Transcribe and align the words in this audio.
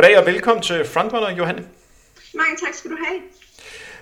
Goddag 0.00 0.18
og 0.18 0.26
velkommen 0.26 0.62
til 0.62 0.84
Frontrunner, 0.84 1.30
Johanne. 1.30 1.68
Mange 2.34 2.56
tak 2.64 2.74
skal 2.74 2.90
du 2.90 2.96
have. 3.06 3.20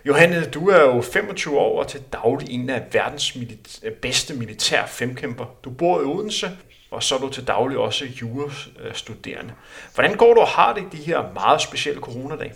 Johanne, 0.04 0.50
du 0.50 0.68
er 0.68 0.80
jo 0.80 1.02
25 1.02 1.58
år 1.58 1.78
og 1.82 1.88
til 1.88 2.02
daglig 2.12 2.50
en 2.50 2.70
af 2.70 2.86
verdens 2.92 3.36
milita- 3.36 3.90
bedste 4.02 4.34
militær 4.34 4.86
femkæmper. 4.86 5.44
Du 5.64 5.70
bor 5.70 6.00
i 6.00 6.04
Odense, 6.04 6.50
og 6.90 7.02
så 7.02 7.14
er 7.14 7.18
du 7.18 7.28
til 7.28 7.46
daglig 7.46 7.78
også 7.78 8.04
jurastuderende. 8.04 9.54
Hvordan 9.94 10.16
går 10.16 10.34
du 10.34 10.40
og 10.40 10.48
har 10.48 10.74
det 10.74 10.92
de 10.92 10.96
her 10.96 11.32
meget 11.32 11.60
specielle 11.60 12.00
coronadage? 12.00 12.54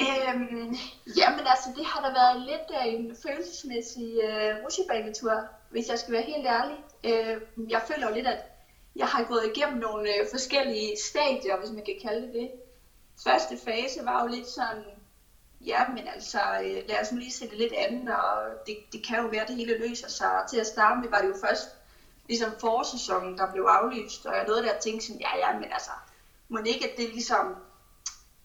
Øhm, 0.00 0.76
jamen 1.16 1.44
altså, 1.46 1.68
det 1.76 1.86
har 1.86 2.00
da 2.00 2.08
været 2.08 2.40
lidt 2.40 2.80
af 2.80 2.86
en 2.86 3.16
følelsesmæssig 3.26 4.12
øh, 4.24 4.64
rutsjebanetur, 4.64 5.32
hvis 5.70 5.88
jeg 5.88 5.98
skal 5.98 6.12
være 6.14 6.22
helt 6.22 6.46
ærlig. 6.46 6.76
Øh, 7.04 7.70
jeg 7.70 7.80
føler 7.88 8.08
jo 8.08 8.14
lidt, 8.14 8.26
at 8.26 8.38
jeg 8.96 9.06
har 9.06 9.24
gået 9.24 9.52
igennem 9.56 9.78
nogle 9.78 10.14
øh, 10.14 10.26
forskellige 10.30 10.96
stadier, 11.10 11.58
hvis 11.58 11.70
man 11.70 11.84
kan 11.84 11.98
kalde 12.02 12.26
det 12.26 12.32
det. 12.32 12.50
Første 13.24 13.58
fase 13.64 14.04
var 14.04 14.22
jo 14.22 14.28
lidt 14.28 14.48
sådan, 14.48 14.84
ja, 15.66 15.88
men 15.88 16.08
altså, 16.08 16.40
øh, 16.64 16.88
lad 16.88 17.00
os 17.00 17.12
nu 17.12 17.18
lige 17.18 17.32
se 17.32 17.50
det 17.50 17.58
lidt 17.58 17.72
andet, 17.72 18.16
og 18.16 18.42
det, 18.66 18.76
det 18.92 19.06
kan 19.06 19.18
jo 19.22 19.26
være, 19.26 19.42
at 19.42 19.48
det 19.48 19.56
hele 19.56 19.88
løser 19.88 20.08
sig. 20.08 20.44
Til 20.50 20.56
at 20.56 20.66
starte 20.66 21.00
med 21.00 21.08
var 21.08 21.20
det 21.20 21.28
jo 21.28 21.34
først 21.44 21.68
ligesom 22.26 22.50
forsæsonen, 22.60 23.38
der 23.38 23.52
blev 23.52 23.62
aflyst, 23.62 24.26
og 24.26 24.34
jeg 24.36 24.46
nåede 24.46 24.62
der 24.62 24.72
at 24.72 24.80
tænke 24.80 25.04
sådan, 25.04 25.20
ja, 25.20 25.36
ja, 25.36 25.58
men 25.58 25.72
altså, 25.72 25.90
må 26.48 26.58
ikke, 26.58 26.90
at 26.90 26.96
det 26.96 27.08
ligesom 27.08 27.56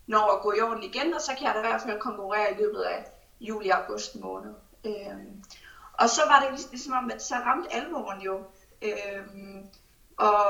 når 0.07 0.31
at 0.31 0.41
gå 0.41 0.53
i 0.53 0.61
orden 0.61 0.83
igen, 0.83 1.13
og 1.13 1.21
så 1.21 1.31
kan 1.37 1.47
jeg 1.47 1.53
da 1.53 1.59
i 1.59 1.67
hvert 1.67 1.81
fald 1.81 1.99
konkurrere 1.99 2.51
i 2.51 2.55
løbet 2.55 2.81
af 2.81 3.05
juli 3.41 3.69
og 3.69 3.77
august 3.77 4.15
måned. 4.15 4.53
Øh, 4.85 5.17
og 5.93 6.09
så 6.09 6.21
var 6.27 6.39
det 6.39 6.49
ligesom, 6.49 6.71
ligesom 6.71 6.93
om, 6.93 7.11
at 7.11 7.23
så 7.23 7.35
ramte 7.35 7.73
alvoren 7.73 8.21
jo. 8.21 8.43
Øh, 8.81 9.23
og, 10.17 10.43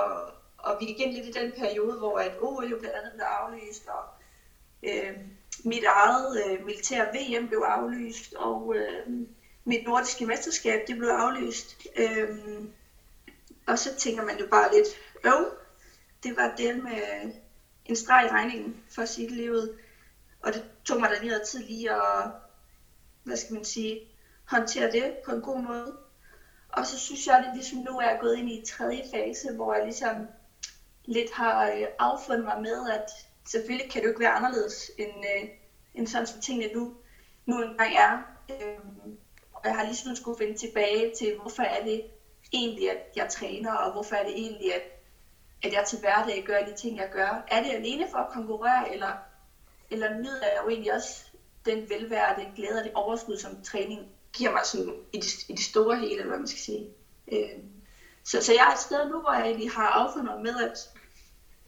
og 0.57 0.77
vi 0.79 0.85
gik 0.85 0.99
ind 0.99 1.13
lidt 1.13 1.35
i 1.35 1.39
den 1.39 1.51
periode, 1.51 1.97
hvor 1.97 2.19
at 2.19 2.35
OL 2.41 2.69
jo 2.69 2.77
blandt 2.79 2.95
andet 2.97 3.13
blev 3.13 3.25
aflyst, 3.25 3.87
og 3.87 4.03
øh, 4.83 5.17
mit 5.65 5.83
eget 5.83 6.45
øh, 6.45 6.65
militær 6.65 7.05
VM 7.05 7.47
blev 7.47 7.59
aflyst, 7.59 8.33
og 8.33 8.75
øh, 8.75 9.07
mit 9.65 9.85
nordiske 9.85 10.25
mesterskab 10.25 10.87
det 10.87 10.97
blev 10.97 11.09
aflyst. 11.09 11.77
Øh, 11.95 12.37
og 13.67 13.79
så 13.79 13.95
tænker 13.95 14.23
man 14.23 14.39
jo 14.39 14.47
bare 14.47 14.75
lidt, 14.75 14.87
øv, 15.23 15.51
det 16.23 16.37
var 16.37 16.55
det 16.57 16.83
med 16.83 17.31
en 17.85 17.95
streg 17.95 18.25
i 18.25 18.33
regningen 18.33 18.83
for 18.95 19.05
sit 19.05 19.31
livet. 19.31 19.77
Og 20.39 20.53
det 20.53 20.63
tog 20.85 20.99
mig 20.99 21.09
da 21.09 21.19
lige 21.19 21.29
noget 21.29 21.47
tid 21.47 21.63
lige 21.63 21.91
at, 21.91 22.31
hvad 23.23 23.37
skal 23.37 23.53
man 23.53 23.65
sige, 23.65 24.01
håndtere 24.45 24.91
det 24.91 25.13
på 25.25 25.31
en 25.31 25.41
god 25.41 25.61
måde. 25.61 25.97
Og 26.73 26.85
så 26.85 26.99
synes 26.99 27.27
jeg, 27.27 27.37
at 27.37 27.45
det 27.45 27.53
ligesom 27.55 27.79
nu 27.79 27.99
er 27.99 28.19
gået 28.21 28.37
ind 28.37 28.49
i 28.49 28.65
tredje 28.65 29.03
fase, 29.13 29.53
hvor 29.55 29.73
jeg 29.73 29.83
ligesom 29.83 30.27
lidt 31.05 31.31
har 31.31 31.67
øh, 31.67 31.87
affundet 31.99 32.45
mig 32.45 32.61
med, 32.61 32.89
at 32.91 33.09
selvfølgelig 33.45 33.91
kan 33.91 34.01
det 34.01 34.05
jo 34.05 34.11
ikke 34.11 34.19
være 34.19 34.29
anderledes, 34.29 34.91
end, 34.97 35.25
øh, 35.35 35.49
end 35.93 36.07
sådan 36.07 36.27
som 36.27 36.41
tingene 36.41 36.73
nu, 36.73 36.93
nu 37.45 37.61
engang 37.61 37.95
er. 37.95 38.21
Øh, 38.49 38.79
og 39.53 39.61
jeg 39.63 39.75
har 39.75 39.83
ligesom 39.83 40.15
skulle 40.15 40.37
finde 40.37 40.57
tilbage 40.57 41.11
til, 41.17 41.37
hvorfor 41.41 41.63
er 41.63 41.83
det 41.83 42.03
egentlig, 42.53 42.91
at 42.91 42.97
jeg 43.15 43.29
træner, 43.29 43.73
og 43.73 43.91
hvorfor 43.91 44.15
er 44.15 44.23
det 44.23 44.33
egentlig, 44.37 44.75
at, 44.75 44.81
at 45.63 45.73
jeg 45.73 45.85
til 45.87 45.99
hverdag 45.99 46.43
gør 46.45 46.59
de 46.59 46.75
ting, 46.75 46.97
jeg 46.97 47.09
gør. 47.11 47.45
Er 47.47 47.63
det 47.63 47.71
alene 47.71 48.07
for 48.11 48.17
at 48.17 48.33
konkurrere, 48.33 48.93
eller, 48.93 49.11
eller 49.89 50.17
nyder 50.17 50.45
jeg 50.45 50.59
jo 50.63 50.69
egentlig 50.69 50.93
også 50.93 51.25
den 51.65 51.89
velvære, 51.89 52.39
den 52.39 52.53
glæde 52.55 52.79
og 52.79 52.83
det 52.83 52.93
overskud, 52.93 53.37
som 53.37 53.61
træning 53.63 54.09
giver 54.33 54.51
mig 54.51 54.61
sådan 54.63 54.93
i 55.13 55.17
det, 55.17 55.49
i 55.49 55.53
det 55.53 55.63
store 55.63 55.95
hele, 55.95 56.11
eller 56.11 56.27
hvad 56.27 56.37
man 56.37 56.47
skal 56.47 56.59
sige. 56.59 56.89
Øh, 57.31 57.59
så, 58.23 58.43
så 58.43 58.53
jeg 58.53 58.67
er 58.69 58.73
et 58.73 58.79
sted 58.79 59.09
nu, 59.09 59.21
hvor 59.21 59.33
jeg 59.33 59.45
egentlig 59.45 59.71
har 59.71 59.87
affundet 59.87 60.41
med, 60.41 60.55
at 60.63 60.77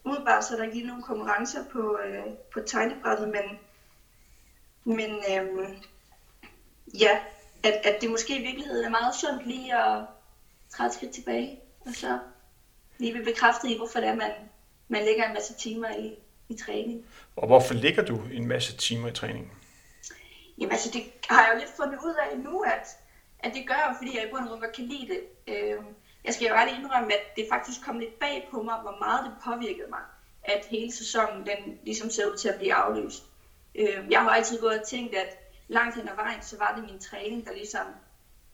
umiddelbart 0.04 0.46
så 0.46 0.54
er 0.54 0.58
der 0.58 0.64
ikke 0.64 0.78
lige 0.78 0.88
nogen 0.88 1.04
konkurrencer 1.04 1.64
på, 1.72 2.00
øh, 2.06 2.26
på 2.54 2.60
tegnebrættet, 2.60 3.28
men, 3.28 3.60
men 4.96 5.12
øh, 5.12 5.70
ja, 7.00 7.20
at, 7.64 7.74
at 7.84 8.02
det 8.02 8.10
måske 8.10 8.40
i 8.40 8.42
virkeligheden 8.42 8.86
er 8.86 8.90
meget 8.90 9.16
sundt 9.16 9.48
lige 9.48 9.78
at 9.78 10.06
træde 10.70 10.94
skridt 10.94 11.12
tilbage, 11.12 11.60
og 11.86 11.94
så 11.94 12.20
lige 12.98 13.12
blive 13.12 13.26
bekræftet 13.26 13.70
i, 13.70 13.78
hvorfor 13.78 14.00
det 14.00 14.10
er, 14.10 14.16
man, 14.16 14.32
man 14.88 15.06
lægger 15.06 15.28
en 15.28 15.34
masse 15.34 15.54
timer 15.54 15.90
i, 15.90 16.16
i 16.50 16.58
træning. 16.58 17.06
Og 17.36 17.48
hvorfor 17.48 17.74
ligger 17.74 18.06
du 18.06 18.22
en 18.34 18.48
masse 18.48 18.78
timer 18.78 19.08
i 19.08 19.14
træning? 19.14 19.52
Jamen 20.58 20.72
altså, 20.72 20.92
det 20.92 21.04
har 21.30 21.46
jeg 21.46 21.54
jo 21.54 21.60
lidt 21.60 21.78
fundet 21.78 22.00
ud 22.06 22.16
af 22.32 22.40
nu, 22.40 22.60
at, 22.60 22.88
at 23.40 23.54
det 23.54 23.68
gør 23.68 23.74
jeg, 23.74 23.96
fordi 23.98 24.18
jeg 24.18 24.28
i 24.28 24.32
bund 24.32 24.44
og 24.44 24.50
grund 24.50 24.62
godt 24.62 24.76
kan 24.76 24.86
lide 24.86 25.08
det. 25.08 25.22
Øh, 25.48 25.80
jeg 26.24 26.34
skal 26.34 26.48
jo 26.48 26.54
ret 26.54 26.78
indrømme, 26.78 27.14
at 27.14 27.36
det 27.36 27.46
faktisk 27.50 27.86
kom 27.86 28.00
lidt 28.00 28.20
bag 28.20 28.48
på 28.52 28.62
mig, 28.62 28.78
hvor 28.82 28.96
meget 29.00 29.26
det 29.26 29.34
påvirkede 29.44 29.90
mig, 29.90 30.02
at 30.44 30.66
hele 30.66 30.92
sæsonen 30.92 31.46
den 31.46 31.80
ligesom 31.84 32.10
ser 32.10 32.26
ud 32.32 32.38
til 32.38 32.50
at 32.50 32.58
blive 32.58 32.74
aflyst. 32.74 33.24
Øh, 33.76 34.06
jeg 34.10 34.22
har 34.22 34.30
altid 34.30 34.60
gået 34.60 34.80
og 34.80 34.88
tænkt, 34.88 35.16
at 35.16 35.38
langt 35.68 35.96
hen 35.96 36.10
ad 36.10 36.16
vejen, 36.16 36.42
så 36.42 36.58
var 36.58 36.76
det 36.76 36.84
min 36.92 37.00
træning, 37.00 37.46
der 37.46 37.54
ligesom 37.54 37.86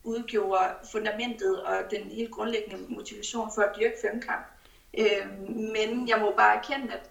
udgjorde 0.03 0.73
fundamentet 0.91 1.63
og 1.63 1.91
den 1.91 2.03
helt 2.03 2.31
grundlæggende 2.31 2.93
motivation 2.93 3.51
for 3.55 3.61
at 3.61 3.75
dyrke 3.79 3.95
femkamp. 4.01 4.45
Øh, 4.99 5.49
men 5.49 6.09
jeg 6.09 6.19
må 6.19 6.33
bare 6.37 6.57
erkende, 6.57 6.93
at, 6.93 7.09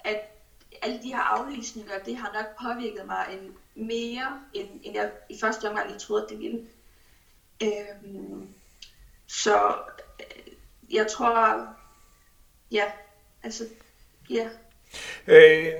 at 0.00 0.20
alle 0.82 1.02
de 1.02 1.14
her 1.14 1.20
aflysninger, 1.20 1.98
det 1.98 2.16
har 2.16 2.32
nok 2.32 2.46
påvirket 2.62 3.06
mig 3.06 3.26
en 3.30 3.56
mere, 3.74 4.40
end, 4.54 4.68
end 4.82 4.94
jeg 4.94 5.10
i 5.28 5.38
første 5.40 5.68
omgang 5.68 5.88
lige 5.88 5.98
troede, 5.98 6.26
det 6.30 6.38
ville. 6.38 6.60
Øhm, 7.62 8.48
så 9.26 9.74
øh, 10.20 10.52
jeg 10.90 11.06
tror, 11.06 11.66
ja, 12.70 12.84
altså, 13.42 13.64
ja. 14.30 14.48
Øh, 15.26 15.72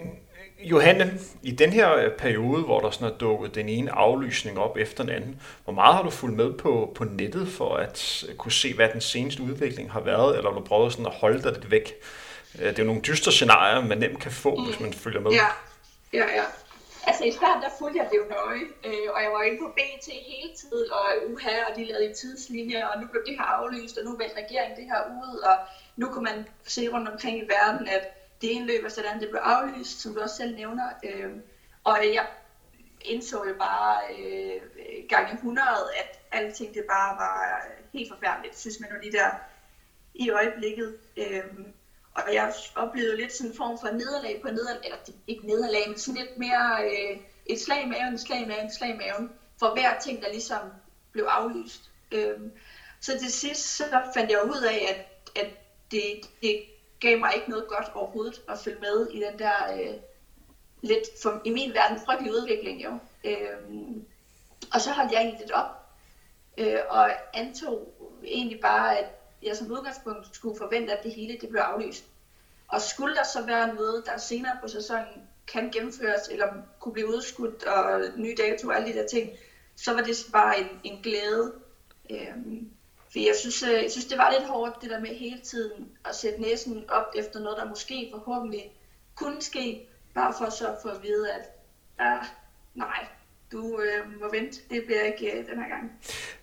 Johanne, 0.59 1.19
i 1.43 1.51
den 1.51 1.73
her 1.73 2.11
periode, 2.19 2.63
hvor 2.63 2.81
der 2.81 2.91
sådan 2.91 3.15
er 3.15 3.19
dukket 3.19 3.55
den 3.55 3.69
ene 3.69 3.93
aflysning 3.93 4.59
op 4.59 4.77
efter 4.77 5.05
den 5.05 5.13
anden, 5.13 5.41
hvor 5.65 5.73
meget 5.73 5.95
har 5.95 6.03
du 6.03 6.11
fulgt 6.11 6.37
med 6.37 6.53
på, 6.53 6.93
på 6.95 7.05
nettet 7.05 7.49
for 7.49 7.77
at 7.77 8.25
kunne 8.39 8.53
se, 8.53 8.75
hvad 8.75 8.89
den 8.93 9.01
seneste 9.01 9.43
udvikling 9.43 9.93
har 9.93 10.01
været, 10.01 10.37
eller 10.37 10.51
har 10.51 10.59
du 10.59 10.65
prøvet 10.65 10.93
sådan 10.93 11.07
at 11.07 11.13
holde 11.13 11.43
dig 11.43 11.53
lidt 11.53 11.71
væk? 11.71 11.93
Øh, 12.59 12.67
det 12.67 12.79
er 12.79 12.83
jo 12.83 12.87
nogle 12.87 13.03
dystre 13.03 13.33
scenarier, 13.33 13.87
man 13.87 13.99
nemt 13.99 14.21
kan 14.21 14.33
få, 14.33 14.57
mm. 14.57 14.65
hvis 14.65 14.81
man 14.81 14.93
følger 14.93 15.21
med. 15.21 15.31
Ja, 15.31 15.47
ja, 16.13 16.25
ja. 16.37 16.45
Altså 17.07 17.25
i 17.25 17.31
starten, 17.31 17.63
der 17.63 17.71
fulgte 17.79 17.99
jeg 17.99 18.09
det 18.11 18.19
jo 18.19 18.25
nøje, 18.25 18.65
øh, 18.85 19.09
og 19.15 19.23
jeg 19.23 19.31
var 19.33 19.43
inde 19.43 19.59
på 19.59 19.69
BT 19.77 20.07
hele 20.31 20.55
tiden, 20.55 20.93
og 20.93 21.05
uha, 21.33 21.55
og 21.69 21.77
de 21.77 21.85
lavede 21.85 22.15
tidslinjer, 22.15 22.87
og 22.87 23.01
nu 23.01 23.07
blev 23.07 23.23
det 23.27 23.37
her 23.39 23.45
aflyst, 23.45 23.99
og 23.99 24.05
nu 24.05 24.17
valgte 24.17 24.41
regeringen 24.43 24.77
det 24.79 24.87
her 24.87 25.01
ud, 25.23 25.39
og 25.39 25.57
nu 25.97 26.07
kunne 26.09 26.25
man 26.25 26.49
se 26.65 26.89
rundt 26.89 27.09
omkring 27.09 27.39
i 27.39 27.49
verden, 27.49 27.89
at 27.89 28.03
det 28.41 28.57
ene 28.57 28.67
løb 28.67 28.85
og 28.85 28.93
sådan, 28.93 29.21
det 29.21 29.29
blev 29.29 29.41
aflyst, 29.43 30.01
som 30.01 30.15
du 30.15 30.21
også 30.21 30.37
selv 30.37 30.57
nævner. 30.57 30.89
Øh, 31.05 31.31
og 31.85 31.99
jeg 32.15 32.27
indså 33.01 33.45
jo 33.49 33.55
bare 33.59 34.01
øh, 34.19 34.61
gange 35.09 35.33
100, 35.33 35.69
at 36.01 36.19
alting 36.33 36.75
det 36.75 36.85
bare 36.89 37.17
var 37.17 37.67
helt 37.93 38.13
forfærdeligt, 38.13 38.59
synes 38.59 38.81
man 38.81 38.91
jo 38.91 38.97
lige 39.03 39.13
der 39.13 39.31
i 40.15 40.31
øjeblikket. 40.31 40.97
Øh, 41.17 41.45
og 42.15 42.35
jeg 42.35 42.53
oplevede 42.75 43.17
lidt 43.17 43.33
sådan 43.33 43.51
en 43.51 43.57
form 43.57 43.79
for 43.79 43.89
nederlag 43.89 44.43
på 44.43 44.49
nederlag, 44.49 44.81
eller 44.85 44.99
ikke 45.27 45.47
nederlag, 45.47 45.89
men 45.89 45.99
sådan 45.99 46.21
lidt 46.21 46.39
mere 46.39 46.85
øh, 46.85 47.21
et 47.47 47.61
slag 47.61 47.83
i 47.83 47.89
maven, 47.89 48.15
et 48.15 48.21
slag 48.21 48.41
i 48.41 48.45
maven, 48.45 48.67
et 48.67 48.75
slag 48.75 48.91
i 48.91 48.97
maven, 48.97 49.33
for 49.59 49.73
hver 49.73 49.99
ting, 49.99 50.23
der 50.23 50.29
ligesom 50.29 50.61
blev 51.13 51.25
aflyst. 51.25 51.91
Øh, 52.13 52.39
så 53.01 53.19
til 53.19 53.33
sidst 53.33 53.77
så 53.77 53.85
fandt 54.15 54.31
jeg 54.31 54.45
ud 54.45 54.63
af, 54.63 54.87
at, 54.91 55.43
at 55.45 55.51
det, 55.91 56.31
det 56.43 56.65
gav 57.01 57.19
mig 57.19 57.33
ikke 57.35 57.51
noget 57.51 57.69
godt 57.69 57.91
overhovedet 57.95 58.43
at 58.49 58.59
følge 58.59 58.81
med 58.81 59.11
i 59.11 59.21
den 59.21 59.39
der 59.39 59.75
øh, 59.75 59.95
lidt, 60.83 61.07
for, 61.23 61.41
i 61.45 61.51
min 61.51 61.75
verden, 61.75 61.99
frygtelig 62.07 62.33
udvikling 62.33 62.85
jo. 62.85 62.99
Øh, 63.25 63.57
og 64.75 64.81
så 64.81 64.91
holdt 64.91 65.13
jeg 65.13 65.21
egentlig 65.21 65.41
lidt 65.41 65.53
op, 65.53 65.87
øh, 66.59 66.79
og 66.89 67.11
antog 67.35 67.95
egentlig 68.25 68.61
bare, 68.61 68.99
at 68.99 69.24
jeg 69.45 69.57
som 69.57 69.71
udgangspunkt 69.71 70.37
skulle 70.37 70.59
forvente, 70.59 70.93
at 70.93 71.05
det 71.05 71.13
hele 71.13 71.39
det 71.41 71.49
blev 71.49 71.61
aflyst. 71.61 72.05
Og 72.69 72.81
skulle 72.81 73.15
der 73.15 73.25
så 73.25 73.47
være 73.47 73.75
noget, 73.75 74.03
der 74.07 74.17
senere 74.17 74.57
på 74.63 74.69
sæsonen 74.69 75.29
kan 75.53 75.71
gennemføres, 75.71 76.29
eller 76.31 76.53
kunne 76.81 76.93
blive 76.93 77.09
udskudt, 77.09 77.65
og 77.65 78.01
nye 78.17 78.35
datoer 78.39 78.73
og 78.73 78.77
alle 78.77 78.93
de 78.93 78.99
der 78.99 79.07
ting, 79.07 79.31
så 79.77 79.95
var 79.95 80.01
det 80.01 80.17
bare 80.33 80.61
en, 80.61 80.67
en 80.85 81.03
glæde. 81.03 81.53
Øhm, 82.11 82.71
for 83.13 83.19
jeg 83.19 83.35
synes, 83.37 83.63
øh, 83.63 83.83
jeg 83.83 83.91
synes, 83.91 84.07
det 84.07 84.19
var 84.19 84.31
lidt 84.31 84.49
hårdt, 84.49 84.83
det 84.83 84.91
der 84.91 85.01
med 85.01 85.15
hele 85.15 85.41
tiden 85.41 85.89
at 86.05 86.15
sætte 86.15 86.41
næsen 86.41 86.91
op 86.91 87.13
efter 87.17 87.41
noget, 87.41 87.59
der 87.59 87.69
måske 87.69 88.09
forhåbentlig 88.13 88.73
kunne 89.15 89.43
ske, 89.43 89.89
bare 90.15 90.35
for 90.39 90.51
så 90.51 90.69
at 90.69 90.79
få 90.83 90.89
at 90.89 91.03
vide, 91.03 91.33
at 91.33 91.43
ah, 91.99 92.25
nej, 92.75 93.07
du 93.55 93.81
øh, 93.81 94.21
må 94.21 94.31
vente, 94.33 94.61
det 94.71 94.83
bliver 94.87 95.03
ikke 95.03 95.27
øh, 95.27 95.47
den 95.51 95.59
her 95.63 95.69
gang. 95.69 95.93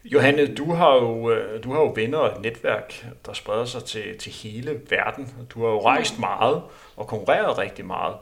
Johanne, 0.06 0.56
du 0.56 0.74
har 0.74 0.96
jo, 0.96 1.31
øh, 1.31 1.63
du 1.63 1.74
har 1.74 1.80
jo 1.80 1.92
venner 1.96 2.18
og 2.18 2.38
et 2.38 2.42
netværk, 2.42 3.06
der 3.25 3.34
spreder 3.34 3.66
sig 3.66 3.84
til, 3.84 4.18
til 4.18 4.31
hele 4.31 4.81
verden. 4.90 5.48
Du 5.50 5.60
har 5.60 5.72
jo 5.72 5.86
rejst 5.86 6.19
meget 6.19 6.63
og 6.96 7.08
konkurreret 7.08 7.58
rigtig 7.58 7.86
meget. 7.86 8.16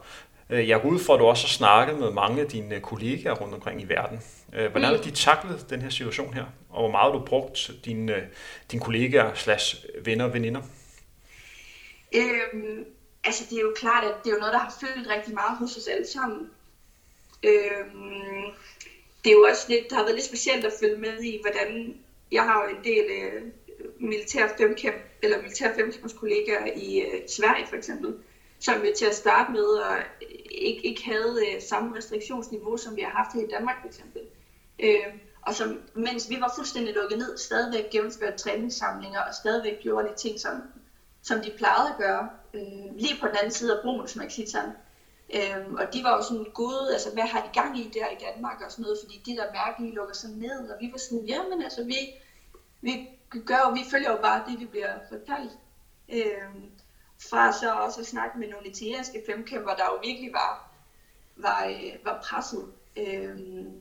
Øh, 0.50 0.70
jeg 0.70 0.82
går 0.82 0.90
ud 0.90 1.00
fra, 1.00 1.14
at 1.14 1.20
du 1.20 1.26
også 1.26 1.48
har 1.48 1.50
snakket 1.50 2.00
med 2.00 2.12
mange 2.12 2.42
af 2.42 2.48
dine 2.48 2.80
kollegaer 2.80 3.34
rundt 3.34 3.54
omkring 3.54 3.82
i 3.82 3.86
verden. 3.90 4.20
Øh, 4.54 4.72
hvordan 4.72 4.90
har 4.90 4.98
mm. 4.98 5.04
de 5.04 5.12
taklet 5.12 5.66
den 5.70 5.82
her 5.82 5.90
situation 5.90 6.34
her? 6.34 6.46
Og 6.70 6.82
hvor 6.82 6.92
meget 6.92 7.14
har 7.14 7.20
du 7.20 7.26
brugt 7.26 7.72
dine, 7.86 8.16
dine 8.72 8.82
kollegaer 8.82 9.34
slash 9.34 9.86
venner 10.04 10.26
og 10.26 10.34
veninder? 10.34 10.62
Øhm, 12.16 12.86
altså 13.24 13.44
det 13.50 13.58
er 13.58 13.62
jo 13.62 13.74
klart, 13.78 14.04
at 14.04 14.14
det 14.24 14.30
er 14.30 14.34
jo 14.34 14.40
noget, 14.40 14.54
der 14.54 14.60
har 14.60 14.74
fyldt 14.80 15.10
rigtig 15.10 15.34
meget 15.34 15.58
hos 15.58 15.78
os 15.78 15.88
alle 15.88 16.08
sammen. 16.08 16.50
Øhm, 17.44 18.46
det 19.24 19.30
er 19.30 19.33
jo 19.33 19.45
også 19.50 19.66
lidt, 19.69 19.83
det 19.89 19.98
har 19.98 20.04
været 20.04 20.16
lidt 20.16 20.25
specielt 20.25 20.66
at 20.66 20.74
følge 20.80 20.98
med 20.98 21.24
i, 21.24 21.42
hvordan 21.42 21.98
jeg 22.31 22.44
har 22.44 22.63
jo 22.63 22.75
en 22.75 22.83
del 22.83 23.06
øh, 23.12 23.42
militær 24.00 24.48
femkamp, 24.57 24.95
eller 25.21 25.38
militær 25.38 25.71
kollegaer 26.19 26.66
i 26.75 27.00
øh, 27.00 27.27
Sverige 27.27 27.68
for 27.68 27.75
eksempel, 27.75 28.16
som 28.60 28.81
vi 28.81 28.92
til 28.98 29.06
at 29.06 29.16
starte 29.16 29.51
med 29.51 29.66
og 29.66 29.98
ikke, 30.51 30.86
ikke 30.86 31.06
havde 31.06 31.39
øh, 31.48 31.62
samme 31.62 31.98
restriktionsniveau, 31.98 32.77
som 32.77 32.95
vi 32.95 33.01
har 33.01 33.10
haft 33.10 33.33
her 33.33 33.42
i 33.42 33.51
Danmark 33.51 33.75
for 33.81 33.88
eksempel. 33.88 34.21
Øh, 34.80 35.13
og 35.42 35.56
som, 35.56 35.81
mens 35.94 36.30
vi 36.30 36.38
var 36.39 36.51
fuldstændig 36.56 36.94
lukket 36.94 37.18
ned, 37.18 37.38
stadigvæk 37.38 37.89
gennemførte 37.92 38.38
træningssamlinger 38.38 39.19
og 39.19 39.33
stadigvæk 39.33 39.80
gjorde 39.81 40.07
de 40.07 40.16
ting, 40.16 40.39
som, 40.39 40.62
som 41.21 41.42
de 41.42 41.51
plejede 41.57 41.89
at 41.89 41.98
gøre, 41.98 42.30
øh, 42.54 42.95
lige 42.95 43.18
på 43.21 43.27
den 43.27 43.36
anden 43.38 43.51
side 43.51 43.77
af 43.77 43.81
broen, 43.81 44.07
som 44.07 44.19
man 44.19 44.27
kan 44.27 44.36
sige 44.36 44.50
sådan. 44.50 44.71
Øhm, 45.34 45.76
og 45.76 45.94
de 45.94 46.04
var 46.04 46.16
jo 46.16 46.24
sådan 46.24 46.52
gode, 46.54 46.94
altså 46.94 47.14
hvad 47.14 47.24
har 47.24 47.42
de 47.42 47.62
gang 47.62 47.80
i 47.80 47.92
der 47.94 48.08
i 48.10 48.18
Danmark 48.26 48.62
og 48.66 48.72
sådan 48.72 48.84
noget, 48.84 49.00
fordi 49.04 49.22
de 49.26 49.36
der 49.36 49.52
mærkelige 49.52 49.96
lukker 49.96 50.16
sig 50.16 50.30
ned, 50.30 50.70
og 50.70 50.78
vi 50.81 50.90
var 50.92 50.98
sådan, 50.98 51.26
jamen 51.26 51.62
altså 51.62 51.84
vi, 51.84 51.98
vi 52.81 53.10
gør 53.46 53.74
vi 53.74 53.80
følger 53.92 54.12
jo 54.12 54.18
bare 54.22 54.44
det, 54.48 54.60
vi 54.60 54.66
bliver 54.66 54.94
fortalt. 55.10 55.52
Øhm, 56.10 56.72
fra 57.30 57.52
så 57.52 57.74
også 57.74 58.00
at 58.00 58.08
snakke 58.08 58.40
med 58.40 58.48
nogle 58.48 58.68
italienske 58.68 59.24
femkæmper, 59.26 59.74
der 59.74 59.86
jo 59.86 60.00
virkelig 60.04 60.34
var, 60.34 60.72
var, 61.36 61.66
øh, 61.66 62.06
var 62.06 62.22
presset 62.24 62.74
øhm, 62.98 63.80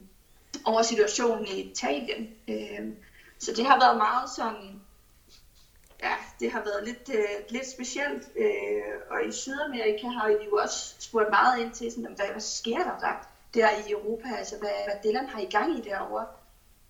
over 0.64 0.82
situationen 0.82 1.46
i 1.46 1.60
Italien. 1.60 2.28
Øhm, 2.48 2.96
så 3.38 3.52
det 3.56 3.66
har 3.66 3.80
været 3.80 3.96
meget 3.96 4.30
sådan, 4.30 4.80
ja, 6.02 6.14
det 6.40 6.52
har 6.52 6.62
været 6.64 6.84
lidt, 6.84 7.08
øh, 7.14 7.44
lidt 7.48 7.68
specielt. 7.70 8.28
Øh, 8.36 8.94
og 9.10 9.26
i 9.28 9.32
Sydamerika 9.32 10.06
har 10.06 10.28
I 10.28 10.44
jo 10.44 10.56
også 10.56 10.94
spurgt 10.98 11.30
meget 11.30 11.60
ind 11.60 11.72
til, 11.72 11.92
sådan, 11.92 12.14
hvad, 12.16 12.26
hvad 12.26 12.40
sker 12.40 12.78
der 12.78 12.98
der, 13.00 13.28
der 13.54 13.68
i 13.70 13.92
Europa? 13.92 14.28
Altså, 14.38 14.58
hvad, 14.58 14.70
hvad 14.84 14.94
Dylan 15.04 15.26
har 15.26 15.40
i 15.40 15.50
gang 15.50 15.78
i 15.78 15.80
derovre? 15.80 16.26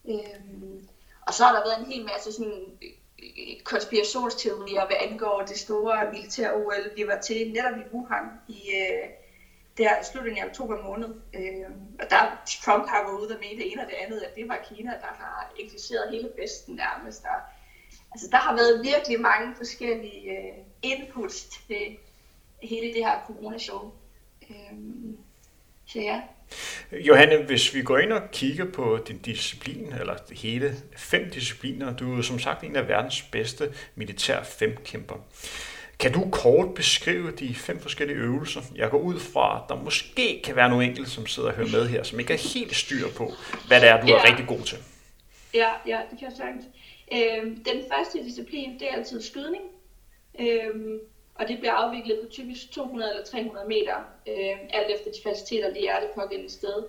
Øh, 0.08 0.82
og 1.26 1.34
så 1.34 1.44
har 1.44 1.52
der 1.52 1.68
været 1.68 1.80
en 1.80 1.92
hel 1.92 2.04
masse 2.04 2.32
sådan, 2.32 2.78
øh, 2.82 2.90
konspirationsteorier, 3.64 4.86
hvad 4.86 4.96
angår 5.00 5.42
det 5.48 5.58
store 5.58 6.12
militær 6.12 6.52
OL, 6.52 6.96
vi 6.96 7.06
var 7.06 7.20
til 7.20 7.52
netop 7.52 7.78
i 7.78 7.88
Wuhan 7.92 8.28
i 8.48 8.60
øh, 8.80 9.08
der 9.78 10.02
slutningen 10.02 10.44
af 10.44 10.48
oktober 10.48 10.82
måned. 10.82 11.08
Øh, 11.34 11.70
og 12.00 12.10
der 12.10 12.22
Trump 12.64 12.88
har 12.88 13.02
været 13.02 13.20
ude 13.20 13.34
og 13.34 13.40
mene 13.40 13.62
det 13.62 13.72
ene 13.72 13.82
og 13.82 13.88
det 13.88 13.96
andet, 14.04 14.20
at 14.20 14.34
det 14.34 14.48
var 14.48 14.58
Kina, 14.68 14.90
der 14.90 15.12
har 15.22 15.52
inficeret 15.56 16.10
hele 16.10 16.30
Vesten 16.38 16.74
nærmest. 16.74 17.22
der 17.22 17.38
altså, 18.12 18.28
der 18.30 18.36
har 18.36 18.56
været 18.56 18.82
virkelig 18.84 19.20
mange 19.20 19.54
forskellige 19.56 20.30
øh, 20.30 20.54
inputs 20.82 21.44
til 21.44 21.96
hele 22.62 22.86
det 22.86 23.04
her 23.04 23.18
corona-show. 23.26 23.92
Øhm, 24.50 25.16
så 25.86 26.00
ja. 26.00 26.20
Johanne, 26.92 27.44
hvis 27.44 27.74
vi 27.74 27.82
går 27.82 27.98
ind 27.98 28.12
og 28.12 28.30
kigger 28.32 28.64
på 28.64 28.98
din 29.08 29.18
disciplin, 29.18 29.92
eller 29.92 30.16
hele 30.42 30.76
fem 30.96 31.30
discipliner, 31.30 31.96
du 31.96 32.12
er 32.12 32.16
jo 32.16 32.22
som 32.22 32.38
sagt 32.38 32.64
en 32.64 32.76
af 32.76 32.88
verdens 32.88 33.22
bedste 33.22 33.74
militær 33.94 34.42
femkæmper. 34.42 35.14
Kan 35.98 36.12
du 36.12 36.28
kort 36.32 36.74
beskrive 36.74 37.30
de 37.30 37.54
fem 37.54 37.80
forskellige 37.80 38.18
øvelser? 38.18 38.60
Jeg 38.74 38.90
går 38.90 38.98
ud 38.98 39.20
fra, 39.20 39.56
at 39.56 39.68
der 39.68 39.82
måske 39.82 40.42
kan 40.44 40.56
være 40.56 40.68
nogle 40.68 40.84
enkelte, 40.84 41.10
som 41.10 41.26
sidder 41.26 41.48
og 41.48 41.54
hører 41.54 41.68
med 41.68 41.88
her, 41.88 42.02
som 42.02 42.20
ikke 42.20 42.32
er 42.32 42.52
helt 42.54 42.76
styr 42.76 43.08
på, 43.16 43.32
hvad 43.66 43.80
det 43.80 43.88
er, 43.88 44.00
du 44.00 44.06
ja. 44.06 44.14
er 44.14 44.24
rigtig 44.24 44.46
god 44.46 44.60
til. 44.60 44.78
Ja, 45.54 45.68
ja, 45.86 46.00
det 46.10 46.18
kan 46.18 46.28
jeg 46.28 46.36
sagtens. 46.36 46.64
Øh, 47.12 47.44
den 47.46 47.84
første 47.92 48.24
disciplin, 48.24 48.78
det 48.78 48.88
er 48.90 48.94
altid 48.94 49.22
skydning. 49.22 49.64
Øh, 50.38 51.00
og 51.34 51.48
det 51.48 51.58
bliver 51.58 51.72
afviklet 51.72 52.20
på 52.22 52.28
typisk 52.30 52.72
200 52.72 53.10
eller 53.10 53.24
300 53.24 53.68
meter, 53.68 53.96
øh, 54.28 54.58
alt 54.70 54.94
efter 54.94 55.10
de 55.10 55.18
faciliteter, 55.22 55.72
det 55.72 55.90
er 55.90 56.00
det 56.00 56.10
pågældende 56.14 56.52
sted. 56.52 56.84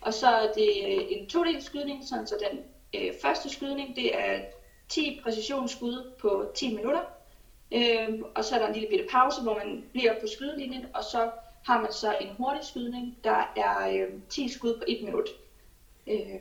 Og 0.00 0.14
så 0.14 0.26
er 0.26 0.52
det 0.52 0.70
øh, 0.86 1.04
en 1.08 1.26
todelt 1.26 1.64
skydning, 1.64 2.08
sådan 2.08 2.26
så 2.26 2.36
den 2.50 2.60
øh, 2.94 3.12
første 3.22 3.50
skydning, 3.50 3.96
det 3.96 4.18
er 4.18 4.40
10 4.88 5.20
præcisionsskud 5.22 6.12
på 6.18 6.50
10 6.54 6.74
minutter. 6.74 7.02
Øh, 7.72 8.20
og 8.34 8.44
så 8.44 8.54
er 8.54 8.58
der 8.58 8.66
en 8.66 8.74
lille 8.74 8.88
bitte 8.88 9.06
pause, 9.10 9.42
hvor 9.42 9.54
man 9.54 9.84
bliver 9.92 10.20
på 10.20 10.26
skydelinjen, 10.26 10.86
og 10.94 11.04
så 11.04 11.30
har 11.66 11.80
man 11.80 11.92
så 11.92 12.16
en 12.20 12.28
hurtig 12.38 12.64
skydning, 12.64 13.18
der 13.24 13.52
er 13.56 13.88
øh, 13.88 14.12
10 14.28 14.48
skud 14.48 14.78
på 14.78 14.84
1 14.88 15.02
minut. 15.04 15.28
Øh, 16.06 16.40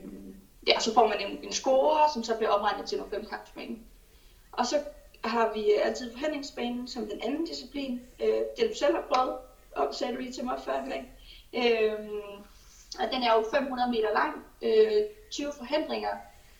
ja, 0.67 0.79
så 0.79 0.93
får 0.93 1.07
man 1.07 1.19
en, 1.19 1.43
en 1.43 1.51
score, 1.51 2.09
som 2.13 2.23
så 2.23 2.37
bliver 2.37 2.49
opregnet 2.49 2.89
til 2.89 2.97
nummer 2.97 3.17
5 3.17 3.25
kampsbanen. 3.25 3.85
Og 4.51 4.65
så 4.65 4.79
har 5.23 5.53
vi 5.53 5.71
altid 5.83 6.11
forhandlingsbanen 6.11 6.87
som 6.87 7.07
den 7.07 7.21
anden 7.23 7.45
disciplin. 7.45 8.01
Øh, 8.19 8.41
det 8.57 8.69
du 8.69 8.75
selv 8.75 8.95
har 8.95 9.03
prøvet, 9.13 9.37
og 9.71 9.95
sagde 9.95 10.13
du 10.13 10.19
lige 10.19 10.33
til 10.33 10.45
mig 10.45 10.59
før, 10.65 10.81
Henrik. 10.81 11.03
Øh, 11.53 11.99
og 12.99 13.11
den 13.11 13.23
er 13.23 13.33
jo 13.33 13.45
500 13.53 13.91
meter 13.91 14.13
lang, 14.13 14.45
øh, 14.61 15.03
20 15.31 15.51
forhindringer, 15.57 16.09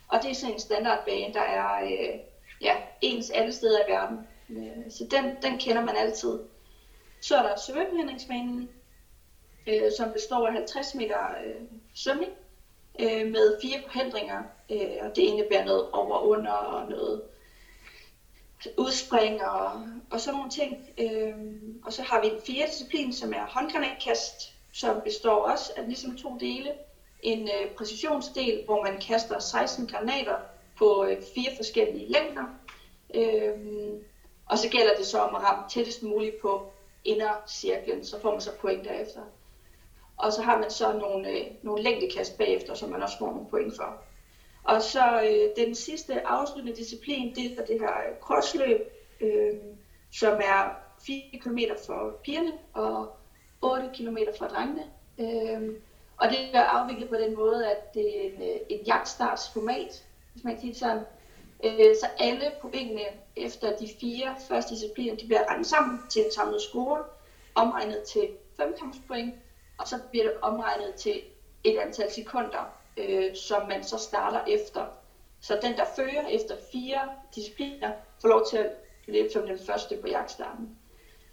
og 0.08 0.20
det 0.24 0.32
er 0.32 0.36
sådan 0.36 0.54
en 0.54 0.60
standardbane, 0.60 1.34
der 1.34 1.42
er 1.42 1.84
øh, 1.84 2.20
ja, 2.62 2.76
ens 3.02 3.30
alle 3.30 3.54
steder 3.54 3.80
i 3.88 3.92
verden. 3.92 4.28
Øh, 4.50 4.92
så 4.92 5.08
den, 5.12 5.36
den 5.42 5.60
kender 5.60 5.86
man 5.86 5.96
altid. 5.96 6.40
Så 7.22 7.38
er 7.38 7.44
der 7.44 7.56
svømmeforhindringsbanen, 7.68 8.70
øh, 9.68 9.92
som 9.98 10.12
består 10.12 10.48
af 10.48 10.54
50 10.54 10.96
meter 10.96 11.18
øh, 11.46 11.62
svømning, 11.96 12.32
øh, 13.00 13.32
med 13.32 13.62
fire 13.62 13.82
forhindringer, 13.84 14.44
øh, 14.72 14.98
og 15.02 15.16
det 15.16 15.22
indebærer 15.22 15.66
noget 15.66 15.92
over 15.92 16.20
under 16.20 16.52
og 16.52 16.90
noget 16.90 17.22
udspring 18.78 19.44
og, 19.44 19.72
og 20.12 20.20
sådan 20.20 20.38
nogle 20.38 20.52
ting. 20.52 20.90
Øh, 20.98 21.34
og 21.86 21.94
så 21.94 22.02
har 22.02 22.22
vi 22.22 22.28
en 22.28 22.42
fjerde 22.48 22.72
disciplin, 22.72 23.14
som 23.14 23.34
er 23.34 23.46
håndgranatkast, 23.48 24.54
som 24.74 25.02
består 25.04 25.38
også 25.42 25.74
af 25.78 25.88
ligesom 25.88 26.18
to 26.18 26.38
dele. 26.40 26.72
En 27.22 27.48
øh, 27.48 27.72
præcisionsdel, 27.78 28.62
hvor 28.66 28.84
man 28.84 29.02
kaster 29.02 29.40
16 29.40 29.88
granater 29.88 30.38
på 30.78 31.06
øh, 31.06 31.18
fire 31.36 31.56
forskellige 31.56 32.12
længder. 32.12 32.44
Øh, 33.16 33.58
og 34.46 34.58
så 34.58 34.70
gælder 34.70 34.96
det 34.96 35.06
så 35.06 35.20
om 35.20 35.36
at 35.36 35.42
ramme 35.42 35.64
tættest 35.70 36.04
muligt 36.04 36.42
på 36.42 36.72
indercirklen, 37.06 38.06
så 38.06 38.22
får 38.22 38.32
man 38.32 38.42
så 38.42 38.52
point 38.62 38.86
derefter. 38.86 39.22
Og 40.18 40.34
så 40.34 40.42
har 40.42 40.60
man 40.60 40.72
så 40.72 40.94
nogle, 40.94 41.30
øh, 41.30 41.46
nogle 41.62 41.84
længdekast 41.84 42.38
bagefter, 42.38 42.74
som 42.74 42.90
man 42.90 43.04
også 43.04 43.18
får 43.18 43.32
nogle 43.32 43.50
point 43.50 43.76
for. 43.76 44.02
Og 44.64 44.82
så 44.82 45.22
øh, 45.22 45.66
den 45.66 45.76
sidste 45.76 46.28
afsluttende 46.28 46.78
disciplin, 46.78 47.36
det 47.36 47.60
er 47.60 47.66
det 47.66 47.80
her 47.80 47.92
øh, 48.10 48.20
krossløb, 48.22 48.82
øh, 49.22 49.54
som 50.12 50.34
er 50.34 50.70
4 51.06 51.22
km 51.40 51.60
for 51.86 52.20
pigerne 52.24 52.52
og 52.74 53.16
8 53.62 53.90
km 53.96 54.18
for 54.38 54.46
drengene. 54.46 54.84
Øh, 55.20 55.76
og 56.18 56.30
det 56.30 56.56
er 56.56 56.64
afviklet 56.64 57.10
på 57.10 57.16
den 57.16 57.36
måde, 57.36 57.72
at 57.72 57.94
det 57.94 58.18
er 58.18 58.30
en, 58.30 58.42
øh, 58.42 58.60
en 58.70 58.80
jagtstartsformat, 58.86 60.06
hvis 60.34 60.44
man 60.44 60.54
kan 60.54 60.62
sige 60.62 60.76
sådan. 60.76 61.04
Øh, 61.64 61.96
så 62.02 62.08
alle 62.20 62.52
pointene 62.62 63.02
efter 63.36 63.78
de 63.78 63.90
fire 64.00 64.36
første 64.48 64.74
discipliner, 64.74 65.16
de 65.16 65.26
bliver 65.26 65.50
regnet 65.50 65.68
sammen 65.68 66.00
til 66.10 66.26
en 66.26 66.32
samlet 66.32 66.62
score, 66.62 67.04
omregnet 67.56 68.04
til 68.04 68.30
femkampspoint, 68.58 69.34
og 69.78 69.88
så 69.88 70.00
bliver 70.12 70.26
det 70.26 70.34
omregnet 70.42 70.96
til 70.96 71.22
et 71.64 71.78
antal 71.78 72.12
sekunder, 72.12 72.74
øh, 72.98 73.36
som 73.36 73.68
man 73.68 73.84
så 73.84 73.98
starter 73.98 74.46
efter. 74.46 74.86
Så 75.42 75.60
den, 75.62 75.78
der 75.78 75.86
fører 75.96 76.28
efter 76.28 76.56
fire 76.72 77.10
discipliner, 77.36 77.92
får 78.22 78.28
lov 78.28 78.48
til 78.50 78.58
at 78.58 78.72
løbe 79.08 79.30
som 79.34 79.48
den 79.48 79.60
første 79.68 79.98
på 79.98 80.08
jagtstarten. 80.08 80.70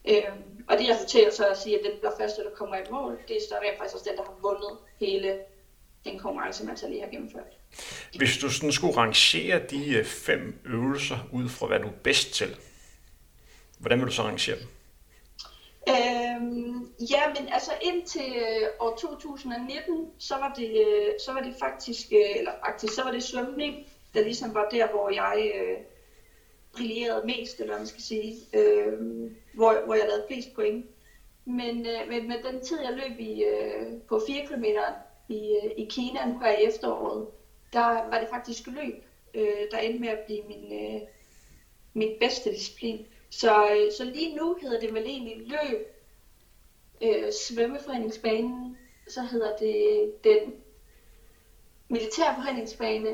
Øh, 0.08 0.22
og 0.68 0.78
det 0.78 0.88
resulterer 0.90 1.30
så 1.30 1.46
at 1.46 1.58
sige, 1.58 1.78
at 1.78 1.84
den 1.84 2.00
der 2.02 2.10
første, 2.20 2.42
der 2.42 2.50
kommer 2.50 2.76
i 2.76 2.90
mål, 2.90 3.18
det 3.28 3.36
er 3.36 3.40
så 3.48 3.54
rent 3.62 3.78
faktisk 3.78 3.94
også 3.94 4.06
den, 4.10 4.18
der 4.18 4.24
har 4.24 4.38
vundet 4.42 4.78
hele 5.00 5.38
den 6.04 6.18
konkurrence, 6.18 6.64
man 6.64 6.76
så 6.76 6.88
lige 6.88 7.00
har 7.00 7.08
gennemført. 7.08 7.52
Hvis 8.16 8.38
du 8.38 8.50
sådan 8.50 8.72
skulle 8.72 8.96
rangere 8.96 9.58
de 9.70 9.94
øh, 9.94 10.04
fem 10.04 10.60
øvelser 10.64 11.18
ud 11.32 11.48
fra, 11.48 11.66
hvad 11.66 11.80
du 11.80 11.88
er 11.88 11.98
bedst 12.02 12.34
til, 12.34 12.56
hvordan 13.78 13.98
vil 13.98 14.06
du 14.06 14.12
så 14.12 14.22
rangere 14.22 14.58
dem? 14.58 14.66
Øhm, 15.88 16.88
ja, 17.10 17.28
men 17.28 17.48
altså 17.52 17.72
indtil 17.82 18.32
øh, 18.36 18.68
år 18.80 18.96
2019, 18.96 20.10
så 20.18 20.34
var 20.34 20.54
det, 20.56 20.70
øh, 20.86 21.12
så 21.24 21.32
var 21.32 21.40
det 21.40 21.54
faktisk, 21.60 22.12
øh, 22.12 22.38
eller 22.38 22.52
faktisk, 22.66 22.94
så 22.94 23.04
var 23.04 23.10
det 23.10 23.22
svømning, 23.22 23.86
der 24.14 24.22
ligesom 24.22 24.54
var 24.54 24.68
der, 24.68 24.90
hvor 24.90 25.10
jeg 25.10 25.52
øh, 25.54 25.78
brillerede 26.72 27.26
mest, 27.26 27.60
eller 27.60 27.72
hvad 27.72 27.80
man 27.80 27.86
skal 27.86 28.02
sige, 28.02 28.34
øh, 28.54 28.92
hvor, 29.54 29.84
hvor 29.84 29.94
jeg 29.94 30.06
lavede 30.06 30.24
flest 30.28 30.54
point. 30.54 30.86
Men 31.44 31.86
øh, 31.86 32.08
med, 32.08 32.22
med 32.22 32.52
den 32.52 32.60
tid, 32.60 32.80
jeg 32.80 32.92
løb 32.92 33.20
i, 33.20 33.44
øh, 33.44 34.00
på 34.08 34.20
4 34.26 34.46
km 34.46 34.64
i, 35.28 35.58
øh, 35.64 35.70
i 35.76 35.84
Kina 35.90 36.26
nu 36.26 36.38
her 36.38 36.58
i 36.58 36.64
efteråret, 36.64 37.26
der 37.72 38.08
var 38.10 38.20
det 38.20 38.28
faktisk 38.30 38.66
løb, 38.66 39.04
øh, 39.34 39.70
der 39.70 39.78
endte 39.78 40.00
med 40.00 40.08
at 40.08 40.18
blive 40.26 40.42
min, 40.42 40.72
øh, 40.72 41.00
min 41.94 42.16
bedste 42.20 42.50
disciplin. 42.50 43.06
Så, 43.32 43.68
øh, 43.70 43.92
så 43.96 44.04
lige 44.04 44.36
nu 44.36 44.56
hedder 44.62 44.80
det 44.80 44.94
vel 44.94 45.02
egentlig 45.02 45.36
løb, 45.46 45.86
øh, 47.02 47.32
svømmeforeningsbanen, 47.48 48.76
så 49.08 49.22
hedder 49.22 49.56
det 49.56 50.12
den 50.24 50.54
militære 51.88 52.34
forhandlingsbane, 52.34 53.10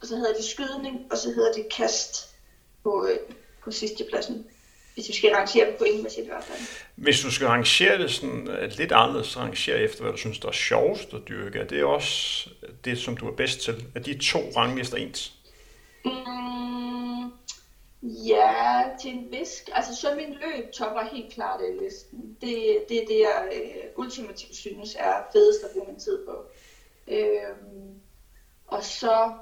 og 0.00 0.06
så 0.06 0.16
hedder 0.16 0.34
det 0.34 0.44
skydning, 0.44 1.06
og 1.10 1.18
så 1.18 1.28
hedder 1.28 1.52
det 1.52 1.66
kast 1.76 2.34
på, 2.82 3.06
øh, 3.10 3.34
på 3.64 3.70
sidste 3.70 4.04
pladsen. 4.10 4.46
hvis 4.94 5.08
vi 5.08 5.12
skal 5.14 5.30
rangere 5.34 5.66
dem 5.66 5.74
pointmæssigt 5.78 6.24
i 6.24 6.28
hvert 6.28 6.44
fald. 6.44 6.58
Hvis 6.96 7.20
du 7.20 7.30
skal 7.30 7.46
rangere 7.46 7.98
det 7.98 8.10
sådan 8.10 8.48
uh, 8.48 8.78
lidt 8.78 8.92
anderledes, 8.92 9.36
rangere 9.36 9.78
efter, 9.78 10.02
hvad 10.02 10.12
du 10.12 10.18
synes, 10.18 10.38
der 10.38 10.48
er 10.48 10.52
sjovest 10.52 11.14
at 11.14 11.20
dyrke, 11.28 11.58
er 11.58 11.66
det 11.66 11.84
også 11.84 12.48
det, 12.84 12.98
som 12.98 13.16
du 13.16 13.28
er 13.28 13.36
bedst 13.36 13.60
til? 13.60 13.84
Er 13.94 14.00
de 14.00 14.18
to 14.18 14.38
ranglister 14.56 14.96
ens? 14.96 15.32
Mm, 16.04 16.12
ja, 18.02 18.82
til 19.00 19.10
en 19.10 19.30
vis... 19.30 19.64
Altså, 19.72 19.96
så 19.96 20.14
min 20.14 20.32
løb 20.32 20.72
topper 20.72 21.02
helt 21.02 21.32
klart 21.32 21.60
af 21.60 21.82
listen. 21.82 22.36
Det, 22.40 22.84
det 22.88 23.02
er 23.02 23.06
det, 23.06 23.20
jeg 23.20 23.50
øh, 23.52 23.90
ultimativt 23.96 24.56
synes 24.56 24.96
er 24.98 25.22
fedest 25.32 25.64
at 25.64 25.70
bruge 25.72 25.86
min 25.86 26.00
tid 26.00 26.26
på. 26.26 26.44
Øhm, 27.08 27.94
og 28.66 28.84
så 28.84 29.32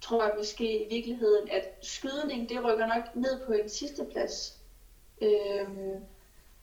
tror 0.00 0.24
jeg 0.24 0.34
måske 0.38 0.84
i 0.84 0.94
virkeligheden, 0.94 1.48
at 1.50 1.78
skydning, 1.82 2.48
det 2.48 2.64
rykker 2.64 2.86
nok 2.86 3.16
ned 3.16 3.46
på 3.46 3.52
en 3.52 3.68
sidste 3.68 4.04
plads. 4.12 4.56
Øhm, 5.22 6.04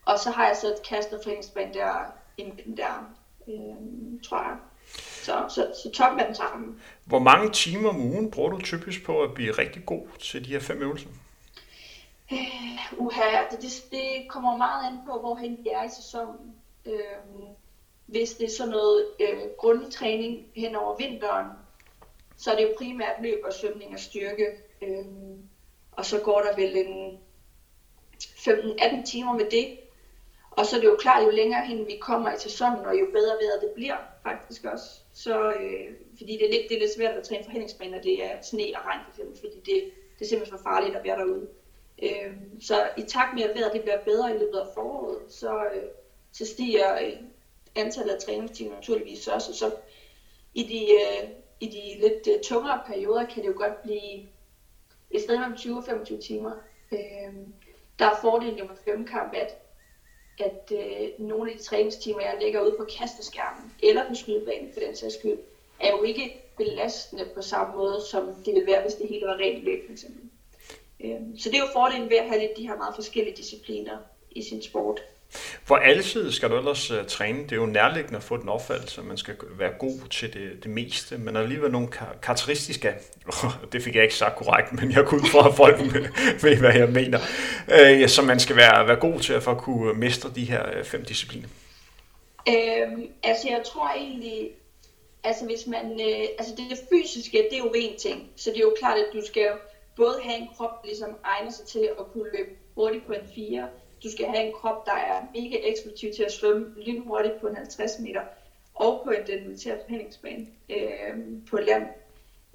og 0.05 0.19
så 0.19 0.29
har 0.29 0.48
jeg 0.48 0.58
så 0.58 0.67
et 0.67 0.84
kast 0.89 1.13
og 1.13 1.19
foreningsband 1.24 1.74
der 1.74 2.13
inden 2.38 2.77
der, 2.77 3.15
øhm, 3.48 4.19
tror 4.24 4.41
jeg. 4.41 4.58
Så, 4.96 5.46
så, 5.50 5.74
så 5.84 5.91
toppen 5.91 6.19
er 6.19 6.25
den 6.25 6.36
sammen. 6.36 6.81
Hvor 7.05 7.19
mange 7.19 7.51
timer 7.51 7.89
om 7.89 8.01
ugen 8.01 8.31
bruger 8.31 8.50
du 8.50 8.62
typisk 8.62 9.05
på 9.05 9.22
at 9.22 9.34
blive 9.34 9.51
rigtig 9.51 9.86
god 9.86 10.08
til 10.19 10.46
de 10.46 10.50
her 10.50 10.60
fem 10.60 10.81
øvelser? 10.81 11.10
Øh, 12.32 13.00
uha, 13.00 13.44
det, 13.52 13.62
det, 13.62 13.86
det 13.92 14.30
kommer 14.30 14.58
meget 14.58 14.88
an 14.88 15.00
på, 15.06 15.20
hvorhen 15.20 15.58
vi 15.64 15.70
er 15.70 15.84
i 15.84 15.90
sæsonen. 15.90 16.56
Øhm, 16.86 17.46
hvis 18.06 18.34
det 18.34 18.46
er 18.46 18.52
sådan 18.58 18.72
noget 18.72 19.08
øh, 19.20 19.50
grundtræning 19.58 20.46
hen 20.56 20.76
over 20.76 20.96
vinteren, 20.98 21.48
så 22.38 22.52
er 22.52 22.56
det 22.56 22.64
jo 22.64 22.74
primært 22.78 23.22
løb 23.22 23.40
og 23.46 23.54
svømning 23.54 23.94
og 23.94 24.00
styrke. 24.00 24.46
Øhm, 24.82 25.42
og 25.92 26.06
så 26.06 26.20
går 26.20 26.42
der 26.42 26.56
vel 26.56 26.78
en 26.78 27.20
15-18 28.24 29.06
timer 29.06 29.34
med 29.34 29.46
det. 29.52 29.80
Og 30.52 30.66
så 30.66 30.76
er 30.76 30.80
det 30.80 30.88
jo 30.88 30.96
klart, 31.00 31.26
jo 31.26 31.30
længere 31.30 31.66
hen 31.66 31.88
vi 31.88 31.98
kommer 32.02 32.34
i 32.34 32.40
sæsonen, 32.40 32.86
og 32.86 33.00
jo 33.00 33.06
bedre 33.06 33.36
vejret 33.42 33.62
det 33.62 33.72
bliver 33.76 33.98
faktisk 34.24 34.66
også. 34.66 34.86
Så, 35.14 35.52
øh, 35.52 35.96
fordi 36.18 36.32
det 36.32 36.46
er, 36.46 36.52
lidt, 36.52 36.70
det 36.70 36.76
er 36.76 36.80
lidt 36.80 36.96
svært 36.96 37.18
at 37.18 37.24
træne 37.24 37.44
forhindringsbaner, 37.44 37.96
når 37.96 38.04
det 38.04 38.26
er 38.26 38.42
sne 38.42 38.64
og 38.76 38.86
regn 38.86 39.00
for 39.04 39.12
eksempel, 39.12 39.40
fordi 39.40 39.56
det, 39.56 39.92
det 40.20 40.26
er 40.26 40.30
simpelthen 40.30 40.58
for 40.58 40.64
farligt 40.64 40.96
at 40.96 41.04
være 41.04 41.18
derude. 41.18 41.48
Øh, 42.01 42.34
så 42.62 42.89
i 42.98 43.01
takt 43.01 43.34
med, 43.34 43.44
at 43.44 43.56
vejret 43.56 43.74
det 43.74 43.82
bliver 43.82 44.01
bedre 44.06 44.36
i 44.36 44.38
løbet 44.38 44.58
af 44.58 44.68
foråret, 44.74 45.20
så, 45.29 45.63
øh, 45.75 45.89
så 46.32 46.46
stiger 46.46 47.01
øh, 47.01 47.15
antallet 47.75 48.13
af 48.13 48.22
træningstimer 48.22 48.75
naturligvis 48.75 49.27
også. 49.27 49.51
Og 49.51 49.56
så 49.56 49.72
i 50.53 50.63
de, 50.63 50.94
øh, 50.94 51.29
i 51.60 51.68
de 51.68 52.01
lidt 52.01 52.27
øh, 52.27 52.41
tungere 52.44 52.82
perioder 52.88 53.25
kan 53.25 53.44
det 53.44 53.50
jo 53.50 53.53
godt 53.58 53.82
blive 53.82 54.27
et 55.12 55.22
sted 55.22 55.38
mellem 55.39 55.58
20 55.58 55.77
og 55.77 55.84
25 55.84 56.22
timer. 56.22 56.51
Øh, 56.91 57.34
der 58.00 58.06
er 58.06 58.22
fordelen 58.22 58.68
med 58.68 58.77
femkamp, 58.86 59.34
at, 59.34 59.58
at 60.39 60.72
øh, 60.72 61.27
nogle 61.27 61.51
af 61.51 61.58
de 61.58 61.63
træningstimer, 61.63 62.22
jeg 62.22 62.38
lægger 62.41 62.62
ud 62.62 62.77
på 62.77 62.86
kasteskærmen, 63.00 63.74
eller 63.84 64.08
på 64.08 64.15
skydebanen 64.15 64.74
for 64.74 64.79
den 64.79 64.96
sags 64.96 65.20
skyld, 65.20 65.38
er 65.79 65.91
jo 65.91 66.03
ikke 66.03 66.41
belastende 66.58 67.25
på 67.36 67.41
samme 67.41 67.75
måde, 67.75 68.01
som 68.12 68.34
det 68.46 68.53
ville 68.53 68.68
være, 68.68 68.82
hvis 68.82 68.94
det 68.94 69.10
hele 69.10 69.27
var 69.27 69.38
rent 69.38 69.63
løb, 69.63 69.86
for 69.86 69.91
eksempel. 69.91 70.29
Øh, 71.03 71.20
så 71.39 71.50
det 71.50 71.56
er 71.56 71.60
jo 71.60 71.74
fordelen 71.74 72.10
ved 72.10 72.18
at 72.18 72.27
have 72.27 72.39
lidt 72.39 72.58
de 72.58 72.68
her 72.68 72.77
meget 72.77 72.96
forskellige 72.96 73.38
discipliner 73.38 73.98
i 74.32 74.44
sin 74.44 74.63
sport. 74.63 75.00
Hvor 75.68 75.75
altid 75.75 76.32
skal 76.32 76.50
du 76.50 76.58
ellers 76.58 76.91
uh, 76.91 76.98
træne? 77.08 77.44
Det 77.44 77.51
er 77.51 77.56
jo 77.56 77.65
nærliggende 77.65 78.18
at 78.18 78.24
få 78.24 78.38
den 78.38 78.50
opfattelse, 78.50 79.01
at 79.01 79.08
man 79.08 79.18
skal 79.18 79.36
være 79.58 79.72
god 79.79 80.08
til 80.10 80.34
det, 80.34 80.63
det 80.63 80.72
meste, 80.72 81.18
men 81.18 81.36
alligevel 81.36 81.72
nogle 81.72 81.88
kar- 81.88 82.15
karakteristiske, 82.22 82.94
oh, 83.44 83.51
det 83.72 83.84
fik 83.84 83.96
jeg 83.96 84.03
ikke 84.03 84.15
sagt 84.15 84.36
korrekt, 84.36 84.74
men 84.74 84.91
jeg 84.91 85.06
kunne 85.06 85.27
for 85.32 85.41
at 85.41 85.56
folk 85.56 85.79
ved, 86.44 86.58
hvad 86.58 86.74
jeg 86.74 86.89
mener, 86.89 87.20
uh, 88.01 88.08
som 88.08 88.25
man 88.25 88.39
skal 88.39 88.56
være, 88.56 88.88
være 88.88 89.00
god 89.00 89.20
til 89.20 89.41
for 89.41 89.51
at 89.51 89.58
kunne 89.58 89.94
mestre 89.94 90.32
de 90.36 90.46
her 90.46 90.84
fem 90.84 91.06
discipliner. 91.06 91.48
Øhm, 92.48 93.08
altså 93.24 93.48
jeg 93.50 93.62
tror 93.65 93.89
egentlig, 93.89 94.50
altså 95.24 95.46
hvis 95.46 95.68
man, 95.68 95.91
øh, 95.91 96.27
altså 96.38 96.53
det 96.58 96.79
fysiske, 96.94 97.38
det 97.50 97.53
er 97.53 97.63
jo 97.63 97.74
en 97.75 97.98
ting, 98.00 98.29
så 98.36 98.50
det 98.50 98.58
er 98.58 98.62
jo 98.62 98.75
klart, 98.79 98.98
at 98.98 99.06
du 99.13 99.22
skal 99.25 99.48
både 100.00 100.20
have 100.24 100.38
en 100.41 100.50
krop, 100.58 100.82
der 100.82 100.88
ligesom 100.88 101.15
egner 101.24 101.51
sig 101.51 101.65
til 101.65 101.89
at 102.00 102.06
kunne 102.13 102.32
løbe 102.34 102.50
hurtigt 102.75 103.06
på 103.06 103.13
en 103.13 103.27
4, 103.36 103.70
du 104.03 104.12
skal 104.12 104.25
have 104.25 104.46
en 104.48 104.53
krop, 104.53 104.86
der 104.86 104.98
er 105.12 105.22
mega 105.36 105.58
eksplosiv 105.63 106.13
til 106.13 106.24
at 106.24 106.32
svømme 106.32 106.74
lynhurtigt 106.86 107.41
på 107.41 107.48
en 107.48 107.56
50 107.56 108.00
meter, 108.00 108.22
og 108.74 109.01
på 109.03 109.10
en 109.10 109.27
den 109.27 109.44
militære 109.44 109.77
forhandlingsbane 109.82 110.48
øh, 110.70 111.15
på 111.50 111.58
land. 111.58 111.84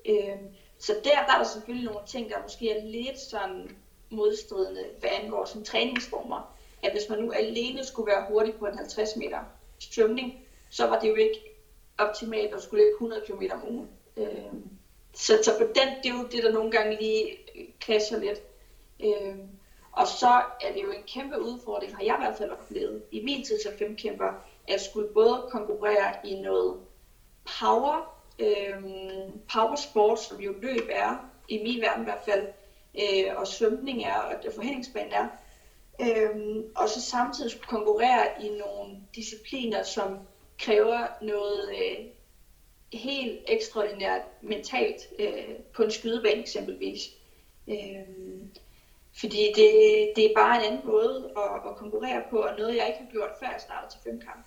Øh, 0.06 0.38
så 0.78 0.92
der, 1.04 1.10
der 1.10 1.34
er 1.34 1.38
der 1.38 1.44
selvfølgelig 1.44 1.90
nogle 1.92 2.06
ting, 2.06 2.30
der 2.30 2.42
måske 2.42 2.70
er 2.70 2.84
lidt 2.84 3.18
sådan 3.18 3.76
modstridende, 4.10 4.84
hvad 5.00 5.10
angår 5.22 5.44
som 5.44 5.64
træningsformer. 5.64 6.56
At 6.82 6.92
hvis 6.92 7.08
man 7.10 7.18
nu 7.18 7.32
alene 7.32 7.84
skulle 7.84 8.06
være 8.06 8.26
hurtig 8.28 8.54
på 8.54 8.66
en 8.66 8.78
50 8.78 9.16
meter 9.16 9.38
svømning, 9.78 10.34
så 10.70 10.86
var 10.86 11.00
det 11.00 11.08
jo 11.08 11.14
ikke 11.14 11.40
optimalt 11.98 12.54
at 12.54 12.62
skulle 12.62 12.84
løbe 12.84 12.94
100 12.94 13.22
km 13.26 13.42
om 13.52 13.74
ugen. 13.74 13.88
Øh, 14.16 14.52
så, 15.14 15.38
så 15.42 15.58
på 15.58 15.64
den, 15.64 15.88
det 16.02 16.10
er 16.10 16.18
jo 16.18 16.26
det, 16.32 16.42
der 16.42 16.52
nogle 16.52 16.70
gange 16.70 16.96
lige 17.00 17.38
clasher 17.84 18.18
lidt. 18.18 18.42
Øh, 19.04 19.38
og 19.92 20.06
så 20.06 20.42
er 20.60 20.72
det 20.74 20.82
jo 20.82 20.90
en 20.90 21.02
kæmpe 21.06 21.40
udfordring, 21.40 21.96
har 21.96 22.02
jeg 22.02 22.16
i 22.18 22.22
hvert 22.22 22.38
fald 22.38 22.50
oplevet 22.50 23.02
i 23.10 23.24
min 23.24 23.44
tid 23.44 23.60
som 23.62 23.72
femkæmper, 23.78 24.32
at 24.68 24.80
skulle 24.80 25.08
både 25.08 25.48
konkurrere 25.50 26.26
i 26.26 26.40
noget 26.40 26.80
power, 27.60 28.14
øhm, 28.38 29.40
power 29.52 29.76
sport, 29.76 30.20
som 30.20 30.40
jo 30.40 30.54
løb 30.62 30.88
er, 30.90 31.30
i 31.48 31.62
min 31.62 31.80
verden 31.80 32.02
i 32.02 32.04
hvert 32.04 32.24
fald, 32.24 32.46
øh, 32.94 33.36
og 33.36 33.46
svømning 33.46 34.04
er, 34.04 34.16
og 34.16 34.52
forhændingsbanen 34.54 35.12
er, 35.12 35.28
øhm, 36.00 36.64
og 36.76 36.88
så 36.88 37.00
samtidig 37.00 37.50
skulle 37.50 37.66
konkurrere 37.66 38.42
i 38.42 38.48
nogle 38.48 38.96
discipliner, 39.14 39.82
som 39.82 40.18
kræver 40.58 41.06
noget 41.22 41.70
øh, 41.70 42.06
helt 42.96 43.40
ekstraordinært 43.48 44.22
mentalt 44.42 45.08
øh, 45.18 45.56
på 45.74 45.82
en 45.82 45.90
skydebane 45.90 46.40
eksempelvis. 46.40 47.10
Øh, 47.68 48.04
fordi 49.20 49.52
det, 49.56 49.72
det 50.16 50.24
er 50.24 50.34
bare 50.36 50.56
en 50.56 50.72
anden 50.72 50.86
måde 50.86 51.32
at, 51.36 51.70
at 51.70 51.76
konkurrere 51.76 52.22
på, 52.30 52.38
og 52.38 52.58
noget 52.58 52.76
jeg 52.76 52.86
ikke 52.86 52.98
har 52.98 53.10
gjort 53.10 53.30
før 53.40 53.46
jeg 53.46 53.60
startede 53.60 53.92
til 53.92 54.00
femkamp. 54.10 54.46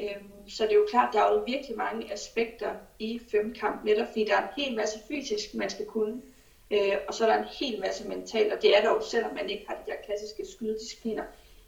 Øhm, 0.00 0.48
så 0.48 0.64
det 0.64 0.72
er 0.72 0.76
jo 0.76 0.86
klart, 0.90 1.14
der 1.14 1.20
er 1.22 1.32
jo 1.32 1.44
virkelig 1.46 1.76
mange 1.76 2.12
aspekter 2.12 2.74
i 2.98 3.20
femkamp, 3.30 3.84
netop 3.84 4.06
fordi 4.06 4.24
der 4.24 4.36
er 4.36 4.42
en 4.42 4.64
hel 4.64 4.76
masse 4.76 4.98
fysisk, 5.08 5.54
man 5.54 5.70
skal 5.70 5.86
kunne. 5.86 6.22
Øh, 6.70 6.96
og 7.08 7.14
så 7.14 7.26
er 7.26 7.32
der 7.32 7.42
en 7.42 7.48
hel 7.60 7.80
masse 7.80 8.08
mentalt, 8.08 8.52
og 8.52 8.62
det 8.62 8.76
er 8.76 8.80
der 8.80 8.90
jo, 8.90 9.00
selvom 9.00 9.34
man 9.34 9.50
ikke 9.50 9.64
har 9.68 9.74
de 9.74 9.90
der 9.90 9.96
klassiske 10.04 10.46
skydediscipliner, 10.52 11.24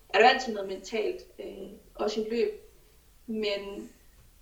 er 0.09 0.19
der 0.19 0.29
altid 0.29 0.55
noget 0.55 0.69
mentalt, 0.69 1.23
øh, 1.39 1.69
også 1.95 2.21
i 2.21 2.29
løb. 2.31 2.63
Men, 3.27 3.91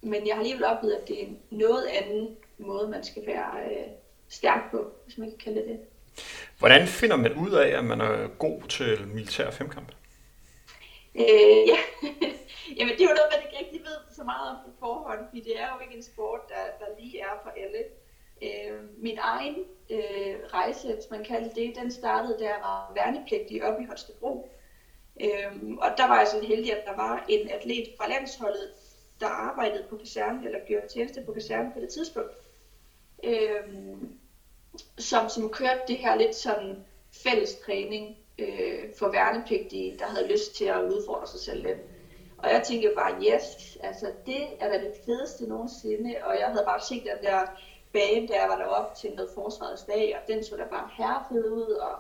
men 0.05 0.27
jeg 0.27 0.35
har 0.35 0.41
alligevel 0.41 0.65
oplevet, 0.65 0.95
at 0.95 1.09
det 1.09 1.23
er 1.23 1.27
noget 1.51 1.87
anden 1.87 2.37
måde, 2.59 2.89
man 2.89 3.05
skal 3.05 3.27
være 3.27 3.51
øh, 3.71 3.87
stærk 4.29 4.71
på, 4.71 4.93
hvis 5.05 5.19
man 5.19 5.29
kan 5.29 5.39
kalde 5.39 5.61
det 5.61 5.69
det. 5.69 5.81
Hvordan 6.59 6.87
finder 6.87 7.17
man 7.17 7.33
ud 7.35 7.51
af, 7.51 7.79
at 7.79 7.85
man 7.85 8.01
er 8.01 8.29
god 8.39 8.63
til 8.69 9.09
militær 9.09 9.51
femkamp? 9.51 9.93
Øh, 11.15 11.69
ja, 11.69 11.79
Jamen, 12.77 12.95
det 12.95 13.01
er 13.01 13.11
jo 13.11 13.19
noget, 13.21 13.33
man 13.35 13.43
ikke 13.45 13.59
rigtig 13.65 13.81
ved 13.81 13.99
så 14.17 14.25
meget 14.25 14.51
om 14.51 14.57
på 14.65 14.71
forhånd, 14.81 15.21
fordi 15.29 15.41
det 15.41 15.61
er 15.61 15.69
jo 15.75 15.81
ikke 15.85 15.97
en 15.97 16.03
sport, 16.03 16.41
der, 16.49 16.65
der 16.81 17.01
lige 17.01 17.21
er 17.21 17.35
for 17.43 17.51
alle. 17.63 17.83
Øh, 18.43 19.03
min 19.03 19.19
egen 19.21 19.57
øh, 19.91 20.35
rejse, 20.57 20.95
hvis 20.95 21.11
man 21.11 21.25
kalder 21.25 21.55
det, 21.55 21.77
den 21.77 21.91
startede, 21.91 22.39
da 22.41 22.45
jeg 22.45 22.59
var 22.63 22.93
værnepligtig 22.95 23.65
oppe 23.65 23.83
i 23.83 23.87
Holstebro. 23.87 24.51
Øh, 25.21 25.53
og 25.79 25.91
der 25.97 26.07
var 26.09 26.19
jeg 26.19 26.29
så 26.29 26.41
heldig, 26.41 26.73
at 26.77 26.85
der 26.87 26.97
var 26.97 27.25
en 27.29 27.51
atlet 27.51 27.89
fra 27.99 28.09
landsholdet, 28.09 28.69
der 29.25 29.31
arbejdede 29.31 29.87
på 29.91 29.97
kasernen, 29.97 30.45
eller 30.45 30.59
gjorde 30.69 30.89
tjeneste 30.89 31.23
på 31.27 31.33
kasernen 31.33 31.73
på 31.73 31.81
det 31.81 31.89
tidspunkt. 31.89 32.33
Øh, 33.25 33.65
som, 34.99 35.29
som 35.29 35.51
kørte 35.51 35.81
det 35.89 35.97
her 35.97 36.17
lidt 36.17 36.37
sådan 36.37 36.77
fælles 37.23 37.57
træning 37.67 38.17
øh, 38.39 38.95
for 38.99 39.09
værnepligtige, 39.09 39.97
der 39.99 40.07
havde 40.07 40.29
lyst 40.29 40.57
til 40.57 40.65
at 40.65 40.83
udfordre 40.83 41.27
sig 41.27 41.41
selv 41.41 41.63
lidt. 41.67 41.79
Og 42.39 42.51
jeg 42.51 42.63
tænkte 42.63 42.93
bare, 42.97 43.13
yes, 43.23 43.77
altså 43.83 44.13
det 44.27 44.45
er 44.61 44.69
da 44.69 44.79
det 44.79 44.93
fedeste 45.05 45.47
nogensinde, 45.47 46.15
og 46.23 46.39
jeg 46.39 46.47
havde 46.47 46.65
bare 46.65 46.81
set 46.81 47.03
den 47.05 47.25
der 47.27 47.47
bane, 47.93 48.29
der 48.29 48.47
var 48.47 48.57
deroppe 48.57 48.97
til 49.01 49.11
noget 49.11 49.31
forsvarets 49.35 49.83
dag, 49.83 50.17
og 50.17 50.23
den 50.29 50.45
så 50.45 50.57
da 50.57 50.65
bare 50.65 50.89
herrefed 50.97 51.51
ud, 51.51 51.73
og, 51.73 51.99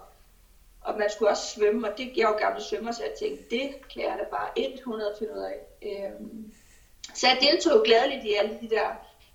og 0.80 0.98
man 0.98 1.10
skulle 1.10 1.30
også 1.30 1.46
svømme, 1.54 1.88
og 1.88 1.98
det 1.98 2.16
jeg 2.16 2.34
gamle 2.38 2.62
svømmer, 2.62 2.92
så 2.92 3.02
jeg 3.02 3.12
tænkte, 3.18 3.44
det 3.50 3.88
kan 3.92 4.02
jeg 4.02 4.16
da 4.18 4.24
bare 4.30 4.48
100 4.56 5.14
finde 5.18 5.32
ud 5.32 5.38
af. 5.38 5.58
Øhm, 5.82 6.52
så 7.14 7.26
jeg 7.28 7.38
deltog 7.40 7.84
gladeligt 7.84 8.24
i 8.24 8.34
alle 8.34 8.58
de 8.60 8.68
der 8.70 8.86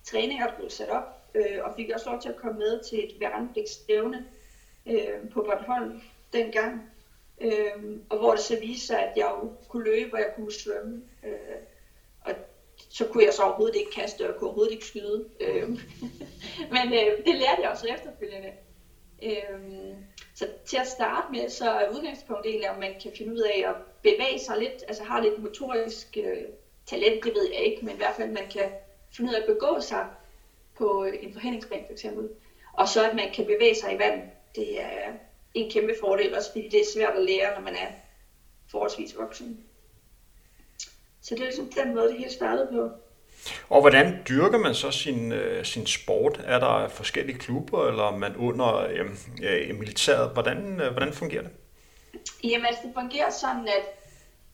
træninger, 0.04 0.46
der 0.46 0.56
blev 0.56 0.70
sat 0.70 0.88
op, 0.88 1.20
øh, 1.34 1.58
og 1.64 1.72
fik 1.76 1.90
også 1.94 2.10
lov 2.10 2.20
til 2.20 2.28
at 2.28 2.36
komme 2.36 2.58
med 2.58 2.80
til 2.88 3.04
et 3.04 3.20
værnepligtsstævne 3.20 4.26
øh, 4.86 5.30
på 5.32 5.42
Bornholm 5.42 6.02
dengang. 6.32 6.90
Øh, 7.40 8.00
og 8.10 8.18
hvor 8.18 8.30
det 8.30 8.40
så 8.40 8.60
viste 8.60 8.86
sig, 8.86 8.98
at 8.98 9.16
jeg 9.16 9.32
jo 9.42 9.52
kunne 9.68 9.84
løbe, 9.84 10.14
og 10.14 10.18
jeg 10.18 10.32
kunne 10.36 10.52
svømme. 10.52 11.02
Øh, 11.24 11.56
og 12.20 12.32
så 12.90 13.06
kunne 13.06 13.24
jeg 13.24 13.32
så 13.34 13.42
overhovedet 13.42 13.76
ikke 13.76 13.90
kaste, 13.90 14.22
og 14.22 14.26
jeg 14.26 14.34
kunne 14.34 14.48
overhovedet 14.48 14.72
ikke 14.72 14.86
skyde. 14.86 15.24
Øh, 15.40 15.68
men 16.74 16.86
øh, 16.92 17.24
det 17.26 17.34
lærte 17.34 17.62
jeg 17.62 17.70
også 17.70 17.86
efterfølgende. 17.88 18.52
Øh, 19.22 19.94
Så 20.34 20.48
til 20.66 20.76
at 20.76 20.86
starte 20.86 21.26
med, 21.32 21.48
så 21.48 21.70
er 21.70 21.90
udgangspunktet 21.90 22.50
egentlig, 22.50 22.70
om 22.70 22.78
man 22.78 22.94
kan 23.02 23.12
finde 23.18 23.32
ud 23.32 23.40
af 23.40 23.64
at 23.68 23.74
bevæge 24.02 24.38
sig 24.38 24.58
lidt, 24.58 24.84
altså 24.88 25.04
har 25.04 25.22
lidt 25.22 25.42
motorisk 25.42 26.16
øh, 26.16 26.44
talent, 26.90 27.24
det 27.24 27.34
ved 27.34 27.48
jeg 27.52 27.60
ikke, 27.60 27.84
men 27.84 27.94
i 27.94 27.96
hvert 27.96 28.16
fald 28.16 28.30
man 28.30 28.48
kan 28.52 28.68
finde 29.16 29.30
ud 29.30 29.34
af 29.34 29.40
at 29.40 29.46
begå 29.46 29.80
sig 29.80 30.06
på 30.78 31.04
en 31.20 31.32
forhændingsbane 31.32 31.82
for 31.86 31.92
eksempel. 31.92 32.28
Og 32.72 32.88
så 32.88 33.08
at 33.08 33.16
man 33.16 33.30
kan 33.34 33.46
bevæge 33.46 33.74
sig 33.74 33.94
i 33.94 33.98
vand, 33.98 34.22
det 34.54 34.80
er 34.80 35.12
en 35.54 35.70
kæmpe 35.70 35.94
fordel, 36.00 36.36
også 36.36 36.52
fordi 36.52 36.68
det 36.68 36.80
er 36.80 36.92
svært 36.94 37.14
at 37.16 37.24
lære, 37.24 37.54
når 37.54 37.60
man 37.60 37.74
er 37.74 37.88
forholdsvis 38.70 39.16
voksen. 39.18 39.64
Så 41.22 41.34
det 41.34 41.40
er 41.40 41.44
ligesom 41.44 41.72
den 41.72 41.94
måde, 41.94 42.08
det 42.08 42.18
hele 42.18 42.30
startede 42.30 42.68
på. 42.72 42.90
Og 43.68 43.80
hvordan 43.80 44.22
dyrker 44.28 44.58
man 44.58 44.74
så 44.74 44.90
sin, 44.90 45.32
øh, 45.32 45.64
sin 45.64 45.86
sport? 45.86 46.40
Er 46.44 46.58
der 46.58 46.88
forskellige 46.88 47.38
klubber, 47.38 47.88
eller 47.88 48.02
er 48.12 48.16
man 48.16 48.36
under 48.36 48.76
øh, 48.76 49.06
øh, 49.42 49.74
militæret? 49.78 50.30
Hvordan, 50.32 50.80
øh, 50.80 50.92
hvordan 50.92 51.12
fungerer 51.12 51.42
det? 51.42 51.50
Jamen 52.44 52.66
altså, 52.66 52.82
det 52.84 52.92
fungerer 52.94 53.30
sådan, 53.30 53.68
at 53.68 53.99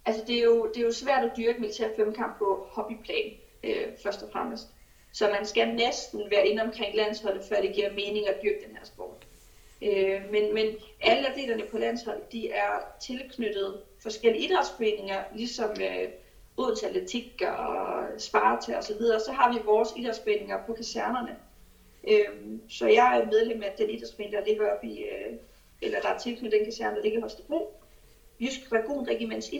altså, 0.06 0.22
det, 0.26 0.38
er 0.38 0.42
jo, 0.44 0.66
det 0.74 0.80
er 0.80 0.84
jo 0.84 0.92
svært 0.92 1.24
at 1.24 1.36
dyrke 1.36 1.60
militær 1.60 1.88
femkamp 1.96 2.38
på 2.38 2.66
hobbyplan, 2.70 3.32
øh, 3.64 3.86
først 4.02 4.22
og 4.22 4.28
fremmest. 4.32 4.68
Så 5.12 5.28
man 5.28 5.46
skal 5.46 5.74
næsten 5.74 6.30
være 6.30 6.46
inde 6.46 6.62
omkring 6.62 6.96
landsholdet, 6.96 7.44
før 7.48 7.60
det 7.60 7.74
giver 7.74 7.90
mening 7.90 8.28
at 8.28 8.38
dyrke 8.42 8.64
den 8.68 8.76
her 8.76 8.84
sport. 8.84 9.26
Øh, 9.82 10.32
men, 10.32 10.54
men 10.54 10.66
alle 11.00 11.28
atleterne 11.28 11.64
på 11.70 11.78
landsholdet, 11.78 12.32
de 12.32 12.48
er 12.48 12.70
tilknyttet 13.00 13.80
forskellige 14.02 14.44
idrætsforeninger, 14.44 15.24
ligesom 15.34 15.70
øh, 15.70 16.08
Odense 16.56 16.86
Atletik 16.86 17.42
og 17.58 18.04
Sparta 18.18 18.76
og 18.76 18.84
så 18.84 18.94
videre. 18.98 19.20
Så 19.20 19.32
har 19.32 19.52
vi 19.52 19.58
vores 19.64 19.88
idrætsforeninger 19.96 20.58
på 20.66 20.72
kasernerne. 20.72 21.36
Øh, 22.08 22.58
så 22.68 22.86
jeg 22.86 23.18
er 23.18 23.26
medlem 23.26 23.62
af 23.62 23.74
den 23.78 23.90
idrætsforening, 23.90 24.36
der 24.36 24.44
ligger 24.44 24.72
oppe 24.72 24.86
i, 24.86 25.02
øh, 25.02 25.32
eller 25.82 26.00
der 26.00 26.08
er 26.08 26.18
tilknyttet 26.18 26.58
den 26.58 26.64
kaserne, 26.64 26.96
der 26.96 27.02
ligger 27.02 27.20
hos 27.20 27.32
Holstebro. 27.32 27.80
Jysk 28.40 28.70
Dragon 28.70 29.08
Regiments 29.08 29.52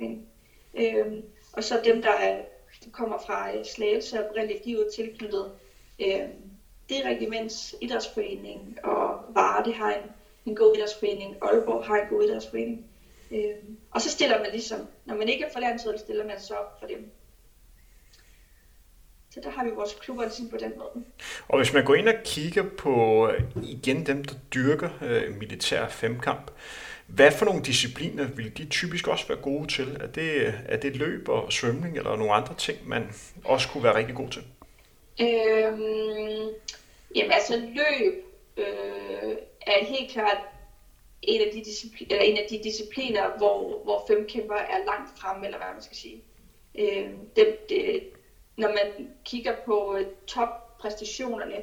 Idrætsforening. 0.00 0.26
Øh, 0.74 1.22
og 1.52 1.64
så 1.64 1.80
dem, 1.84 2.02
der 2.02 2.12
er, 2.12 2.42
kommer 2.92 3.18
fra 3.26 3.56
øh, 3.56 3.64
Slagelse 3.64 4.28
og 4.28 4.36
religivet 4.36 4.86
er 4.86 4.90
tilknyttet 4.90 5.50
Øhm, 6.00 6.50
det 6.88 7.04
regiments 7.04 7.74
idrætsforening, 7.80 8.78
og 8.84 9.20
Varde 9.34 9.72
har 9.72 9.92
en, 9.92 10.10
en 10.46 10.56
god 10.56 10.76
idrætsforening, 10.76 11.36
Aalborg 11.42 11.84
har 11.84 11.96
en 11.96 12.08
god 12.08 12.24
idrætsforening. 12.24 12.86
Øhm, 13.30 13.78
og 13.90 14.00
så 14.00 14.10
stiller 14.10 14.38
man 14.38 14.50
ligesom, 14.50 14.78
når 15.04 15.14
man 15.14 15.28
ikke 15.28 15.44
er 15.44 15.52
for 15.52 15.60
landsholdet, 15.60 16.00
stiller 16.00 16.26
man 16.26 16.40
så 16.40 16.54
op 16.54 16.80
for 16.80 16.86
dem. 16.86 17.10
Så 19.30 19.40
der 19.42 19.50
har 19.50 19.64
vi 19.64 19.70
vores 19.70 19.94
klubber 20.00 20.22
ligesom 20.22 20.48
på 20.48 20.56
den 20.56 20.72
måde. 20.76 21.04
Og 21.48 21.58
hvis 21.58 21.72
man 21.72 21.84
går 21.84 21.94
ind 21.94 22.08
og 22.08 22.14
kigger 22.24 22.64
på 22.78 23.26
øh, 23.28 23.42
igen 23.62 24.06
dem, 24.06 24.24
der 24.24 24.34
dyrker 24.54 24.90
øh, 25.02 25.36
militær 25.38 25.88
femkamp, 25.88 26.50
hvad 27.14 27.32
for 27.32 27.44
nogle 27.44 27.62
discipliner 27.62 28.28
vil 28.28 28.58
de 28.58 28.64
typisk 28.64 29.08
også 29.08 29.28
være 29.28 29.38
gode 29.38 29.68
til? 29.68 29.96
Er 30.00 30.06
det, 30.06 30.54
er 30.68 30.76
det 30.76 30.96
løb 30.96 31.28
og 31.28 31.52
svømning 31.52 31.96
eller 31.96 32.16
nogle 32.16 32.32
andre 32.32 32.54
ting, 32.54 32.88
man 32.88 33.12
også 33.44 33.68
kunne 33.68 33.84
være 33.84 33.94
rigtig 33.94 34.14
god 34.14 34.28
til? 34.28 34.42
Øhm, 35.20 36.48
jamen 37.16 37.32
altså 37.32 37.56
løb 37.56 38.24
øh, 38.56 39.36
er 39.66 39.84
helt 39.84 40.10
klart 40.10 40.38
en 41.22 41.40
af 41.40 41.50
de, 41.54 41.64
discipliner, 41.64 42.14
eller 42.14 42.24
en 42.24 42.36
af 42.36 42.46
de 42.50 42.60
discipliner, 42.64 43.36
hvor, 43.38 43.84
hvor 43.84 44.04
femkæmper 44.08 44.54
er 44.54 44.84
langt 44.86 45.18
fremme, 45.18 45.46
eller 45.46 45.58
hvad 45.58 45.68
man 45.72 45.82
skal 45.82 45.96
sige. 45.96 46.22
Øh, 46.78 47.10
det, 47.36 47.68
det, 47.68 48.02
når 48.56 48.68
man 48.68 49.08
kigger 49.24 49.56
på 49.66 49.96
øh, 49.96 50.06
toppræstationerne 50.26 51.62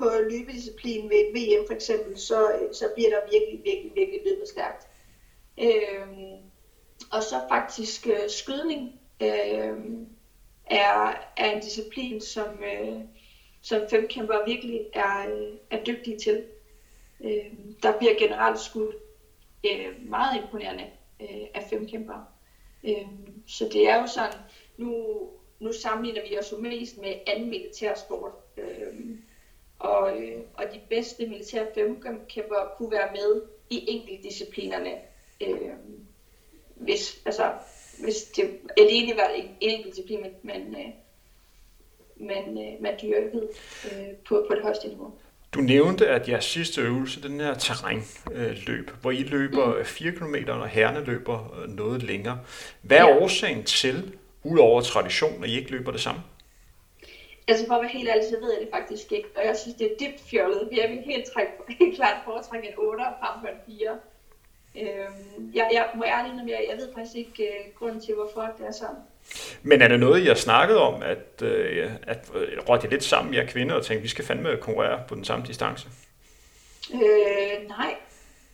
på 0.00 0.10
løbedisciplinen 0.30 1.10
ved 1.10 1.16
et 1.16 1.34
VM 1.34 1.66
for 1.66 1.74
eksempel, 1.74 2.18
så, 2.18 2.52
øh, 2.52 2.74
så 2.74 2.84
bliver 2.94 3.10
der 3.10 3.20
virkelig, 3.32 3.60
virkelig, 3.64 3.92
virkelig 3.94 4.20
løbet 4.24 4.48
stærkt. 4.48 4.86
Øh, 5.58 6.08
og 7.12 7.22
så 7.22 7.40
faktisk 7.48 8.06
øh, 8.06 8.28
skydning 8.28 9.00
øh, 9.22 9.78
er, 10.66 11.14
er 11.36 11.50
en 11.52 11.60
disciplin, 11.60 12.20
som, 12.20 12.64
øh, 12.64 13.00
som 13.62 13.80
femkæmper 13.90 14.44
virkelig 14.46 14.80
er, 14.92 15.34
øh, 15.34 15.54
er 15.70 15.84
dygtige 15.84 16.18
til. 16.18 16.44
Øh, 17.24 17.52
der 17.82 17.98
bliver 17.98 18.18
generelt 18.18 18.60
skudt 18.60 18.94
øh, 19.66 20.08
meget 20.08 20.42
imponerende 20.42 20.86
øh, 21.20 21.46
af 21.54 21.66
femkæmpere. 21.70 22.24
Øh, 22.84 23.06
så 23.46 23.68
det 23.72 23.88
er 23.88 24.00
jo 24.00 24.06
sådan, 24.06 24.38
nu, 24.76 25.20
nu 25.58 25.72
sammenligner 25.72 26.28
vi 26.28 26.38
os 26.38 26.52
jo 26.52 26.56
mest 26.56 26.98
med 26.98 27.14
anden 27.26 27.50
militærsport. 27.50 28.32
Øh, 28.56 29.18
og, 29.80 30.16
øh, 30.16 30.38
og 30.54 30.64
de 30.74 30.80
bedste 30.88 31.26
militære 31.26 31.66
femkæmpere 31.74 32.68
kunne 32.76 32.90
være 32.90 33.08
med 33.12 33.42
i 33.70 33.84
enkeltdisciplinerne. 33.88 34.90
Øh, 35.40 35.70
hvis, 36.74 37.22
altså, 37.26 37.52
hvis 38.02 38.22
det 38.36 38.50
alene 38.78 39.16
var 39.16 39.28
en, 39.28 39.44
en 39.44 39.70
enkelt 39.70 39.96
disciplin, 39.96 40.20
men, 40.42 40.76
men, 42.16 42.28
øh, 42.30 42.38
øh, 42.48 42.82
man 42.82 42.94
dyrkede 43.02 43.48
øh, 43.84 44.08
på, 44.28 44.46
på 44.48 44.54
det 44.54 44.62
højeste 44.62 44.88
niveau. 44.88 45.12
Du 45.54 45.60
nævnte, 45.60 46.08
at 46.08 46.28
jeres 46.28 46.44
sidste 46.44 46.80
øvelse, 46.80 47.22
den 47.22 47.40
her 47.40 47.54
terrænløb, 47.54 48.90
hvor 49.00 49.10
I 49.10 49.22
løber 49.22 49.78
mm. 49.78 49.84
4 49.84 50.12
km, 50.12 50.34
og 50.48 50.68
herrene 50.68 51.04
løber 51.04 51.66
noget 51.68 52.02
længere. 52.02 52.40
Hvad 52.82 52.98
er 52.98 53.08
ja. 53.08 53.22
årsagen 53.22 53.64
til, 53.64 54.16
udover 54.44 54.80
tradition, 54.80 55.44
at 55.44 55.50
I 55.50 55.58
ikke 55.58 55.70
løber 55.70 55.92
det 55.92 56.00
samme? 56.00 56.20
Altså 57.50 57.66
for 57.66 57.74
at 57.74 57.82
være 57.82 57.90
helt 57.90 58.08
ærlig, 58.08 58.24
så 58.24 58.36
ved 58.40 58.52
jeg 58.52 58.60
det 58.60 58.68
faktisk 58.72 59.12
ikke, 59.12 59.28
og 59.36 59.42
jeg 59.46 59.56
synes, 59.56 59.76
det 59.76 59.86
er 59.86 59.96
dybt 60.00 60.20
fjollet. 60.30 60.68
Jeg 60.72 60.90
vil 60.90 60.98
helt, 60.98 61.24
træk, 61.32 61.46
helt 61.80 61.96
klart 61.96 62.16
foretrække 62.24 62.68
en 62.68 62.74
8 62.78 63.02
frem 63.20 63.40
for 63.40 63.48
en 63.48 63.78
4. 63.78 63.98
Øhm, 64.80 65.52
jeg, 65.54 65.70
jeg 65.72 65.86
må 65.94 66.04
ærligt 66.04 66.32
indrømme, 66.32 66.52
jeg, 66.52 66.66
jeg 66.70 66.76
ved 66.78 66.88
faktisk 66.94 67.16
ikke 67.16 67.48
uh, 67.48 67.78
grunden 67.78 68.00
til, 68.00 68.14
hvorfor 68.14 68.54
det 68.58 68.66
er 68.66 68.72
sådan. 68.72 68.96
Men 69.62 69.82
er 69.82 69.88
det 69.88 70.00
noget, 70.00 70.22
I 70.22 70.26
har 70.26 70.34
snakket 70.34 70.78
om, 70.78 71.02
at, 71.02 71.42
uh, 71.42 71.92
at 72.02 72.30
uh, 72.34 72.68
rådte 72.68 72.88
lidt 72.88 73.04
sammen, 73.04 73.34
jer 73.34 73.46
kvinder, 73.46 73.74
og 73.74 73.84
tænkte, 73.84 74.02
vi 74.02 74.08
skal 74.08 74.24
fandme 74.24 74.56
konkurrere 74.60 75.02
på 75.08 75.14
den 75.14 75.24
samme 75.24 75.46
distance? 75.46 75.88
Øh, 76.94 77.68
nej, 77.68 77.94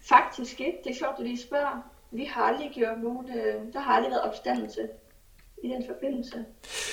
faktisk 0.08 0.60
ikke. 0.60 0.78
Det 0.84 0.90
er 0.90 0.94
sjovt, 0.94 1.12
at 1.12 1.18
du 1.18 1.22
lige 1.22 1.42
spørger. 1.42 1.90
Vi 2.10 2.24
har 2.24 2.42
aldrig 2.42 2.70
gjort 2.74 3.02
nogen, 3.02 3.26
uh, 3.26 3.72
der 3.72 3.80
har 3.80 3.92
aldrig 3.94 4.10
været 4.10 4.22
opstandelse 4.22 4.88
i 5.62 5.68
den 5.68 5.84
forbindelse. 5.86 6.44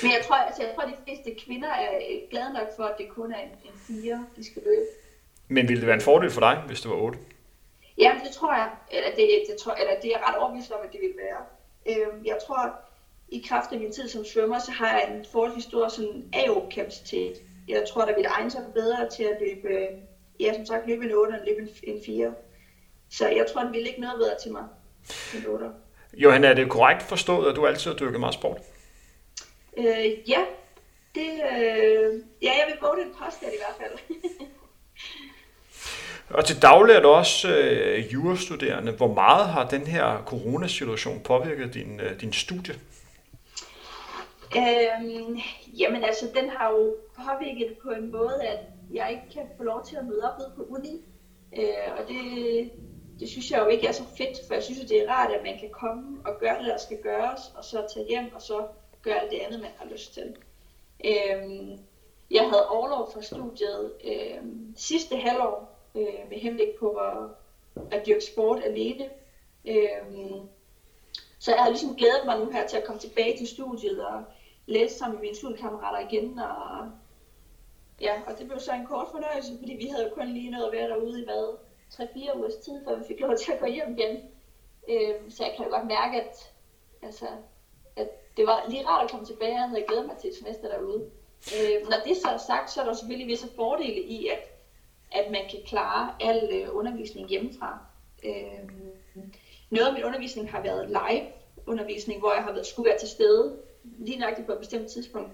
Men 0.02 0.12
jeg 0.12 0.22
tror, 0.26 0.36
altså, 0.36 0.64
jeg 0.64 0.72
tror, 0.76 0.84
at 0.84 0.90
de 0.90 1.04
fleste 1.04 1.46
kvinder 1.46 1.70
er 1.70 2.30
glade 2.30 2.54
nok 2.54 2.68
for, 2.76 2.84
at 2.84 2.96
det 2.98 3.10
kun 3.10 3.32
er 3.32 3.40
en, 3.40 3.50
en 3.50 3.78
fire, 3.88 4.26
de 4.36 4.46
skal 4.46 4.62
løbe. 4.66 4.86
Men 5.48 5.68
ville 5.68 5.80
det 5.82 5.88
være 5.88 5.96
en 5.96 6.02
fordel 6.02 6.32
for 6.32 6.40
dig, 6.40 6.64
hvis 6.68 6.82
det 6.82 6.92
var 6.92 6.98
otte? 6.98 7.20
Ja, 7.98 8.12
det 8.24 8.32
tror 8.32 8.54
jeg. 8.54 8.70
Eller 8.92 9.10
det, 9.16 9.44
det, 9.50 9.58
tror, 9.58 9.74
eller 9.74 9.94
det 10.02 10.12
er 10.16 10.30
ret 10.30 10.38
overbevist 10.38 10.72
om, 10.72 10.80
at 10.84 10.92
det 10.92 11.02
vil 11.02 11.14
være. 11.26 11.42
Øhm, 11.90 12.26
jeg 12.26 12.38
tror, 12.48 12.76
i 13.30 13.46
kraft 13.48 13.72
af 13.72 13.80
min 13.80 13.92
tid 13.92 14.08
som 14.10 14.26
svømmer, 14.26 14.60
så 14.60 14.72
har 14.72 14.88
jeg 14.88 15.16
en 15.16 15.26
forholdsvis 15.32 15.64
stor 15.64 15.88
sådan 15.88 16.24
AO-kapacitet. 16.34 17.42
Jeg 17.68 17.86
tror, 17.90 18.06
der 18.06 18.16
vil 18.16 18.26
egne 18.26 18.52
sig 18.52 18.62
bedre 18.74 19.10
til 19.10 19.24
at 19.24 19.38
løbe, 19.42 19.88
ja, 20.40 20.54
som 20.54 20.66
sagt, 20.66 20.88
løbe 20.88 21.06
en 21.06 21.12
8 21.12 21.32
og 21.32 21.46
løbe 21.46 21.62
en, 21.62 21.70
en 21.84 22.02
4. 22.06 22.34
Så 23.10 23.28
jeg 23.28 23.46
tror, 23.54 23.64
det 23.64 23.72
vil 23.72 23.88
ikke 23.88 24.02
noget 24.02 24.18
bedre 24.18 24.36
til 24.44 24.52
mig 24.52 24.64
end 25.36 25.46
8. 25.48 25.66
Johan, 26.14 26.44
er 26.44 26.54
det 26.54 26.70
korrekt 26.70 27.04
forstået, 27.04 27.50
at 27.50 27.56
du 27.56 27.68
altid 27.68 27.92
har 27.92 27.98
dyrket 27.98 28.20
meget 28.20 28.34
sport? 28.34 28.58
Øh, 29.78 30.30
ja, 30.30 30.40
det, 31.16 31.32
øh, 31.32 32.22
ja, 32.42 32.52
jeg 32.60 32.66
vil 32.68 32.78
våge 32.82 33.04
den 33.04 33.14
påstand 33.24 33.54
i 33.54 33.58
hvert 33.58 33.76
fald. 33.80 34.20
Og 36.30 36.46
til 36.46 36.62
daglig 36.62 36.96
er 36.96 37.00
du 37.00 37.08
også 37.08 37.56
øh, 37.58 38.14
jurastuderende. 38.14 38.92
Hvor 38.92 39.14
meget 39.14 39.48
har 39.48 39.70
den 39.70 39.88
her 39.88 40.24
coronasituation 40.26 41.20
påvirket 41.20 41.74
din, 41.74 42.00
øh, 42.00 42.22
din 42.22 42.34
studie? 42.34 42.74
Øhm, 44.58 45.40
jamen 45.80 46.04
altså, 46.04 46.26
den 46.36 46.50
har 46.50 46.72
jo 46.72 46.96
påvirket 47.16 47.68
det 47.70 47.78
på 47.84 47.90
en 47.90 48.12
måde, 48.12 48.44
at 48.44 48.60
jeg 48.94 49.10
ikke 49.12 49.34
kan 49.34 49.44
få 49.58 49.64
lov 49.64 49.86
til 49.86 49.96
at 49.96 50.06
møde 50.06 50.22
op 50.34 50.56
på 50.56 50.64
uni. 50.70 51.02
Øh, 51.58 51.92
og 51.98 52.08
det, 52.08 52.72
det 53.24 53.32
synes 53.32 53.52
jeg 53.52 53.60
jo 53.60 53.68
ikke 53.68 53.88
er 53.88 53.92
så 53.92 54.04
fedt, 54.18 54.48
for 54.48 54.54
jeg 54.54 54.64
synes, 54.64 54.80
jo, 54.82 54.88
det 54.88 55.02
er 55.02 55.10
rart, 55.10 55.32
at 55.32 55.44
man 55.44 55.60
kan 55.60 55.70
komme 55.70 56.20
og 56.26 56.40
gøre 56.40 56.60
det, 56.60 56.68
der 56.68 56.78
skal 56.78 56.98
gøres, 57.02 57.42
og 57.58 57.64
så 57.64 57.86
tage 57.94 58.08
hjem, 58.08 58.36
og 58.36 58.42
så 58.42 58.68
gøre 59.02 59.20
alt 59.22 59.32
det 59.32 59.40
andet, 59.40 59.62
man 59.62 59.72
har 59.78 59.86
lyst 59.86 60.14
til. 60.14 60.36
Øhm, 61.06 61.80
jeg 62.32 62.44
havde 62.44 62.68
overlov 62.70 63.12
fra 63.14 63.22
studiet 63.22 63.94
øhm, 64.04 64.74
sidste 64.78 65.18
halvår, 65.18 65.80
øh, 65.96 66.30
med 66.30 66.38
henblik 66.38 66.68
på 66.80 66.90
at, 66.90 67.18
at 67.92 68.06
dyrke 68.06 68.26
sport 68.26 68.64
alene. 68.64 69.10
Øhm, 69.68 70.40
så 71.40 71.52
jeg 71.52 71.64
har 71.64 71.70
ligesom 71.70 71.96
glædet 71.96 72.26
mig 72.26 72.40
nu 72.40 72.52
her 72.52 72.68
til 72.68 72.78
at 72.78 72.84
komme 72.84 73.00
tilbage 73.00 73.38
til 73.38 73.48
studiet 73.48 74.06
og 74.06 74.24
læse 74.66 74.98
sammen 74.98 75.16
med 75.16 75.22
mine 75.22 75.36
studiekammerater 75.36 76.08
igen. 76.10 76.40
Og, 76.40 76.92
ja, 78.02 78.22
og 78.28 78.40
det 78.40 78.48
blev 78.48 78.60
så 78.60 78.74
en 78.74 78.86
kort 78.86 79.08
fornøjelse, 79.12 79.58
fordi 79.60 79.74
vi 79.74 79.88
havde 79.88 80.04
jo 80.04 80.16
kun 80.16 80.28
lige 80.28 80.52
noget 80.52 80.66
at 80.66 80.74
være 80.74 80.90
derude 80.90 81.22
i 81.22 81.24
hvad, 81.24 81.58
3-4 81.94 82.38
ugers 82.38 82.56
tid, 82.56 82.86
før 82.86 82.96
vi 82.96 83.04
fik 83.08 83.20
lov 83.20 83.38
til 83.38 83.52
at 83.52 83.60
gå 83.60 83.66
hjem 83.66 83.98
igen. 83.98 84.18
Øh, 84.90 85.16
så 85.30 85.44
jeg 85.44 85.54
kan 85.56 85.66
jo 85.66 85.72
godt 85.72 85.88
mærke, 85.88 86.22
at, 86.22 86.52
altså, 87.02 87.26
at 87.96 88.10
det 88.38 88.48
var 88.48 88.66
lige 88.70 88.88
rart 88.88 89.04
at 89.06 89.12
komme 89.12 89.26
tilbage, 89.26 89.54
og 89.56 89.70
havde 89.70 89.86
glædet 89.88 90.06
mig 90.06 90.18
til 90.18 90.30
et 90.30 90.36
semester 90.36 90.68
derude. 90.68 91.10
Øh, 91.56 91.90
når 91.90 91.98
det 92.06 92.18
så 92.18 92.28
er 92.28 92.38
sagt, 92.38 92.72
så 92.72 92.82
er 92.82 92.86
der 92.86 92.94
selvfølgelig 92.94 93.28
visse 93.28 93.48
fordele 93.56 94.02
i, 94.02 94.28
at 94.28 94.54
at 95.14 95.26
at 95.26 95.32
man 95.32 95.42
kan 95.50 95.60
klare 95.66 96.16
al 96.20 96.50
øh, 96.54 96.76
undervisning 96.76 97.30
hjemmefra. 97.30 97.80
Øh, 98.24 98.70
noget 99.70 99.88
af 99.88 99.94
min 99.94 100.04
undervisning 100.04 100.52
har 100.52 100.62
været 100.62 100.88
live 100.90 101.26
undervisning, 101.68 102.20
hvor 102.20 102.34
jeg 102.34 102.44
har 102.44 102.52
været, 102.52 102.66
skulle 102.66 102.90
være 102.90 103.00
til 103.00 103.10
stede 103.10 103.58
lige 103.84 104.20
nøjagtigt 104.20 104.48
på 104.48 104.54
et 104.54 104.60
bestemt 104.60 104.92
tidspunkt. 104.92 105.32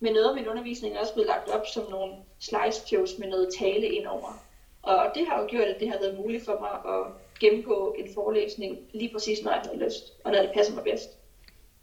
Men 0.00 0.12
noget 0.12 0.28
af 0.28 0.34
min 0.34 0.48
undervisning 0.48 0.94
er 0.94 1.00
også 1.00 1.12
blevet 1.12 1.28
lagt 1.28 1.48
op 1.48 1.66
som 1.66 1.90
nogle 1.90 2.14
slideshows 2.38 3.18
med 3.18 3.28
noget 3.28 3.48
tale 3.58 3.86
indover. 3.86 4.42
Og 4.86 5.12
det 5.14 5.26
har 5.26 5.40
jo 5.40 5.46
gjort, 5.48 5.64
at 5.64 5.80
det 5.80 5.88
har 5.88 5.98
været 5.98 6.18
muligt 6.18 6.44
for 6.44 6.58
mig 6.60 6.94
at 6.94 7.06
gennemgå 7.40 7.94
en 7.98 8.14
forelæsning 8.14 8.78
lige 8.92 9.12
præcis, 9.12 9.42
når 9.42 9.50
jeg 9.50 9.62
havde 9.64 9.84
lyst, 9.84 10.12
og 10.24 10.32
når 10.32 10.42
det 10.42 10.50
passer 10.54 10.74
mig 10.74 10.84
bedst. 10.84 11.08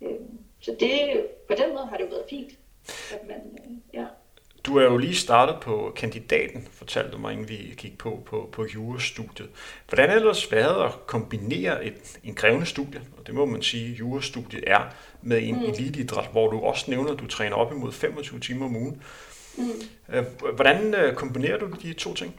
Øhm, 0.02 0.39
så 0.60 0.76
det, 0.80 1.26
på 1.48 1.54
den 1.58 1.74
måde 1.74 1.86
har 1.86 1.98
det 1.98 2.04
jo 2.04 2.10
været 2.10 2.26
fint, 2.30 2.52
at 3.12 3.28
man, 3.28 3.38
øh, 3.38 3.72
ja. 3.94 4.06
Du 4.66 4.78
er 4.78 4.84
jo 4.84 4.98
lige 4.98 5.16
startet 5.16 5.56
på 5.62 5.94
kandidaten, 5.96 6.68
fortalte 6.72 7.12
du 7.12 7.18
mig, 7.18 7.32
inden 7.34 7.50
vi 7.50 7.74
gik 7.78 7.98
på, 7.98 8.24
på, 8.26 8.50
på 8.52 8.66
jurastudiet. 8.76 9.50
Hvordan 9.88 10.10
er 10.10 10.13
det 10.13 10.20
ellers 10.20 10.52
været 10.52 10.86
at 10.86 11.08
kombinere 11.08 11.86
et, 11.86 12.20
en 12.24 12.36
krævende 12.36 12.66
studie, 12.66 13.02
og 13.18 13.28
det 13.28 13.36
må 13.36 13.46
man 13.46 13.62
sige, 13.62 13.96
jurastudiet 13.96 14.63
er, 14.68 14.82
med 15.22 15.44
en 15.44 15.56
mm. 15.56 15.63
eliteidræt, 15.63 16.30
hvor 16.32 16.52
du 16.52 16.60
også 16.60 16.92
nævner, 16.92 17.12
at 17.12 17.20
du 17.20 17.28
træner 17.28 17.56
op 17.56 17.72
imod 17.72 17.92
25 17.92 18.39
timer 18.39 18.66
om 18.66 18.76
ugen. 18.76 19.02
Mm. 19.58 19.66
Hvordan 20.56 20.94
øh, 20.94 21.16
kombinerer 21.16 21.58
du 21.58 21.68
de 21.82 21.94
to 21.94 22.13
ting? 22.13 22.36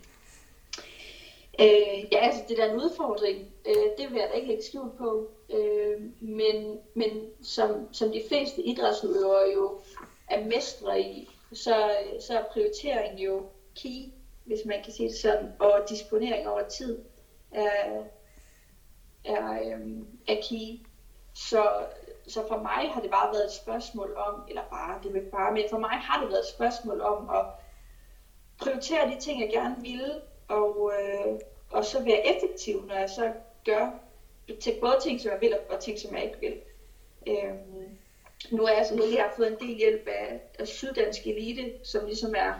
Øh, 1.60 2.12
ja, 2.12 2.18
altså 2.18 2.42
det 2.48 2.56
der 2.56 2.64
er 2.64 2.72
en 2.72 2.80
udfordring, 2.80 3.52
øh, 3.66 3.84
det 3.98 4.10
vil 4.10 4.18
jeg 4.18 4.28
da 4.28 4.34
ikke 4.34 4.48
lægge 4.48 4.62
skjul 4.62 4.90
på. 4.98 5.30
Øh, 5.50 6.00
men 6.20 6.78
men 6.94 7.10
som, 7.42 7.94
som 7.94 8.12
de 8.12 8.22
fleste 8.28 8.62
idrætsudøvere 8.62 9.52
jo 9.54 9.80
er 10.30 10.44
mestre 10.44 11.00
i, 11.00 11.28
så, 11.52 11.96
så 12.20 12.38
er 12.38 12.44
prioritering 12.52 13.20
jo 13.20 13.42
key, 13.76 14.12
hvis 14.44 14.60
man 14.66 14.82
kan 14.84 14.92
sige 14.92 15.08
det 15.08 15.18
sådan, 15.18 15.52
og 15.58 15.80
disponering 15.88 16.48
over 16.48 16.68
tid 16.68 16.98
er, 17.50 18.02
er, 19.24 19.74
øhm, 19.74 20.06
er 20.28 20.36
key. 20.48 20.86
Så, 21.34 21.68
så 22.28 22.48
for 22.48 22.56
mig 22.56 22.90
har 22.92 23.00
det 23.00 23.10
bare 23.10 23.32
været 23.32 23.44
et 23.44 23.52
spørgsmål 23.52 24.14
om, 24.16 24.44
eller 24.48 24.62
bare, 24.70 25.00
det 25.02 25.12
vil 25.14 25.20
bare, 25.20 25.52
men 25.52 25.62
for 25.70 25.78
mig 25.78 25.90
har 25.90 26.20
det 26.20 26.28
været 26.30 26.40
et 26.40 26.54
spørgsmål 26.54 27.00
om 27.00 27.30
at 27.30 27.44
prioritere 28.58 29.10
de 29.10 29.20
ting, 29.20 29.40
jeg 29.40 29.50
gerne 29.50 29.76
ville, 29.80 30.20
og, 30.48 30.92
øh, 30.98 31.40
og 31.70 31.84
så 31.84 32.04
være 32.04 32.36
effektiv, 32.36 32.84
når 32.86 32.94
jeg 32.94 33.10
så 33.10 33.32
gør 33.64 33.90
til 34.60 34.74
både 34.80 34.96
ting, 35.02 35.20
som 35.20 35.30
jeg 35.30 35.40
vil, 35.40 35.56
og 35.70 35.80
ting, 35.80 35.98
som 35.98 36.14
jeg 36.14 36.24
ikke 36.24 36.40
vil. 36.40 36.60
Øhm, 37.26 37.98
nu 38.50 38.64
er 38.64 38.72
jeg 38.76 38.86
så 38.86 38.94
heldig, 38.94 39.12
at 39.12 39.16
jeg 39.16 39.24
har 39.24 39.32
fået 39.36 39.52
en 39.52 39.68
del 39.68 39.76
hjælp 39.76 40.06
af, 40.06 40.40
af 40.58 40.66
Syddansk 40.66 41.26
Elite, 41.26 41.72
som 41.82 42.06
ligesom 42.06 42.34
er 42.36 42.52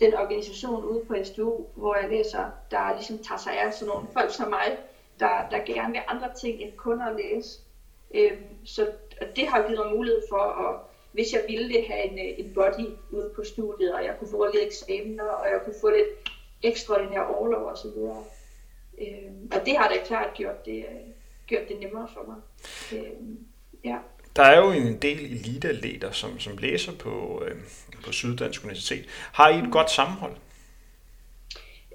den 0.00 0.14
organisation 0.14 0.84
ude 0.84 1.04
på 1.04 1.14
SDU, 1.24 1.66
hvor 1.74 1.96
jeg 1.96 2.08
læser, 2.08 2.50
der 2.70 2.94
ligesom 2.94 3.18
tager 3.18 3.38
sig 3.38 3.60
af 3.60 3.74
sådan 3.74 3.94
nogle 3.94 4.08
folk 4.12 4.30
som 4.30 4.50
mig, 4.50 4.78
der, 5.20 5.48
der 5.50 5.58
gerne 5.74 5.92
vil 5.92 6.00
andre 6.08 6.34
ting 6.40 6.60
end 6.60 6.72
kun 6.72 7.00
at 7.00 7.16
læse. 7.16 7.60
Øhm, 8.14 8.64
så 8.64 8.92
det 9.36 9.48
har 9.48 9.66
givet 9.66 9.78
mig 9.84 9.96
mulighed 9.96 10.22
for 10.28 10.68
at, 10.68 10.80
hvis 11.12 11.32
jeg 11.32 11.44
ville 11.48 11.68
det, 11.68 11.86
have 11.86 12.02
en, 12.02 12.18
øh, 12.18 12.46
en 12.46 12.54
body 12.54 12.88
ude 13.10 13.32
på 13.36 13.44
studiet, 13.44 13.94
og 13.94 14.04
jeg 14.04 14.16
kunne 14.18 14.30
få 14.30 14.46
lidt 14.46 14.64
eksamener, 14.64 15.24
og 15.24 15.48
jeg 15.48 15.60
kunne 15.64 15.80
få 15.80 15.90
lidt 15.90 16.08
ekstraordinær 16.64 17.20
overlov 17.20 17.64
og 17.64 17.78
så 17.78 17.90
videre. 17.96 18.24
Øhm, 18.98 19.50
og 19.52 19.66
det 19.66 19.76
har 19.76 19.88
da 19.88 19.94
klart 20.04 20.34
gjort 20.34 20.64
det, 20.64 20.84
gjort 21.46 21.68
det 21.68 21.80
nemmere 21.80 22.08
for 22.14 22.24
mig. 22.26 22.36
Øhm, 23.00 23.38
ja. 23.84 23.98
Der 24.36 24.42
er 24.42 24.58
jo 24.58 24.70
en 24.70 24.98
del 25.02 25.18
eliteatleter, 25.18 26.10
som, 26.10 26.38
som 26.38 26.58
læser 26.58 26.92
på, 26.92 27.42
øh, 27.46 27.56
på 28.04 28.12
Syddansk 28.12 28.64
Universitet. 28.64 29.04
Har 29.32 29.48
I 29.48 29.58
et 29.58 29.72
godt 29.72 29.90
sammenhold? 29.90 30.36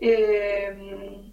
Øhm, 0.01 1.31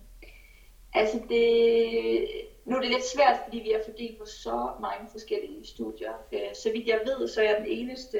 altså 0.94 1.20
det, 1.28 2.28
nu 2.64 2.76
er 2.76 2.80
det 2.80 2.90
lidt 2.90 3.04
svært, 3.14 3.40
fordi 3.44 3.58
vi 3.58 3.72
er 3.72 3.80
fordelt 3.84 4.18
på 4.18 4.26
så 4.26 4.70
mange 4.80 5.08
forskellige 5.12 5.66
studier. 5.66 6.12
Øh, 6.32 6.54
så 6.54 6.72
vidt 6.72 6.86
jeg 6.86 7.00
ved, 7.04 7.28
så 7.28 7.40
er 7.40 7.44
jeg 7.44 7.56
den 7.58 7.66
eneste 7.66 8.18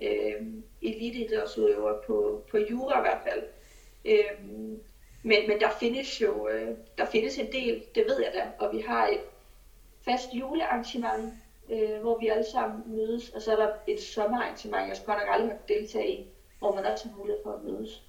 øh, 0.00 0.46
eliteidrætsudøver 0.82 2.02
på, 2.06 2.44
på 2.50 2.58
jura 2.58 2.98
i 2.98 3.02
hvert 3.02 3.20
fald. 3.24 3.42
Øh, 4.08 4.48
men, 5.22 5.38
men 5.48 5.60
der 5.60 5.70
findes 5.80 6.20
jo 6.20 6.48
øh, 6.48 6.68
der 6.98 7.06
findes 7.12 7.38
en 7.38 7.52
del, 7.52 7.82
det 7.94 8.04
ved 8.08 8.22
jeg 8.22 8.32
da, 8.34 8.64
og 8.64 8.76
vi 8.76 8.80
har 8.88 9.06
et 9.06 9.20
fast 10.04 10.28
julearrangement, 10.34 11.32
øh, 11.72 12.00
hvor 12.00 12.18
vi 12.20 12.28
alle 12.28 12.44
sammen 12.52 12.82
mødes, 12.86 13.28
og 13.28 13.42
så 13.42 13.52
er 13.52 13.56
der 13.56 13.68
et 13.88 14.02
sommerarrangement, 14.02 14.88
jeg 14.88 14.96
skulle 14.96 15.18
nok 15.18 15.28
aldrig 15.34 15.50
have 15.50 15.78
deltage 15.78 16.12
i, 16.12 16.26
hvor 16.58 16.74
man 16.74 16.86
også 16.86 17.08
har 17.08 17.16
mulighed 17.16 17.40
for 17.44 17.52
at 17.52 17.64
mødes. 17.64 18.02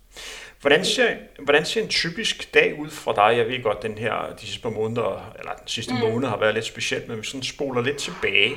Hvordan 0.61 0.85
ser, 0.85 1.15
hvordan 1.39 1.65
ser 1.65 1.81
en 1.81 1.87
typisk 1.87 2.53
dag 2.53 2.79
ud 2.79 2.89
for 2.89 3.13
dig? 3.13 3.37
Jeg 3.37 3.47
ved 3.47 3.63
godt, 3.63 3.83
den 3.83 3.97
her, 3.97 4.35
de 4.41 4.45
sidste 4.45 4.61
par 4.61 4.69
måneder, 4.69 5.33
eller 5.39 5.53
den 5.53 5.67
sidste 5.67 5.93
mm. 5.93 5.99
måned 5.99 6.27
har 6.27 6.37
været 6.37 6.53
lidt 6.53 6.65
specielt, 6.65 7.07
men 7.07 7.17
vi 7.17 7.23
sådan 7.23 7.43
spoler 7.43 7.81
lidt 7.81 7.97
tilbage. 7.97 8.55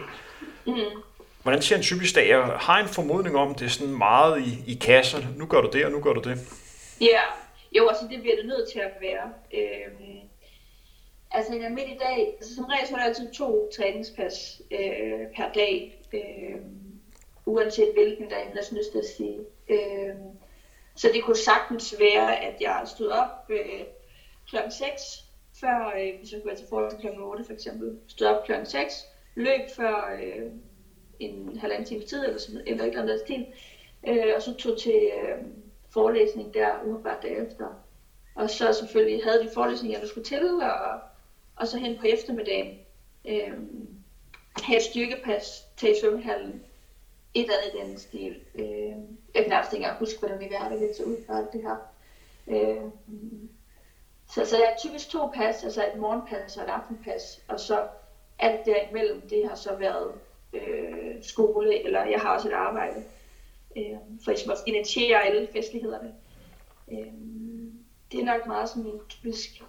Mm. 0.67 0.75
Hvordan 1.43 1.63
ser 1.63 1.77
en 1.77 1.83
typisk 1.83 2.15
dag? 2.15 2.29
Jeg 2.29 2.43
har 2.43 2.79
en 2.79 2.89
formodning 2.89 3.37
om, 3.37 3.55
det 3.55 3.65
er 3.65 3.69
sådan 3.69 3.93
meget 3.93 4.43
i, 4.43 4.73
i 4.73 4.75
kasser. 4.75 5.19
Nu 5.37 5.47
gør 5.47 5.61
du 5.61 5.71
det, 5.73 5.85
og 5.85 5.93
nu 5.93 6.01
gør 6.01 6.13
du 6.13 6.21
det. 6.21 6.39
Ja, 7.03 7.07
yeah. 7.07 7.33
jo, 7.77 7.88
altså 7.88 8.09
det 8.11 8.21
bliver 8.21 8.37
det 8.37 8.47
nødt 8.47 8.69
til 8.73 8.81
at 8.81 8.93
være. 9.01 9.33
Øhm, 9.53 10.29
Altså 11.35 11.53
en 11.55 11.65
almindelig 11.65 12.01
dag, 12.01 12.35
altså 12.38 12.55
som 12.55 12.65
regel 12.65 12.88
så 12.88 12.95
er 12.95 12.99
der 12.99 13.07
altid 13.07 13.33
to 13.33 13.71
træningspas 13.77 14.62
øh, 14.71 15.27
per 15.37 15.53
dag, 15.55 16.03
øh, 16.12 16.61
uanset 17.47 17.93
hvilken 17.95 18.29
dag, 18.29 18.53
jeg 18.55 18.65
synes 18.65 18.88
det 18.88 18.99
at 18.99 19.05
sige. 19.17 19.38
Øh, 19.69 20.15
så 20.97 21.09
det 21.15 21.25
kunne 21.25 21.37
sagtens 21.37 21.95
være, 21.99 22.41
at 22.41 22.61
jeg 22.61 22.83
stod 22.87 23.09
op 23.09 23.51
øh, 23.51 23.81
klokken 24.49 24.73
6, 24.73 25.25
før, 25.61 25.87
øh, 25.88 26.19
hvis 26.19 26.33
jeg 26.33 26.41
skulle 26.41 26.47
være 26.47 26.57
til 26.57 26.67
forhold 26.69 26.91
til 26.91 27.01
klokken 27.01 27.23
8 27.23 27.45
for 27.45 27.53
eksempel, 27.53 27.99
stod 28.09 28.27
op 28.27 28.45
klokken 28.45 28.67
6, 28.67 29.07
løb 29.35 29.61
før 29.77 30.19
øh, 30.23 30.51
en 31.21 31.59
halvanden 31.61 31.87
time 31.87 32.03
tid, 32.03 32.25
eller, 32.25 32.38
sådan, 32.38 32.62
eller 32.67 32.85
et 32.85 32.88
eller 32.88 33.03
andet 33.03 33.21
stil, 33.21 33.47
øh, 34.09 34.33
og 34.37 34.43
så 34.43 34.55
tog 34.55 34.79
til 34.79 35.11
øh, 35.23 35.38
forelæsning 35.93 36.55
der 36.55 36.83
umiddelbart 36.85 37.23
derefter. 37.23 37.67
Og 38.35 38.51
så 38.51 38.73
selvfølgelig 38.73 39.25
havde 39.25 39.43
de 39.43 39.51
forelæsninger, 39.55 40.01
du 40.01 40.09
skulle 40.09 40.25
til, 40.25 40.61
og 40.63 41.01
og 41.57 41.69
så 41.69 41.79
hen 41.79 41.99
på 41.99 42.07
eftermiddagen 42.07 42.79
øh, 43.25 43.59
have 44.57 44.77
et 44.77 44.83
styrkepas 44.83 45.67
til 45.77 45.91
i 45.91 46.01
svømmehallen, 46.01 46.63
et 47.35 47.43
eller 47.43 47.55
andet 47.63 47.75
i 47.75 47.87
den 47.87 47.99
stil. 47.99 48.41
Øh, 48.55 48.97
jeg 49.35 49.43
kan 49.43 49.49
nærmest 49.49 49.73
ikke 49.73 49.89
huske, 49.99 50.19
hvordan 50.19 50.41
vi 50.41 50.49
var, 50.51 50.69
det 50.69 50.97
så 50.97 51.03
ud 51.03 51.17
for 51.27 51.35
alt 51.35 51.53
det 51.53 51.63
her. 51.63 51.77
Øh, 52.49 52.91
så, 54.35 54.45
så 54.45 54.57
jeg 54.57 54.73
er 54.73 54.79
typisk 54.79 55.11
to 55.11 55.27
pas, 55.27 55.65
altså 55.65 55.83
et 55.83 56.01
morgenpas 56.01 56.57
og 56.57 56.63
et 56.63 56.69
aftenpas, 56.69 57.41
og 57.49 57.61
så 57.61 57.87
alt 58.39 58.67
derimellem, 58.67 59.21
det 59.21 59.49
har 59.49 59.55
så 59.55 59.75
været 59.75 60.13
øh, 60.53 61.23
skole, 61.23 61.85
eller 61.85 62.05
jeg 62.05 62.21
har 62.21 62.35
også 62.35 62.49
et 62.49 62.55
arbejde, 62.55 63.05
øh, 63.77 63.99
for 64.25 64.31
jeg 64.31 64.39
skal 64.39 64.57
initiere 64.67 65.27
alle 65.27 65.49
festlighederne. 65.53 66.13
Øh, 66.93 67.13
det 68.13 68.21
er 68.21 68.25
nok 68.25 68.47
meget 68.47 68.69
sådan 68.69 68.85
en 68.85 69.01
typisk 69.09 69.63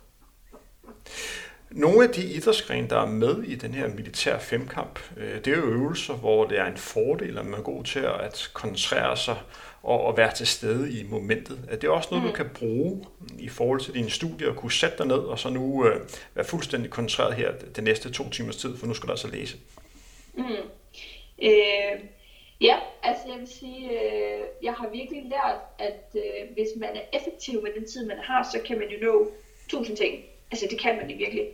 nogle 1.73 2.03
af 2.03 2.09
de 2.09 2.33
idrætsgrene, 2.33 2.89
der 2.89 3.01
er 3.01 3.05
med 3.05 3.43
i 3.43 3.55
den 3.55 3.73
her 3.73 3.87
militær 3.87 4.39
femkamp, 4.39 4.99
øh, 5.17 5.35
det 5.35 5.47
er 5.47 5.57
jo 5.57 5.65
øvelser, 5.65 6.13
hvor 6.13 6.45
det 6.45 6.59
er 6.59 6.65
en 6.65 6.77
fordel, 6.77 7.37
at 7.37 7.45
man 7.45 7.59
er 7.59 7.63
god 7.63 7.83
til 7.83 7.99
at 7.99 8.49
koncentrere 8.53 9.17
sig 9.17 9.35
og 9.83 10.09
at 10.09 10.17
være 10.17 10.33
til 10.33 10.47
stede 10.47 10.99
i 10.99 11.03
momentet. 11.03 11.59
Er 11.69 11.75
det 11.75 11.89
også 11.89 12.07
noget, 12.11 12.23
mm. 12.25 12.29
du 12.29 12.35
kan 12.35 12.49
bruge 12.53 13.05
i 13.39 13.49
forhold 13.49 13.81
til 13.81 13.93
dine 13.93 14.09
studier, 14.09 14.49
og 14.49 14.55
kunne 14.55 14.71
sætte 14.71 14.97
dig 14.97 15.07
ned 15.07 15.15
og 15.15 15.39
så 15.39 15.49
nu 15.49 15.87
øh, 15.87 16.01
være 16.35 16.45
fuldstændig 16.45 16.91
koncentreret 16.91 17.33
her 17.33 17.51
de 17.75 17.81
næste 17.81 18.11
to 18.11 18.29
timers 18.29 18.55
tid, 18.55 18.77
for 18.77 18.87
nu 18.87 18.93
skal 18.93 19.07
du 19.07 19.11
altså 19.11 19.27
læse? 19.27 19.57
Mm. 20.33 20.43
Øh, 21.43 21.99
ja, 22.63 22.77
altså 23.03 23.23
jeg 23.27 23.39
vil 23.39 23.47
sige, 23.47 23.81
øh, 23.91 24.41
jeg 24.63 24.73
har 24.73 24.89
virkelig 24.89 25.23
lært, 25.23 25.59
at 25.79 26.15
øh, 26.15 26.53
hvis 26.53 26.69
man 26.77 26.89
er 26.95 27.17
effektiv 27.17 27.63
med 27.63 27.71
den 27.75 27.87
tid, 27.87 28.05
man 28.05 28.17
har, 28.17 28.43
så 28.53 28.59
kan 28.65 28.79
man 28.79 28.89
jo 28.89 28.97
nå 29.05 29.31
tusind 29.69 29.97
ting. 29.97 30.23
Altså 30.51 30.67
det 30.69 30.79
kan 30.79 30.95
man 30.97 31.09
jo 31.09 31.17
virkelig. 31.17 31.47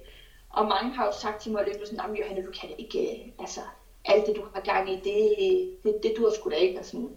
Og 0.50 0.68
mange 0.68 0.92
har 0.96 1.06
jo 1.06 1.12
sagt 1.12 1.42
til 1.42 1.52
mig 1.52 1.66
løbet 1.66 1.88
sådan, 1.88 2.12
at 2.12 2.20
Johanne, 2.20 2.46
du 2.46 2.52
kan 2.52 2.70
ikke, 2.78 3.00
øh, 3.12 3.32
altså 3.40 3.62
alt 4.06 4.28
det 4.28 4.36
du 4.36 4.44
har 4.54 4.62
gang 4.62 4.90
i, 4.90 4.96
det, 4.96 5.78
det, 5.84 6.04
det 6.04 6.14
dur 6.18 6.32
sgu 6.36 6.50
da 6.50 6.56
ikke. 6.56 6.80
Og, 6.80 6.86
sådan. 6.86 7.10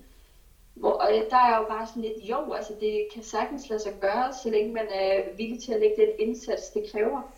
Hvor, 0.75 0.91
og 0.91 1.09
der 1.31 1.37
er 1.37 1.59
jo 1.59 1.65
bare 1.69 1.87
sådan 1.87 2.03
lidt, 2.03 2.19
jo, 2.31 2.53
altså 2.53 2.73
det 2.81 3.07
kan 3.15 3.23
sagtens 3.23 3.69
lade 3.69 3.83
sig 3.83 3.93
gøre, 4.01 4.33
så 4.43 4.51
længe 4.51 4.73
man 4.73 4.87
er 4.91 5.23
villig 5.37 5.63
til 5.63 5.73
at 5.73 5.81
lægge 5.81 5.97
den 5.97 6.29
indsats, 6.29 6.71
det 6.71 6.93
kræver. 6.93 7.33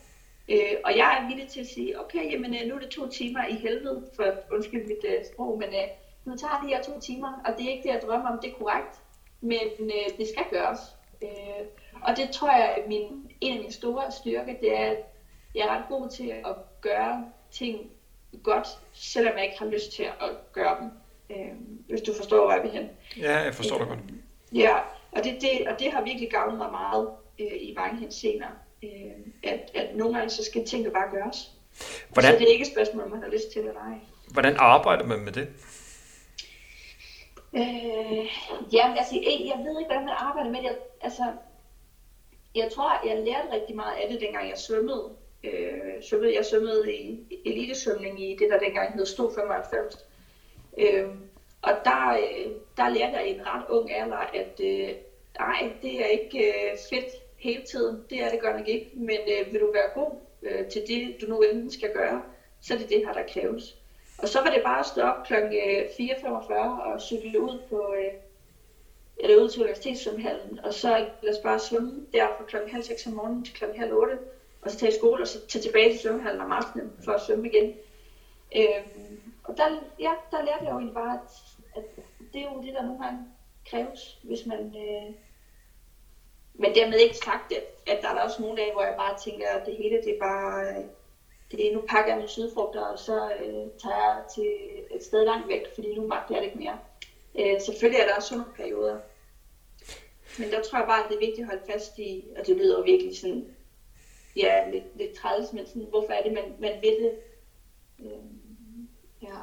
Øh, 0.49 0.77
og 0.85 0.97
jeg 0.97 1.19
er 1.21 1.29
villig 1.29 1.49
til 1.49 1.61
at 1.61 1.67
sige, 1.67 2.01
okay, 2.01 2.33
jamen 2.33 2.55
øh, 2.55 2.69
nu 2.69 2.75
er 2.75 2.79
det 2.79 2.89
to 2.89 3.09
timer 3.09 3.47
i 3.47 3.55
helvede, 3.55 4.07
for 4.17 4.25
undskyld 4.53 4.87
mit 4.87 5.05
øh, 5.05 5.25
sprog, 5.33 5.59
men 5.59 5.69
øh, 5.69 5.89
nu 6.25 6.37
tager 6.37 6.61
det 6.61 6.69
her 6.69 6.83
to 6.83 7.01
timer, 7.01 7.43
og 7.45 7.55
det 7.59 7.67
er 7.67 7.71
ikke 7.71 7.83
det, 7.83 7.95
jeg 7.95 8.03
drømmer 8.07 8.31
om, 8.31 8.39
det 8.43 8.51
er 8.51 8.55
korrekt, 8.55 8.99
men 9.41 9.69
uh, 9.81 10.19
det 10.19 10.29
skal 10.29 10.45
gøres. 10.51 10.81
Uh, 11.23 11.67
og 12.03 12.17
det 12.17 12.31
tror 12.31 12.57
jeg, 12.57 12.75
at 12.79 12.89
min, 12.89 13.31
en 13.41 13.53
af 13.53 13.59
mine 13.59 13.73
store 13.73 14.13
styrker, 14.13 14.55
det 14.61 14.79
er, 14.79 14.91
at 14.91 14.99
jeg 15.55 15.63
er 15.63 15.77
ret 15.77 15.85
god 15.89 16.09
til 16.09 16.29
at 16.29 16.57
gøre 16.81 17.25
ting 17.51 17.91
godt, 18.43 18.69
selvom 18.93 19.37
jeg 19.37 19.45
ikke 19.45 19.59
har 19.59 19.67
lyst 19.67 19.93
til 19.93 20.03
at 20.03 20.53
gøre 20.53 20.77
dem. 20.81 20.91
Øh, 21.31 21.53
hvis 21.89 22.01
du 22.01 22.15
forstår, 22.17 22.45
hvor 22.45 22.53
jeg 22.53 22.63
vil 22.63 22.71
hen. 22.71 22.89
Ja, 23.17 23.39
jeg 23.39 23.55
forstår 23.55 23.79
det 23.79 23.89
godt. 23.89 23.99
Ja, 24.53 24.77
og 25.13 25.25
det, 25.25 25.39
det, 25.41 25.69
og 25.69 25.79
det 25.79 25.93
har 25.93 26.03
virkelig 26.03 26.31
gavnet 26.31 26.59
mig 26.59 26.71
meget 26.71 27.09
øh, 27.41 27.77
mange 27.77 28.01
hensener. 28.01 28.47
Øh, 28.83 28.91
at, 29.43 29.71
at 29.75 29.97
nogle 29.97 30.15
gange 30.15 30.31
så 30.31 30.45
skal 30.45 30.67
tingene 30.67 30.91
bare 30.91 31.11
gøres. 31.11 31.51
Hvordan? 32.13 32.33
Så 32.33 32.39
det 32.39 32.47
er 32.49 32.53
ikke 32.53 32.65
et 32.65 32.73
spørgsmål, 32.73 33.05
om 33.05 33.11
man 33.11 33.23
har 33.23 33.29
lyst 33.29 33.53
til 33.53 33.61
eller 33.61 33.81
ej. 33.81 33.99
Hvordan 34.33 34.57
arbejder 34.59 35.05
man 35.05 35.19
med 35.19 35.33
det? 35.33 35.49
Øh, 37.57 38.27
jamen, 38.73 38.99
altså, 38.99 39.15
jeg, 39.15 39.35
jeg 39.51 39.59
ved 39.65 39.79
ikke, 39.79 39.91
hvordan 39.91 40.05
man 40.05 40.15
arbejder 40.17 40.51
med 40.51 40.63
det. 40.63 40.77
Altså, 41.01 41.23
jeg 42.55 42.73
tror, 42.73 43.09
jeg 43.09 43.25
lærte 43.25 43.53
rigtig 43.53 43.77
meget 43.77 43.95
af 43.97 44.09
det, 44.11 44.21
dengang 44.21 44.49
jeg 44.49 44.59
svømmede. 44.59 45.11
Øh, 45.45 46.03
svømmede 46.03 46.35
jeg 46.37 46.45
svømmede 46.45 46.95
i 46.95 47.27
elitesvømning 47.47 48.23
i 48.23 48.37
det, 48.37 48.51
der 48.51 48.59
dengang 48.59 48.95
hed 48.95 49.07
Sto 49.07 49.31
95. 49.31 50.07
Øh, 50.79 51.09
og 51.63 51.73
der, 51.85 52.11
øh, 52.11 52.53
der 52.77 52.89
lærte 52.89 53.17
jeg 53.17 53.29
i 53.29 53.35
en 53.35 53.47
ret 53.47 53.65
ung 53.69 53.93
alder, 53.93 54.17
at 54.17 54.61
øh, 54.61 54.89
nej, 55.39 55.73
det 55.83 56.01
er 56.01 56.07
ikke 56.07 56.39
øh, 56.39 56.79
fedt 56.91 57.11
hele 57.39 57.63
tiden. 57.63 58.05
Det 58.11 58.23
er 58.23 58.31
det 58.31 58.41
godt 58.41 58.57
nok 58.57 58.69
ikke. 58.69 58.91
Men 58.95 59.19
øh, 59.29 59.53
vil 59.53 59.61
du 59.61 59.73
være 59.73 59.91
god 59.95 60.11
øh, 60.43 60.67
til 60.67 60.83
det, 60.89 61.17
du 61.21 61.27
nu 61.27 61.41
enten 61.41 61.71
skal 61.71 61.93
gøre, 61.93 62.23
så 62.63 62.75
er 62.75 62.79
det 62.79 62.89
det 62.89 63.07
her, 63.07 63.13
der 63.13 63.23
kræves. 63.29 63.77
Og 64.19 64.29
så 64.29 64.41
var 64.41 64.51
det 64.51 64.63
bare 64.63 64.81
at 64.81 64.87
stå 64.87 65.03
op 65.03 65.27
kl. 65.27 65.35
4.45 65.35 66.53
øh, 66.53 66.79
og 66.79 67.01
cykle 67.01 67.41
ud 67.41 67.63
på 67.69 67.95
øh, 67.95 68.13
eller 69.17 69.43
ud 69.43 69.49
til 69.49 69.63
universitetssvømmehallen, 69.63 70.61
og 70.65 70.75
så 70.75 71.07
lad 71.23 71.37
os 71.37 71.43
bare 71.43 71.59
svømme 71.59 72.07
der 72.13 72.27
fra 72.39 72.45
kl. 72.45 72.57
halv 72.71 72.83
seks 72.83 73.07
om 73.07 73.13
morgenen 73.13 73.45
til 73.45 73.55
kl. 73.55 73.65
halv 73.77 73.93
otte, 73.93 74.19
og 74.63 74.71
så 74.71 74.79
tage 74.79 74.93
i 74.93 74.99
skole, 74.99 75.23
og 75.23 75.29
så 75.29 75.47
tage 75.47 75.63
tilbage 75.63 75.91
til 75.91 76.01
svømmehallen 76.01 76.41
om 76.41 76.53
aftenen 76.53 76.93
for 77.05 77.13
at 77.13 77.21
svømme 77.21 77.49
igen. 77.49 77.73
Øhm, 78.57 79.21
og 79.45 79.57
der, 79.57 79.69
ja, 80.01 80.13
der 80.31 80.45
lærte 80.45 80.65
jeg 80.65 80.71
jo 80.71 80.79
egentlig 80.79 80.95
bare, 80.95 81.15
at, 81.15 81.31
at 81.77 81.85
det 82.33 82.41
er 82.41 82.53
jo 82.53 82.63
det, 82.63 82.75
der 82.75 82.83
nogle 82.83 83.05
gange 83.05 83.21
kræves, 83.71 84.19
hvis 84.23 84.47
man... 84.47 84.77
Øh, 84.77 85.15
men 86.55 86.75
dermed 86.75 86.99
ikke 86.99 87.17
sagt, 87.17 87.53
at, 87.53 87.95
at 87.95 88.03
der 88.03 88.09
er 88.09 88.21
også 88.21 88.43
nogle 88.43 88.57
dage, 88.57 88.73
hvor 88.73 88.83
jeg 88.83 88.95
bare 88.97 89.19
tænker, 89.19 89.49
at 89.49 89.67
det 89.67 89.77
hele, 89.77 89.97
det 89.97 90.15
er 90.15 90.19
bare... 90.19 90.69
Øh 90.69 90.85
er, 91.53 91.75
nu 91.75 91.83
pakker 91.89 92.11
jeg 92.11 92.17
mine 92.17 92.29
sydfrugter, 92.29 92.81
og 92.81 92.99
så 92.99 93.33
øh, 93.45 93.65
tager 93.83 93.97
jeg 93.97 94.23
til 94.35 94.49
et 94.97 95.05
sted 95.05 95.25
langt 95.25 95.49
væk, 95.49 95.63
fordi 95.75 95.95
nu 95.95 96.07
magter 96.07 96.35
jeg 96.35 96.43
det 96.43 96.49
ikke 96.49 96.59
mere. 96.59 96.79
Øh, 97.39 97.61
selvfølgelig 97.61 98.01
er 98.01 98.07
der 98.07 98.15
også 98.15 98.29
sådan 98.29 98.39
nogle 98.39 98.55
perioder. 98.57 98.99
Men 100.39 100.51
der 100.51 100.63
tror 100.63 100.79
jeg 100.79 100.87
bare, 100.87 101.05
at 101.05 101.09
det 101.09 101.15
er 101.15 101.27
vigtigt 101.27 101.41
at 101.41 101.47
holde 101.47 101.73
fast 101.73 101.99
i, 101.99 102.25
og 102.39 102.47
det 102.47 102.57
lyder 102.57 102.83
virkelig 102.83 103.19
sådan, 103.19 103.45
ja, 104.37 104.71
lidt, 104.71 104.85
lidt 104.97 105.13
træls, 105.13 105.53
men 105.53 105.67
sådan, 105.67 105.87
hvorfor 105.91 106.13
er 106.13 106.23
det, 106.23 106.33
man, 106.33 106.45
man 106.61 106.73
vil 106.81 106.97
det? 107.03 107.13
Øh, 108.01 108.25
ja. 109.23 109.39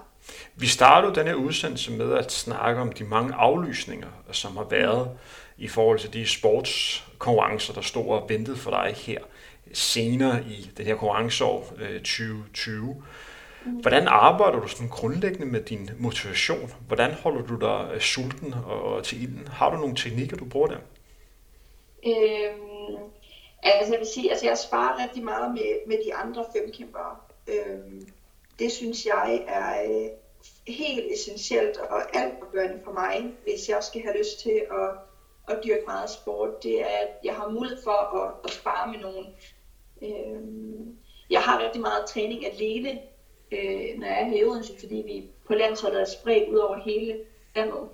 Vi 0.56 0.68
startede 0.68 1.16
den 1.16 1.28
her 1.28 1.36
udsendelse 1.36 1.92
med 1.92 2.14
at 2.14 2.32
snakke 2.32 2.82
om 2.82 2.92
de 2.92 3.04
mange 3.04 3.34
aflysninger, 3.34 4.10
som 4.32 4.58
har 4.58 4.64
været 4.64 5.18
i 5.58 5.68
forhold 5.68 6.00
til 6.00 6.14
de 6.14 6.28
sportskonkurrencer, 6.28 7.74
der 7.74 7.82
står 7.82 8.20
og 8.20 8.30
ventede 8.30 8.58
for 8.58 8.72
dig 8.72 8.94
her 8.96 9.20
senere 9.74 10.44
i 10.44 10.72
det 10.78 10.86
her 10.86 10.96
konkurrenceår 10.96 11.74
øh, 11.82 12.00
2020. 12.00 13.04
Hvordan 13.66 14.08
arbejder 14.08 14.60
du 14.60 14.68
sådan 14.68 14.88
grundlæggende 14.88 15.46
med 15.46 15.62
din 15.62 15.90
motivation? 16.00 16.74
Hvordan 16.88 17.14
holder 17.14 17.42
du 17.42 17.56
dig 17.56 17.92
øh, 17.94 18.02
sulten 18.02 18.54
og 18.66 19.04
til 19.04 19.24
ilden? 19.24 19.48
Har 19.48 19.70
du 19.70 19.78
nogle 19.78 19.96
teknikker, 19.96 20.38
du 20.38 20.46
bruger 20.46 20.68
der? 20.68 20.78
Øhm, 22.06 22.98
altså 23.64 23.94
jeg 23.94 24.00
vil 24.00 24.08
sige, 24.08 24.32
altså 24.32 24.46
jeg 24.46 24.58
sparer 24.58 25.04
rigtig 25.04 25.24
meget 25.24 25.54
med, 25.54 25.88
med 25.88 25.98
de 26.06 26.16
andre 26.16 26.46
femkæmpere. 26.56 27.16
Øhm, 27.48 28.08
det 28.60 28.72
synes 28.72 29.06
jeg 29.06 29.44
er 29.48 29.92
øh, 29.92 30.10
helt 30.68 31.14
essentielt 31.14 31.78
og 31.78 32.16
altafgørende 32.16 32.80
for 32.84 32.92
mig, 32.92 33.34
hvis 33.44 33.70
jeg 33.70 33.84
skal 33.84 34.02
have 34.02 34.18
lyst 34.18 34.40
til 34.40 34.62
at, 34.72 34.90
at 35.48 35.64
dyrke 35.64 35.84
meget 35.88 36.10
sport. 36.10 36.64
Det 36.64 36.82
er, 36.82 36.86
at 36.86 37.10
jeg 37.24 37.36
har 37.36 37.50
mulighed 37.50 37.84
for 37.84 38.18
at, 38.22 38.32
at 38.44 38.52
spare 38.52 38.92
med 38.92 39.00
nogen. 39.00 39.26
Øh, 40.02 40.42
jeg 41.30 41.42
har 41.42 41.64
rigtig 41.64 41.82
meget 41.82 42.06
træning 42.06 42.46
alene 42.46 43.00
øh, 43.52 44.00
når 44.00 44.08
jeg 44.08 44.22
er 44.22 44.26
her 44.26 44.38
i 44.38 44.44
Odense, 44.44 44.80
fordi 44.80 44.96
vi 44.96 45.30
på 45.48 45.54
landsholdet 45.54 46.02
er 46.02 46.06
spredt 46.06 46.50
ud 46.50 46.58
over 46.58 46.78
hele 46.86 47.20
landet. 47.56 47.90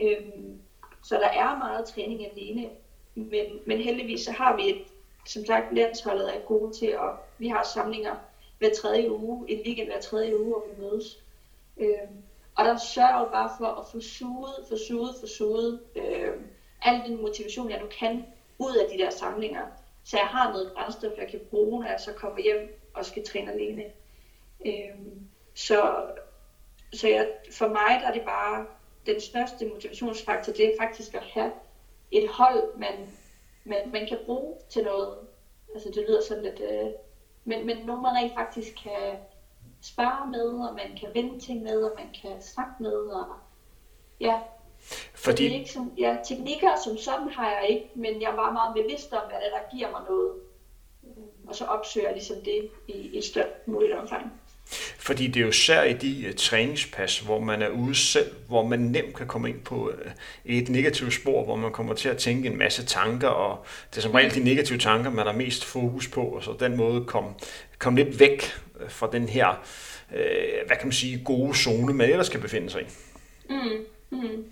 Øh, 0.00 0.26
så 1.02 1.14
der 1.14 1.28
er 1.28 1.58
meget 1.58 1.86
træning 1.86 2.26
alene, 2.26 2.70
men, 3.14 3.46
men 3.66 3.78
heldigvis 3.78 4.20
så 4.20 4.32
har 4.32 4.56
vi 4.56 4.70
et, 4.70 4.82
som 5.26 5.44
sagt, 5.46 5.74
landsholdet 5.74 6.36
er 6.36 6.40
gode 6.40 6.72
til, 6.72 6.86
at 6.86 7.10
vi 7.38 7.48
har 7.48 7.62
samlinger 7.74 8.16
hver 8.58 8.70
tredje 8.74 9.12
uge, 9.12 9.50
en 9.50 9.58
weekend 9.66 9.88
hver 9.88 10.00
tredje 10.00 10.38
uge, 10.38 10.48
hvor 10.48 10.64
vi 10.68 10.82
mødes. 10.82 11.18
Øh, 11.80 12.08
og 12.54 12.64
der 12.64 12.76
sørger 12.76 13.20
jo 13.20 13.28
bare 13.32 13.50
for 13.58 13.66
at 13.66 13.86
få 13.92 14.00
suget, 14.00 14.54
få 14.68 14.76
suget, 14.88 15.14
få 15.20 15.26
suget 15.26 15.80
øh, 15.96 16.32
al 16.82 17.02
den 17.06 17.22
motivation, 17.22 17.70
jeg 17.70 17.80
nu 17.80 17.86
kan, 17.98 18.24
ud 18.58 18.76
af 18.76 18.90
de 18.92 18.98
der 18.98 19.10
samlinger. 19.10 19.66
Så 20.04 20.16
jeg 20.16 20.26
har 20.26 20.52
noget 20.52 20.72
brændstof, 20.74 21.12
jeg 21.18 21.28
kan 21.28 21.40
bruge, 21.50 21.80
når 21.80 21.88
jeg 21.88 22.00
så 22.00 22.12
kommer 22.12 22.42
hjem 22.42 22.80
og 22.94 23.04
skal 23.04 23.26
træne 23.26 23.52
alene. 23.52 23.84
Øhm, 24.66 25.28
så 25.54 26.06
så 26.92 27.08
jeg, 27.08 27.32
for 27.52 27.68
mig 27.68 28.00
der 28.00 28.06
er 28.08 28.12
det 28.12 28.22
bare 28.22 28.66
den 29.06 29.20
største 29.20 29.66
motivationsfaktor, 29.66 30.52
det 30.52 30.64
er 30.64 30.76
faktisk 30.80 31.14
at 31.14 31.22
have 31.22 31.52
et 32.10 32.28
hold, 32.28 32.78
man, 32.78 33.08
man, 33.64 33.92
man 33.92 34.06
kan 34.08 34.18
bruge 34.26 34.56
til 34.68 34.84
noget. 34.84 35.18
Altså 35.74 35.88
det 35.94 36.04
lyder 36.08 36.22
sådan 36.22 36.42
lidt, 36.42 36.60
øh, 36.60 36.90
men, 37.44 37.66
men 37.66 37.76
nogen 37.76 38.02
man 38.02 38.12
rent 38.12 38.34
faktisk 38.34 38.74
kan 38.82 39.18
spare 39.82 40.30
med, 40.30 40.68
og 40.68 40.74
man 40.74 40.96
kan 41.00 41.08
vende 41.14 41.40
ting 41.40 41.62
med, 41.62 41.82
og 41.82 41.92
man 41.96 42.08
kan 42.22 42.42
snakke 42.42 42.72
med, 42.78 42.92
og 42.92 43.26
ja. 44.20 44.40
Fordi... 45.14 45.44
Det 45.44 45.52
ikke 45.52 45.70
som, 45.70 45.92
ja, 45.98 46.16
teknikker 46.28 46.70
som 46.84 46.98
sådan 46.98 47.28
har 47.28 47.50
jeg 47.50 47.70
ikke, 47.70 47.86
men 47.94 48.22
jeg 48.22 48.32
bare 48.36 48.52
meget 48.52 48.74
bevidst 48.74 49.12
om, 49.12 49.22
hvad 49.28 49.38
det 49.38 49.46
er, 49.46 49.58
der 49.58 49.76
giver 49.76 49.90
mig 49.90 50.00
noget. 50.08 50.32
Og 51.46 51.54
så 51.54 51.64
opsøger 51.64 52.06
jeg 52.06 52.14
ligesom 52.14 52.36
det 52.44 52.68
i, 52.88 53.18
et 53.18 53.24
større 53.24 53.46
muligt 53.66 53.92
omfang. 53.92 54.32
Fordi 54.98 55.26
det 55.26 55.36
er 55.36 55.40
jo 55.44 55.48
især 55.48 55.82
i 55.82 55.92
de 55.92 56.24
uh, 56.28 56.34
træningspas, 56.34 57.18
hvor 57.18 57.40
man 57.40 57.62
er 57.62 57.68
ude 57.68 57.94
selv, 57.94 58.30
hvor 58.48 58.66
man 58.66 58.78
nemt 58.78 59.16
kan 59.16 59.26
komme 59.26 59.48
ind 59.48 59.60
på 59.60 59.88
uh, 59.88 60.12
et 60.44 60.68
negativt 60.68 61.14
spor, 61.14 61.44
hvor 61.44 61.56
man 61.56 61.72
kommer 61.72 61.94
til 61.94 62.08
at 62.08 62.18
tænke 62.18 62.48
en 62.48 62.58
masse 62.58 62.84
tanker, 62.84 63.28
og 63.28 63.64
det 63.90 63.96
er 63.96 64.02
som 64.02 64.12
regel 64.12 64.34
de 64.34 64.44
negative 64.44 64.78
tanker, 64.78 65.10
man 65.10 65.26
har 65.26 65.32
mest 65.32 65.64
fokus 65.64 66.08
på, 66.08 66.22
og 66.22 66.44
så 66.44 66.56
den 66.60 66.76
måde 66.76 67.04
komme 67.04 67.30
kom 67.78 67.96
lidt 67.96 68.20
væk 68.20 68.52
uh, 68.80 68.90
fra 68.90 69.08
den 69.12 69.28
her, 69.28 69.48
uh, 70.10 70.66
hvad 70.66 70.76
kan 70.76 70.86
man 70.86 70.92
sige, 70.92 71.24
gode 71.24 71.54
zone, 71.54 71.94
man 71.94 72.10
ellers 72.10 72.26
skal 72.26 72.40
befinde 72.40 72.70
sig 72.70 72.82
i. 72.82 72.84
Mm, 73.50 73.86
mm. 74.10 74.44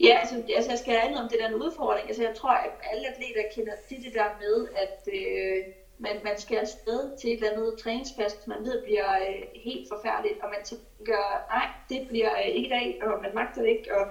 Ja, 0.00 0.18
altså, 0.20 0.42
altså 0.56 0.70
jeg 0.70 0.78
skal 0.78 0.94
have 0.94 1.16
om 1.16 1.28
det 1.28 1.38
der 1.40 1.48
en 1.48 1.54
udfordring. 1.54 2.08
Altså 2.08 2.22
jeg 2.22 2.34
tror, 2.34 2.50
at 2.50 2.70
alle 2.92 3.08
atleter 3.08 3.42
kender 3.54 3.72
det, 3.88 3.98
det 4.04 4.14
der 4.14 4.30
med, 4.40 4.68
at 4.84 5.08
øh, 5.18 5.64
man, 5.98 6.16
man 6.24 6.38
skal 6.38 6.56
afsted 6.56 7.18
til 7.18 7.30
et 7.30 7.36
eller 7.36 7.50
andet 7.50 7.78
træningspas, 7.82 8.46
man 8.46 8.64
ved 8.64 8.82
bliver 8.82 9.10
øh, 9.28 9.42
helt 9.54 9.88
forfærdeligt, 9.88 10.40
og 10.42 10.48
man 10.48 10.64
tænker, 10.64 11.48
nej, 11.54 11.68
det 11.88 12.08
bliver 12.08 12.32
øh, 12.32 12.48
ikke 12.48 12.66
i 12.66 12.70
dag, 12.70 13.00
og 13.02 13.22
man 13.22 13.34
magter 13.34 13.62
det 13.62 13.68
ikke, 13.68 13.96
og 13.98 14.06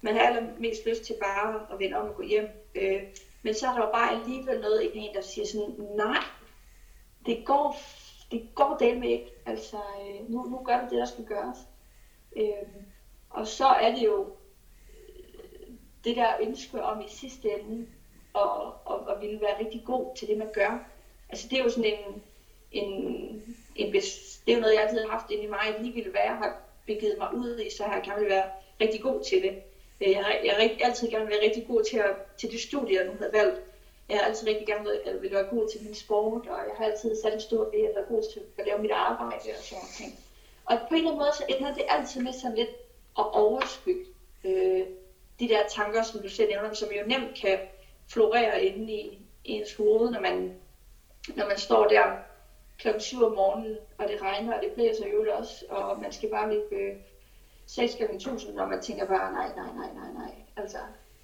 man 0.00 0.14
har 0.14 0.22
allermest 0.22 0.86
lyst 0.86 1.02
til 1.04 1.16
bare 1.22 1.66
at 1.72 1.78
vende 1.78 1.96
om 1.96 2.08
og 2.08 2.14
gå 2.14 2.22
hjem. 2.22 2.48
Øh, 2.74 3.02
men 3.42 3.54
så 3.54 3.66
er 3.66 3.72
der 3.72 3.86
jo 3.86 3.90
bare 3.92 4.10
alligevel 4.10 4.60
noget 4.60 4.82
i 4.82 4.90
en, 4.98 5.14
der 5.14 5.20
siger 5.20 5.46
sådan, 5.46 5.74
nej, 5.96 6.22
det 7.26 7.44
går, 7.46 7.76
det 8.30 8.48
går 8.54 8.76
det 8.80 8.96
med 8.96 9.08
ikke. 9.08 9.32
Altså, 9.46 9.76
øh, 9.76 10.30
nu, 10.30 10.42
nu 10.42 10.58
gør 10.64 10.80
du 10.80 10.84
det, 10.90 10.98
der 10.98 11.06
skal 11.06 11.24
gøres. 11.24 11.58
Øh, 12.36 12.68
og 13.30 13.46
så 13.46 13.66
er 13.66 13.94
det 13.94 14.04
jo 14.04 14.26
det 16.04 16.16
der 16.16 16.32
ønske 16.40 16.82
om 16.82 17.00
i 17.00 17.08
sidste 17.08 17.48
ende, 17.50 17.86
og, 18.32 18.74
og, 18.84 18.98
og 19.06 19.22
ville 19.22 19.40
være 19.40 19.58
rigtig 19.58 19.82
god 19.86 20.16
til 20.16 20.28
det, 20.28 20.38
man 20.38 20.50
gør. 20.52 20.84
Altså 21.28 21.48
det 21.48 21.58
er 21.58 21.64
jo 21.64 21.70
sådan 21.70 21.84
en, 21.84 22.22
en, 22.72 22.94
en 23.76 23.92
det 23.92 24.52
er 24.52 24.54
jo 24.54 24.60
noget, 24.60 24.74
jeg 24.74 24.82
altid 24.82 25.00
har 25.00 25.18
haft 25.18 25.30
inde 25.30 25.42
i 25.42 25.46
mig, 25.46 25.60
at 25.60 25.82
lige 25.82 25.94
ville 25.94 26.12
være, 26.12 26.36
har 26.36 26.60
begivet 26.86 27.18
mig 27.18 27.34
ud 27.34 27.58
i, 27.58 27.70
så 27.70 27.84
har 27.84 27.94
jeg 27.94 28.04
gerne 28.04 28.26
være 28.26 28.44
rigtig 28.80 29.02
god 29.02 29.24
til 29.24 29.42
det. 29.42 29.54
Øh, 30.00 30.10
jeg 30.10 30.24
har, 30.24 30.32
jeg 30.44 30.54
har 30.54 30.62
rigtig, 30.62 30.84
altid 30.84 31.08
gerne 31.10 31.28
været 31.28 31.42
rigtig 31.42 31.66
god 31.66 31.82
til, 31.90 31.96
at, 31.96 32.14
til 32.38 32.50
de 32.50 32.62
studier, 32.62 33.00
jeg 33.00 33.10
nu 33.10 33.16
havde 33.18 33.32
valgt. 33.32 33.60
Jeg 34.08 34.18
har 34.18 34.24
altid 34.24 34.48
rigtig 34.48 34.66
gerne 34.66 34.84
været, 34.84 35.00
at 35.06 35.22
ville 35.22 35.36
være 35.36 35.44
god 35.50 35.68
til 35.68 35.82
min 35.84 35.94
sport, 35.94 36.46
og 36.46 36.58
jeg 36.68 36.74
har 36.76 36.84
altid 36.84 37.16
sat 37.22 37.34
en 37.34 37.40
stor 37.40 37.64
ved 37.64 37.82
at 37.88 37.94
være 37.94 38.04
god 38.08 38.22
til 38.32 38.40
at 38.58 38.66
lave 38.66 38.78
mit 38.78 38.90
arbejde 38.90 39.48
og 39.58 39.64
sådan 39.64 39.84
noget. 40.00 40.14
Og 40.64 40.78
på 40.88 40.94
en 40.94 40.96
eller 40.96 41.10
anden 41.10 41.22
måde, 41.24 41.36
så 41.36 41.44
ender 41.48 41.74
det 41.74 41.84
altid 41.88 42.20
med 42.20 42.32
sådan 42.32 42.56
lidt 42.56 42.70
at 43.18 43.26
overskygge 43.34 44.06
øh, 44.44 44.82
de 45.40 45.48
der 45.48 45.62
tanker, 45.68 46.02
som 46.02 46.22
du 46.22 46.28
selv 46.28 46.48
nævner, 46.48 46.74
som 46.74 46.88
jo 46.88 47.06
nemt 47.06 47.38
kan 47.42 47.58
florere 48.08 48.64
inde 48.64 48.92
i 48.92 49.18
ens 49.44 49.74
hoved, 49.76 50.10
når 50.10 50.20
man 50.20 50.60
når 51.36 51.46
man 51.46 51.58
står 51.58 51.86
der 51.86 52.16
klokken 52.78 53.00
7 53.00 53.22
om 53.22 53.32
morgenen, 53.32 53.76
og 53.98 54.08
det 54.08 54.22
regner, 54.22 54.56
og 54.56 54.62
det 54.62 54.72
blæser 54.72 55.06
jo 55.06 55.26
også, 55.38 55.64
og 55.68 56.00
man 56.00 56.12
skal 56.12 56.30
bare 56.30 56.52
løbe 56.52 56.74
øh, 56.74 56.96
6 57.66 57.94
gange 57.94 58.14
1000, 58.14 58.58
og 58.58 58.68
man 58.68 58.82
tænker 58.82 59.06
bare, 59.06 59.32
nej, 59.32 59.48
nej, 59.56 59.74
nej, 59.74 59.92
nej, 59.94 60.12
nej. 60.12 60.34
Altså, 60.56 60.78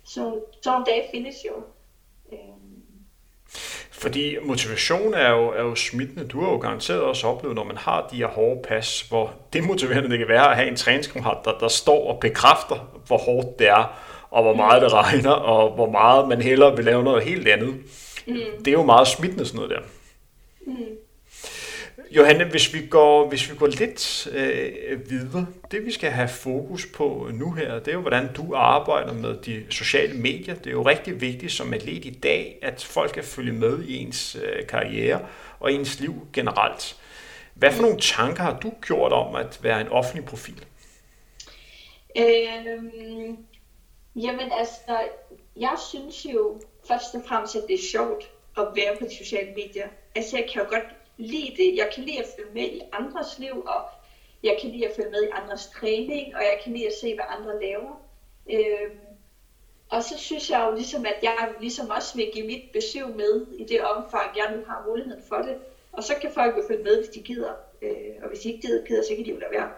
sådan, 0.05 0.43
sådan 0.63 0.81
en 0.81 0.87
dag 0.87 1.09
findes 1.11 1.45
jo. 1.45 1.63
Øh, 2.33 2.39
fordi 3.91 4.37
motivation 4.43 5.15
er 5.15 5.31
jo, 5.31 5.49
er 5.49 5.63
jo 5.63 5.75
smittende. 5.75 6.29
Du 6.29 6.41
har 6.41 6.51
jo 6.51 6.57
garanteret 6.57 7.01
også 7.01 7.27
oplevet, 7.27 7.57
når 7.57 7.65
man 7.65 7.77
har 7.77 8.09
de 8.11 8.17
her 8.17 8.27
hårde 8.27 8.61
pas, 8.69 9.01
hvor 9.09 9.33
demotiverende 9.53 10.11
det 10.11 10.19
kan 10.19 10.29
være 10.29 10.51
at 10.51 10.57
have 10.57 10.69
en 10.69 10.77
træningskammerat, 10.77 11.45
der, 11.45 11.59
der 11.59 11.69
står 11.69 12.09
og 12.09 12.21
bekræfter, 12.21 13.01
hvor 13.07 13.19
hårdt 13.19 13.59
det 13.59 13.69
er, 13.69 13.99
og 14.31 14.43
hvor 14.43 14.55
meget 14.55 14.83
det 14.83 14.93
regner, 14.93 15.31
og 15.31 15.75
hvor 15.75 15.91
meget 15.91 16.29
man 16.29 16.43
hellere 16.43 16.77
vil 16.77 16.85
lave 16.85 17.03
noget 17.03 17.25
helt 17.25 17.49
andet 17.49 17.75
Mm. 18.27 18.35
Det 18.59 18.69
er 18.69 18.73
jo 18.73 18.83
meget 18.83 19.09
smittende 19.09 19.47
sådan 19.47 19.57
noget 19.57 19.71
der. 19.71 19.81
Mm. 20.67 20.75
Johanne, 22.17 22.45
hvis 22.45 22.75
vi 22.75 22.87
går, 22.87 23.29
hvis 23.29 23.51
vi 23.51 23.57
går 23.57 23.67
lidt 23.67 24.27
øh, 24.33 25.11
videre, 25.11 25.47
det 25.71 25.85
vi 25.85 25.93
skal 25.93 26.11
have 26.11 26.29
fokus 26.29 26.87
på 26.87 27.31
nu 27.33 27.53
her, 27.53 27.79
det 27.79 27.89
er 27.89 27.93
jo, 27.93 28.01
hvordan 28.01 28.33
du 28.33 28.55
arbejder 28.55 29.13
med 29.13 29.37
de 29.43 29.67
sociale 29.71 30.15
medier. 30.15 30.55
Det 30.55 30.67
er 30.67 30.71
jo 30.71 30.83
rigtig 30.83 31.21
vigtigt 31.21 31.53
som 31.53 31.75
atlet 31.75 32.05
i 32.05 32.11
dag, 32.11 32.59
at 32.63 32.85
folk 32.85 33.13
kan 33.13 33.25
følge 33.25 33.53
med 33.53 33.83
i 33.85 33.97
ens 33.97 34.37
øh, 34.43 34.67
karriere 34.67 35.27
og 35.61 35.73
ens 35.73 36.01
liv 36.01 36.29
generelt. 36.33 36.97
Hvad 37.55 37.73
for 37.73 37.83
nogle 37.83 38.01
tanker 38.01 38.43
har 38.43 38.59
du 38.61 38.73
gjort 38.87 39.13
om 39.13 39.35
at 39.35 39.59
være 39.63 39.81
en 39.81 39.89
offentlig 39.89 40.25
profil? 40.25 40.65
Øhm, 42.19 43.37
jamen 44.17 44.53
altså, 44.59 44.99
jeg 45.57 45.77
synes 45.91 46.27
jo 46.35 46.61
først 46.89 47.15
og 47.15 47.23
fremmest, 47.29 47.57
at 47.57 47.63
det 47.69 47.75
er 47.75 47.89
sjovt 47.93 48.31
at 48.59 48.67
være 48.75 48.97
på 48.99 49.05
de 49.05 49.17
sociale 49.17 49.51
medier. 49.57 49.89
Altså, 50.15 50.37
jeg 50.37 50.47
kan 50.53 50.63
jo 50.63 50.69
godt 50.69 51.04
lide 51.17 51.57
det. 51.57 51.77
Jeg 51.77 51.91
kan 51.95 52.05
lide 52.05 52.19
at 52.19 52.27
følge 52.37 52.55
med 52.55 52.63
i 52.63 52.81
andres 52.93 53.39
liv, 53.39 53.65
og 53.67 53.83
jeg 54.43 54.59
kan 54.61 54.71
lide 54.71 54.89
at 54.89 54.97
følge 54.97 55.11
med 55.11 55.23
i 55.23 55.29
andres 55.33 55.67
træning, 55.67 56.37
og 56.37 56.43
jeg 56.43 56.61
kan 56.65 56.73
lide 56.73 56.87
at 56.87 56.93
se, 57.01 57.15
hvad 57.15 57.25
andre 57.29 57.61
laver. 57.61 58.01
Øhm, 58.51 58.99
og 59.89 60.03
så 60.03 60.19
synes 60.19 60.51
jeg 60.51 60.67
jo 60.71 60.75
ligesom, 60.75 61.07
at 61.07 61.17
jeg 61.23 61.55
ligesom 61.61 61.91
også 61.91 62.17
vil 62.17 62.31
give 62.35 62.47
mit 62.47 62.63
besøg 62.73 63.17
med 63.17 63.47
i 63.59 63.65
det 63.65 63.81
omfang, 63.81 64.37
jeg 64.37 64.53
nu 64.57 64.65
har 64.67 64.85
muligheden 64.89 65.23
for 65.29 65.37
det. 65.37 65.57
Og 65.93 66.05
så 66.05 66.15
kan 66.21 66.33
folk 66.33 66.57
jo 66.57 66.63
følge 66.69 66.83
med, 66.83 66.97
hvis 66.97 67.09
de 67.09 67.23
gider. 67.23 67.53
Øh, 67.83 68.15
og 68.23 68.29
hvis 68.29 68.41
de 68.41 68.49
ikke 68.49 68.67
gider, 68.67 68.85
gider, 68.85 69.03
så 69.03 69.15
kan 69.17 69.25
de 69.25 69.31
jo 69.31 69.39
lade 69.39 69.51
være. 69.51 69.71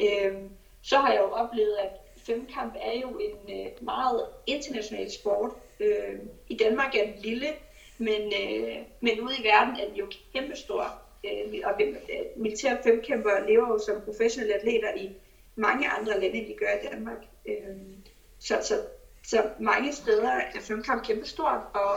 Øh, 0.00 0.38
så 0.82 0.98
har 0.98 1.12
jeg 1.12 1.20
jo 1.20 1.30
oplevet, 1.30 1.76
at 1.76 1.90
femkamp 2.16 2.74
er 2.80 3.00
jo 3.00 3.08
en 3.08 3.60
øh, 3.60 3.84
meget 3.84 4.26
international 4.46 5.10
sport. 5.10 5.50
Øh, 5.80 6.18
I 6.48 6.56
Danmark 6.56 6.94
er 6.94 7.04
den 7.04 7.22
lille, 7.22 7.46
men, 7.98 8.32
øh, 8.40 8.76
men 9.00 9.20
ude 9.20 9.34
i 9.38 9.44
verden 9.44 9.76
er 9.76 9.88
den 9.88 9.96
jo 9.96 10.06
kæmpestor. 10.34 11.02
Øh, 11.24 11.60
og 11.64 11.82
øh, 11.82 11.96
militære 12.36 12.78
femkæmper 12.84 13.46
lever 13.48 13.68
jo 13.68 13.78
som 13.78 14.02
professionelle 14.04 14.54
atleter 14.54 14.94
i 14.94 15.10
mange 15.56 15.88
andre 15.88 16.20
lande, 16.20 16.38
end 16.38 16.46
de 16.46 16.56
gør 16.58 16.72
i 16.82 16.86
Danmark. 16.86 17.24
Øh, 17.48 17.76
så, 18.38 18.58
så, 18.62 18.80
så 19.24 19.50
mange 19.60 19.92
steder 19.92 20.30
er 20.30 20.60
femkamp 20.60 21.06
kæmpestort, 21.06 21.60
og, 21.74 21.94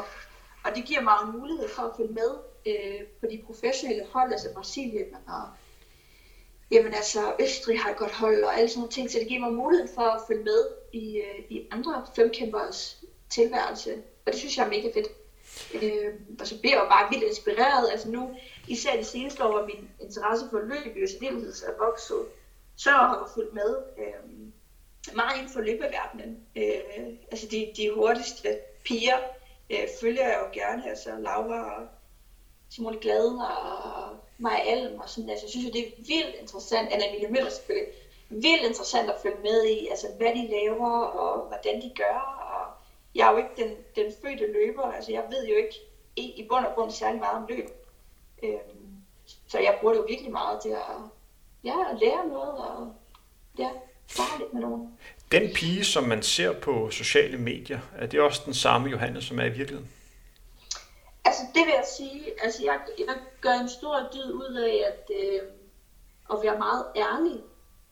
og 0.64 0.76
det 0.76 0.86
giver 0.86 1.02
mig 1.02 1.14
en 1.24 1.40
mulighed 1.40 1.70
for 1.70 1.84
at 1.84 1.92
følge 1.98 2.14
med 2.14 2.32
øh, 2.66 3.08
på 3.20 3.26
de 3.32 3.44
professionelle 3.46 4.06
hold, 4.14 4.32
altså 4.32 4.54
Brasilien 4.54 5.16
og 5.28 5.44
jamen 6.72 6.94
altså, 6.94 7.36
Østrig 7.42 7.80
har 7.80 7.92
et 7.92 7.98
godt 7.98 8.12
hold 8.12 8.44
og 8.44 8.58
alle 8.58 8.70
sådan 8.70 8.80
nogle 8.80 8.92
ting, 8.92 9.12
så 9.12 9.20
det 9.20 9.28
giver 9.28 9.40
mig 9.40 9.54
mulighed 9.54 9.88
for 9.96 10.02
at 10.02 10.22
følge 10.28 10.44
med 10.44 10.68
i, 10.94 11.18
øh, 11.18 11.46
i 11.50 11.68
andre 11.72 12.06
femkæmpers 12.16 13.04
tilværelse, 13.30 13.94
og 14.26 14.32
det 14.32 14.40
synes 14.40 14.58
jeg 14.58 14.66
er 14.66 14.70
mega 14.70 14.88
fedt. 14.94 15.08
Øh, 15.74 16.14
og 16.40 16.48
så 16.48 16.60
bliver 16.60 16.76
jeg 16.76 16.88
bare 16.90 17.10
vildt 17.10 17.24
inspireret, 17.24 17.92
altså 17.92 18.10
nu, 18.10 18.36
især 18.68 18.98
de 18.98 19.04
seneste 19.04 19.44
år, 19.46 19.52
hvor 19.52 19.66
min 19.66 19.90
interesse 20.00 20.46
for 20.50 20.60
løb 20.60 20.98
i 20.98 21.08
særdeleshed 21.08 21.68
er 21.68 21.86
vokset, 21.86 22.26
så 22.76 22.90
har 22.90 23.18
jeg 23.18 23.34
fulgt 23.34 23.54
med 23.54 23.76
øh, 23.98 25.16
meget 25.16 25.38
inden 25.38 25.54
for 25.54 25.62
løbeverdenen. 25.62 26.40
Øh, 26.56 27.06
altså 27.32 27.48
de, 27.52 27.72
de 27.78 27.92
hurtigste 27.96 28.60
piger 28.86 29.18
øh, 29.70 29.88
følger 30.02 30.28
jeg 30.28 30.40
jo 30.40 30.62
gerne, 30.62 30.90
altså 30.90 31.10
Laura 31.20 31.82
og 31.82 31.88
Simone 32.70 32.98
Glade 32.98 33.36
og 33.36 34.18
Maja 34.38 34.62
Alm 34.72 35.00
og 35.00 35.10
sådan. 35.10 35.30
Altså, 35.30 35.46
jeg 35.46 35.52
synes 35.52 35.66
jo, 35.66 35.72
det 35.72 35.88
er 35.88 35.92
vildt 35.98 36.36
interessant, 36.42 36.90
Anna 36.92 37.10
Emilie 37.10 37.32
Møller 37.32 37.50
selvfølgelig, 37.50 37.94
vildt 38.30 38.64
interessant 38.64 39.10
at 39.10 39.22
følge 39.22 39.42
med 39.44 39.66
i, 39.66 39.88
altså 39.88 40.08
hvad 40.18 40.36
de 40.36 40.48
laver 40.48 40.92
og 41.02 41.48
hvordan 41.48 41.82
de 41.82 41.92
gør. 41.96 42.41
Jeg 43.16 43.28
er 43.28 43.32
jo 43.32 43.38
ikke 43.38 43.50
den, 43.58 43.76
den 43.96 44.14
fødte 44.22 44.52
løber, 44.52 44.92
altså 44.92 45.12
jeg 45.12 45.24
ved 45.30 45.48
jo 45.48 45.56
ikke 45.56 45.76
i, 46.16 46.22
i 46.22 46.48
bund 46.50 46.66
og 46.66 46.76
grund 46.76 46.92
særlig 46.92 47.20
meget 47.20 47.38
om 47.38 47.46
løb. 47.50 47.70
Øhm, 48.44 48.92
så 49.48 49.60
jeg 49.60 49.78
bruger 49.80 49.94
det 49.94 50.02
jo 50.02 50.06
virkelig 50.10 50.32
meget 50.32 50.62
til 50.62 50.70
at, 50.70 50.98
ja, 51.64 51.76
at 51.92 52.00
lære 52.00 52.28
noget 52.28 52.52
og 52.52 52.94
ja, 53.60 53.70
spare 54.08 54.40
lidt 54.40 54.54
med 54.54 54.62
nogen. 54.62 54.98
Den 55.32 55.54
pige, 55.54 55.84
som 55.84 56.04
man 56.04 56.24
ser 56.24 56.60
på 56.60 56.90
sociale 56.90 57.38
medier, 57.38 57.80
er 57.98 58.06
det 58.06 58.20
også 58.20 58.42
den 58.46 58.54
samme 58.54 58.90
Johanne, 58.90 59.22
som 59.22 59.40
er 59.40 59.46
i 59.46 59.50
virkeligheden? 59.50 59.92
Altså 61.26 61.44
det 61.56 61.66
vil 61.66 61.74
jeg 61.76 61.86
sige, 61.98 62.44
altså 62.44 62.64
jeg, 62.64 62.80
jeg 63.00 63.16
gør 63.42 63.54
en 63.54 63.70
stor 63.70 64.10
dyd 64.14 64.32
ud 64.32 64.56
af 64.56 64.84
at, 64.88 65.16
øh, 65.24 65.40
at 66.32 66.38
være 66.44 66.58
meget 66.58 66.86
ærlig. 66.96 67.42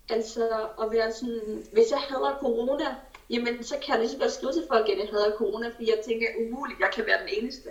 Altså 0.09 0.67
at 0.81 0.91
være 0.91 1.13
sådan, 1.13 1.67
hvis 1.71 1.91
jeg 1.91 1.99
hader 1.99 2.37
corona, 2.39 2.95
jamen 3.29 3.63
så 3.63 3.75
kan 3.81 3.93
jeg 3.93 3.99
lige 3.99 4.09
så 4.09 4.17
godt 4.17 4.31
skrive 4.31 4.53
til 4.53 4.65
folk, 4.67 4.89
at 4.89 4.97
jeg 4.97 5.07
hader 5.11 5.37
corona, 5.37 5.67
fordi 5.67 5.89
jeg 5.89 5.99
tænker, 6.05 6.27
umuligt, 6.39 6.79
jeg 6.79 6.89
kan 6.93 7.05
være 7.05 7.19
den 7.19 7.29
eneste. 7.31 7.69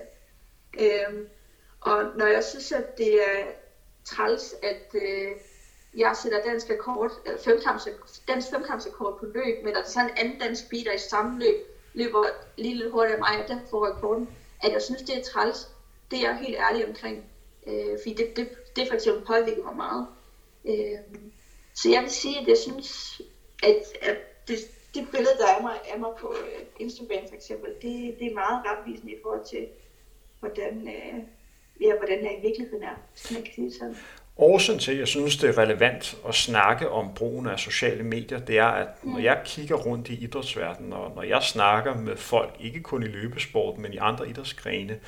Øhm, 0.80 1.28
og 1.80 2.04
når 2.16 2.26
jeg 2.26 2.44
synes, 2.44 2.72
at 2.72 2.98
det 2.98 3.28
er 3.28 3.44
træls, 4.04 4.54
at 4.62 4.94
øh, 4.94 5.30
jeg 5.96 6.16
sætter 6.22 6.42
dansk 6.42 6.70
rekord, 6.70 7.12
eller 7.24 7.38
øh, 7.38 7.44
femkamps, 7.44 7.88
dansk 8.28 8.48
femkampsrekord 8.50 9.18
på 9.20 9.26
løb, 9.26 9.64
men 9.64 9.68
at 9.68 9.74
der 9.74 9.80
er 9.80 9.86
så 9.86 10.00
en 10.00 10.16
anden 10.16 10.38
dansk 10.40 10.70
beater 10.70 10.92
i 10.92 10.98
samme 10.98 11.38
løb 11.38 11.56
løber 11.94 12.24
lige 12.56 12.74
lidt 12.74 12.90
hurtigere 12.90 13.18
end 13.18 13.24
mig, 13.48 13.60
og 13.62 13.68
får 13.70 13.86
rekorden 13.86 14.28
at 14.62 14.72
jeg 14.72 14.82
synes, 14.82 15.02
det 15.02 15.18
er 15.18 15.22
træls. 15.22 15.68
Det 16.10 16.18
er 16.18 16.30
jeg 16.30 16.38
helt 16.38 16.56
ærlig 16.70 16.88
omkring. 16.88 17.24
Øh, 17.66 17.98
fordi 18.02 18.14
det, 18.14 18.36
det, 18.36 18.48
det 18.76 18.88
for 18.88 18.94
eksempel 18.94 19.24
påvirker 19.26 19.62
mig 19.62 19.76
meget. 19.76 20.06
Øh, 20.64 21.20
så 21.74 21.90
jeg 21.90 22.02
vil 22.02 22.10
sige, 22.10 22.40
at 22.40 22.48
jeg 22.48 22.58
synes, 22.58 23.20
at, 23.62 23.82
at 24.02 24.16
det, 24.48 24.58
det 24.94 25.08
billede, 25.10 25.36
der 25.38 25.48
er 25.56 25.62
mig, 25.62 25.76
er 25.94 25.98
mig 25.98 26.10
på 26.20 26.34
øh, 26.42 26.64
Instagram 26.78 27.28
for 27.28 27.34
eksempel, 27.34 27.70
det, 27.82 28.18
det 28.18 28.26
er 28.30 28.34
meget 28.34 28.62
retvisende 28.66 29.12
i 29.12 29.16
forhold 29.22 29.44
til, 29.44 29.66
hvordan, 30.40 30.88
øh, 30.88 31.18
ja, 31.80 31.96
hvordan 31.96 32.24
jeg 32.24 32.38
i 32.38 32.46
virkeligheden 32.46 32.82
er, 32.82 32.96
hvis 33.12 33.32
man 33.32 33.42
kan 33.42 33.52
sige 33.54 33.72
sådan. 33.72 33.96
Årsagen 34.40 34.80
til, 34.80 34.92
at 34.92 34.98
jeg 34.98 35.08
synes, 35.08 35.36
det 35.36 35.48
er 35.48 35.58
relevant 35.58 36.18
at 36.28 36.34
snakke 36.34 36.88
om 36.88 37.14
brugen 37.14 37.46
af 37.46 37.58
sociale 37.58 38.02
medier, 38.02 38.38
det 38.38 38.58
er, 38.58 38.66
at 38.66 39.04
når 39.04 39.18
mm. 39.18 39.24
jeg 39.24 39.42
kigger 39.44 39.76
rundt 39.76 40.08
i 40.08 40.24
idrætsverdenen, 40.24 40.92
og 40.92 41.12
når 41.14 41.22
jeg 41.22 41.42
snakker 41.42 41.94
med 41.94 42.16
folk, 42.16 42.56
ikke 42.60 42.80
kun 42.80 43.02
i 43.02 43.06
løbesport, 43.06 43.78
men 43.78 43.92
i 43.92 43.96
andre 43.96 44.28
idrætsgrene, 44.28 45.00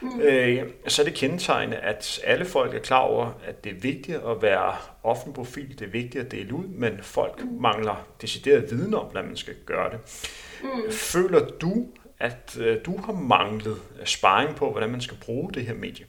mm. 0.00 0.20
øh, 0.20 0.70
så 0.86 1.02
er 1.02 1.06
det 1.06 1.14
kendetegnende, 1.14 1.76
at 1.76 2.20
alle 2.24 2.44
folk 2.44 2.74
er 2.74 2.78
klar 2.78 3.00
over, 3.00 3.32
at 3.44 3.64
det 3.64 3.72
er 3.72 3.80
vigtigt 3.80 4.16
at 4.16 4.42
være 4.42 4.76
offentlig 5.02 5.34
profil, 5.34 5.78
det 5.78 5.86
er 5.86 5.90
vigtigt 5.90 6.24
at 6.24 6.30
dele 6.30 6.54
ud, 6.54 6.66
men 6.66 6.98
folk 7.02 7.44
mm. 7.44 7.60
mangler 7.60 8.08
decideret 8.20 8.70
viden 8.70 8.94
om, 8.94 9.04
hvordan 9.04 9.24
man 9.24 9.36
skal 9.36 9.54
gøre 9.66 9.90
det. 9.90 9.98
Mm. 10.62 10.92
Føler 10.92 11.48
du, 11.48 11.86
at 12.18 12.58
øh, 12.60 12.78
du 12.86 12.96
har 13.00 13.12
manglet 13.12 13.82
sparring 14.04 14.56
på, 14.56 14.70
hvordan 14.70 14.90
man 14.90 15.00
skal 15.00 15.16
bruge 15.24 15.52
det 15.52 15.66
her 15.66 15.74
medie? 15.74 16.06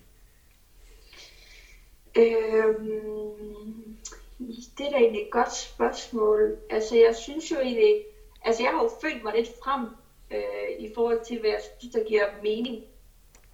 Øhm, 2.17 3.97
det 4.77 4.85
er 4.85 4.91
da 4.91 4.97
egentlig 4.97 5.21
et 5.21 5.31
godt 5.31 5.55
spørgsmål. 5.55 6.57
Altså, 6.69 6.95
jeg 6.95 7.15
synes 7.15 7.51
jo 7.51 7.55
egentlig, 7.59 8.03
altså 8.45 8.63
jeg 8.63 8.71
har 8.71 8.83
jo 8.83 8.89
følt 9.01 9.23
mig 9.23 9.33
lidt 9.35 9.49
frem 9.63 9.85
øh, 10.31 10.79
i 10.79 10.91
forhold 10.95 11.25
til, 11.25 11.39
hvad 11.39 11.49
jeg 11.49 11.61
synes, 11.79 11.93
der 11.93 12.03
giver 12.07 12.25
mening. 12.43 12.83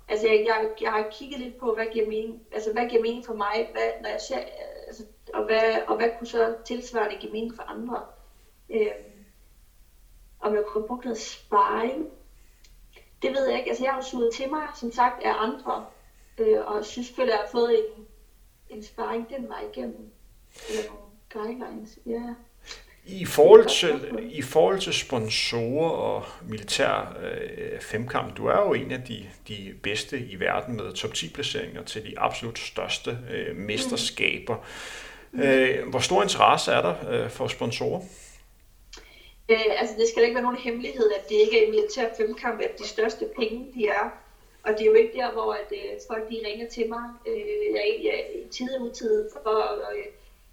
Altså, 0.08 0.28
jeg, 0.28 0.44
jeg, 0.46 0.70
jeg 0.82 0.92
har 0.92 1.10
kigget 1.12 1.40
lidt 1.40 1.58
på, 1.58 1.74
hvad 1.74 1.86
giver 1.94 2.08
mening, 2.08 2.42
altså, 2.52 2.74
hvad 2.74 2.90
giver 2.90 3.02
mening 3.02 3.26
for 3.26 3.34
mig, 3.34 3.70
hvad, 3.72 4.02
når 4.02 4.10
jeg 4.10 4.22
ser, 4.22 4.40
altså, 4.88 5.04
og, 5.34 5.46
hvad, 5.46 5.82
og 5.88 5.96
hvad 5.96 6.10
kunne 6.18 6.28
så 6.28 6.56
tilsvarende 6.66 7.18
give 7.20 7.32
mening 7.32 7.56
for 7.56 7.64
andre. 7.64 8.06
Øh, 8.70 8.92
om 10.40 10.54
jeg 10.54 10.64
kunne 10.66 10.88
bruge 10.88 11.02
noget 11.04 11.18
sparring, 11.18 12.10
det 13.22 13.32
ved 13.32 13.48
jeg 13.48 13.58
ikke. 13.58 13.70
Altså, 13.70 13.84
jeg 13.84 13.92
har 13.92 14.00
jo 14.00 14.06
suget 14.06 14.34
til 14.34 14.50
mig, 14.50 14.68
som 14.76 14.92
sagt, 14.92 15.24
af 15.24 15.34
andre, 15.38 15.86
øh, 16.38 16.68
og 16.68 16.86
synes 16.86 17.08
selvfølgelig, 17.08 17.34
at 17.34 17.40
jeg 17.40 17.46
har 17.46 17.52
fået 17.52 17.80
en, 17.80 18.06
en 18.70 18.84
sparring 18.84 19.30
den 19.30 19.50
vej 19.50 19.68
igennem. 19.74 20.12
Eller 20.70 20.92
nogle 20.92 21.04
guidelines, 21.34 22.00
ja. 22.06 22.36
I 23.06 23.26
forhold, 23.26 23.66
til, 23.70 24.30
I 24.32 24.42
forhold 24.42 24.80
til 24.80 24.94
sponsorer 24.94 25.90
og 25.90 26.26
militær 26.50 27.18
øh, 27.24 27.82
femkamp, 27.82 28.38
du 28.38 28.48
er 28.48 28.58
jo 28.68 28.74
en 28.74 28.92
af 28.92 29.02
de, 29.08 29.30
de 29.48 29.76
bedste 29.84 30.20
i 30.20 30.40
verden 30.40 30.76
med 30.76 30.94
top 30.94 31.14
10 31.14 31.30
placeringer 31.30 31.84
til 31.84 32.06
de 32.06 32.20
absolut 32.20 32.60
største 32.60 33.18
øh, 33.32 33.56
mesterskaber. 33.56 34.56
Mm. 35.32 35.42
Øh, 35.42 35.90
hvor 35.90 36.00
stor 36.00 36.24
interesse 36.24 36.72
er 36.72 36.82
der 36.82 36.96
øh, 37.10 37.30
for 37.30 37.48
sponsorer? 37.48 38.02
Øh, 39.50 39.80
altså 39.80 39.96
det 39.98 40.08
skal 40.12 40.24
ikke 40.24 40.36
være 40.36 40.44
nogen 40.44 40.58
hemmelighed, 40.58 41.12
at 41.12 41.30
det 41.30 41.36
ikke 41.36 41.64
er 41.64 41.68
i 41.68 41.70
militær 41.70 42.08
femkamp, 42.18 42.60
at 42.60 42.80
de 42.80 42.88
største 42.88 43.26
penge 43.38 43.68
de 43.76 43.88
er 43.88 44.24
og 44.64 44.72
det 44.74 44.82
er 44.82 44.86
jo 44.86 44.94
ikke 44.94 45.18
der, 45.18 45.32
hvor 45.32 45.54
at, 45.54 45.70
øh, 45.72 46.00
folk 46.08 46.30
de 46.30 46.42
ringer 46.48 46.68
til 46.70 46.90
mig. 46.90 47.06
Øh, 47.28 47.74
jeg 47.74 47.82
er 47.82 48.36
i 48.36 48.44
i 48.46 48.50
tid 48.50 48.76
og 48.76 48.82
utid 48.82 49.30
for 49.34 49.50
at 49.50 49.98
øh, 49.98 50.06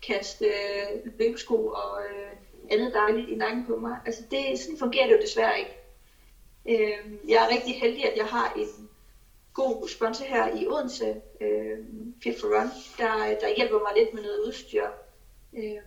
kaste 0.02 0.44
øh, 0.44 1.12
løbesko 1.18 1.66
og 1.66 2.00
øh, 2.10 2.32
andet 2.70 2.94
dejligt 2.94 3.28
i 3.28 3.34
nakken 3.34 3.66
på 3.66 3.76
mig. 3.76 3.96
Altså 4.06 4.22
det, 4.30 4.58
sådan 4.58 4.78
fungerer 4.78 5.06
det 5.06 5.12
jo 5.16 5.22
desværre 5.22 5.58
ikke. 5.58 5.76
Øh, 6.68 7.28
jeg 7.28 7.44
er 7.44 7.54
rigtig 7.54 7.80
heldig, 7.80 8.12
at 8.12 8.16
jeg 8.16 8.26
har 8.26 8.52
en 8.56 8.88
god 9.54 9.88
sponsor 9.88 10.24
her 10.24 10.56
i 10.56 10.66
Odense, 10.66 11.14
øh, 11.40 11.78
Fit 12.22 12.40
for 12.40 12.48
Run, 12.48 12.68
der, 12.98 13.40
der 13.40 13.56
hjælper 13.56 13.78
mig 13.78 13.92
lidt 13.96 14.14
med 14.14 14.22
noget 14.22 14.40
udstyr. 14.46 14.86
Øh, 15.56 15.82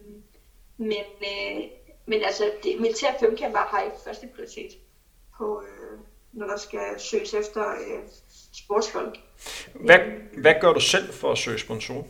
men, 0.77 1.05
øh, 1.21 1.63
men 2.05 2.23
altså, 2.23 2.51
det, 2.63 2.81
militær 2.81 3.07
femkamper 3.19 3.59
har 3.59 3.81
ikke 3.83 3.97
første 4.05 4.27
prioritet 4.35 4.71
på, 5.37 5.63
øh, 5.63 5.99
når 6.33 6.47
der 6.47 6.57
skal 6.57 6.99
søges 6.99 7.33
efter 7.33 7.71
øh, 7.71 8.03
sportsfolk. 8.53 9.17
Hvad, 9.73 9.99
hvad 10.37 10.53
gør 10.61 10.73
du 10.73 10.79
selv 10.79 11.13
for 11.13 11.31
at 11.31 11.37
søge 11.37 11.59
sponsorer? 11.59 12.03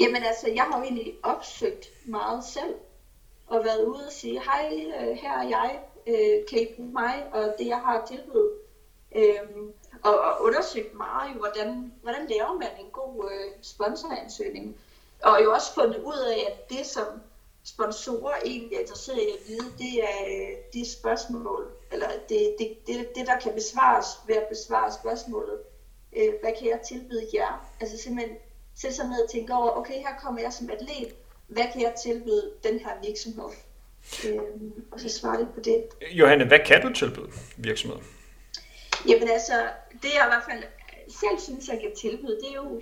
Jamen 0.00 0.22
altså, 0.22 0.50
jeg 0.50 0.62
har 0.62 0.78
jo 0.78 0.84
egentlig 0.84 1.14
opsøgt 1.22 1.90
meget 2.04 2.44
selv, 2.44 2.74
og 3.46 3.64
været 3.64 3.84
ude 3.84 4.06
og 4.06 4.12
sige, 4.12 4.40
hej, 4.40 4.92
øh, 5.00 5.16
her 5.16 5.32
er 5.32 5.48
jeg, 5.48 5.80
øh, 6.06 6.46
kan 6.48 6.58
I 6.62 6.66
bruge 6.76 6.92
mig, 6.92 7.24
og 7.32 7.54
det 7.58 7.66
jeg 7.66 7.80
har 7.80 8.06
tilbudt. 8.06 8.52
Øhm, 9.14 9.72
og, 10.02 10.18
og 10.20 10.42
undersøgt 10.42 10.94
meget, 10.94 11.36
hvordan, 11.36 11.92
hvordan 12.02 12.26
laver 12.26 12.52
man 12.52 12.68
en 12.80 12.90
god 12.92 13.30
øh, 13.32 13.52
sponsoransøgning. 13.62 14.76
Og 15.22 15.44
jo 15.44 15.52
også 15.52 15.74
fundet 15.74 16.02
ud 16.02 16.18
af, 16.18 16.52
at 16.52 16.70
det 16.70 16.86
som 16.86 17.06
sponsorer 17.64 18.36
egentlig 18.44 18.76
er 18.76 18.80
interesseret 18.80 19.18
i 19.18 19.30
at 19.30 19.48
vide, 19.48 19.72
det 19.78 20.04
er 20.04 20.24
øh, 20.28 20.56
de 20.72 20.90
spørgsmål, 20.90 21.70
eller 21.92 22.08
det, 22.28 22.56
det, 22.58 22.86
det, 22.86 23.14
det, 23.14 23.26
der 23.26 23.38
kan 23.38 23.54
besvares 23.54 24.06
ved 24.26 24.36
at 24.36 24.48
besvare 24.48 24.92
spørgsmålet. 24.92 25.58
Øh, 26.16 26.34
hvad 26.40 26.52
kan 26.58 26.68
jeg 26.68 26.80
tilbyde 26.88 27.28
jer? 27.34 27.70
Altså 27.80 27.98
simpelthen 27.98 28.36
sætte 28.80 28.96
sig 28.96 29.06
ned 29.06 29.22
og 29.24 29.30
tænke 29.30 29.54
over, 29.54 29.70
okay, 29.70 29.94
her 29.94 30.14
kommer 30.22 30.40
jeg 30.40 30.52
som 30.52 30.70
atlet, 30.70 31.14
hvad 31.46 31.64
kan 31.72 31.82
jeg 31.82 31.94
tilbyde 32.02 32.50
den 32.62 32.78
her 32.78 32.92
virksomhed? 33.06 33.50
Øh, 34.28 34.40
og 34.90 35.00
så 35.00 35.08
svare 35.08 35.38
lidt 35.38 35.54
på 35.54 35.60
det. 35.60 35.84
Johanne, 36.12 36.44
hvad 36.44 36.58
kan 36.66 36.82
du 36.82 36.92
tilbyde 36.92 37.30
virksomheden? 37.56 38.04
Jamen 39.08 39.28
altså, 39.28 39.54
det 39.92 40.10
jeg 40.14 40.24
i 40.26 40.30
hvert 40.32 40.44
fald 40.50 40.64
selv 41.08 41.38
synes, 41.38 41.68
jeg 41.68 41.80
kan 41.80 41.92
tilbyde, 42.00 42.36
det 42.40 42.48
er 42.50 42.54
jo, 42.54 42.80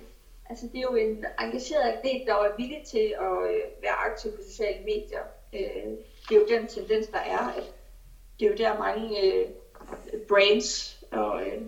altså, 0.49 0.65
det 0.71 0.77
er 0.77 0.81
jo 0.81 0.95
en 0.95 1.25
engageret 1.39 1.81
atlet, 1.81 2.27
der 2.27 2.33
er 2.33 2.55
villig 2.57 2.83
til 2.91 3.15
at 3.27 3.51
øh, 3.51 3.61
være 3.81 3.97
aktiv 4.07 4.31
på 4.31 4.41
sociale 4.49 4.79
medier. 4.85 5.23
Øh, 5.53 5.91
det 6.29 6.35
er 6.35 6.39
jo 6.39 6.47
den 6.49 6.67
tendens, 6.67 7.07
der 7.07 7.19
er, 7.19 7.53
at 7.57 7.63
det 8.39 8.45
er 8.45 8.49
jo 8.49 8.57
der 8.57 8.79
mange 8.79 9.23
øh, 9.23 9.45
brands 10.27 10.99
og 11.11 11.41
øh, 11.47 11.61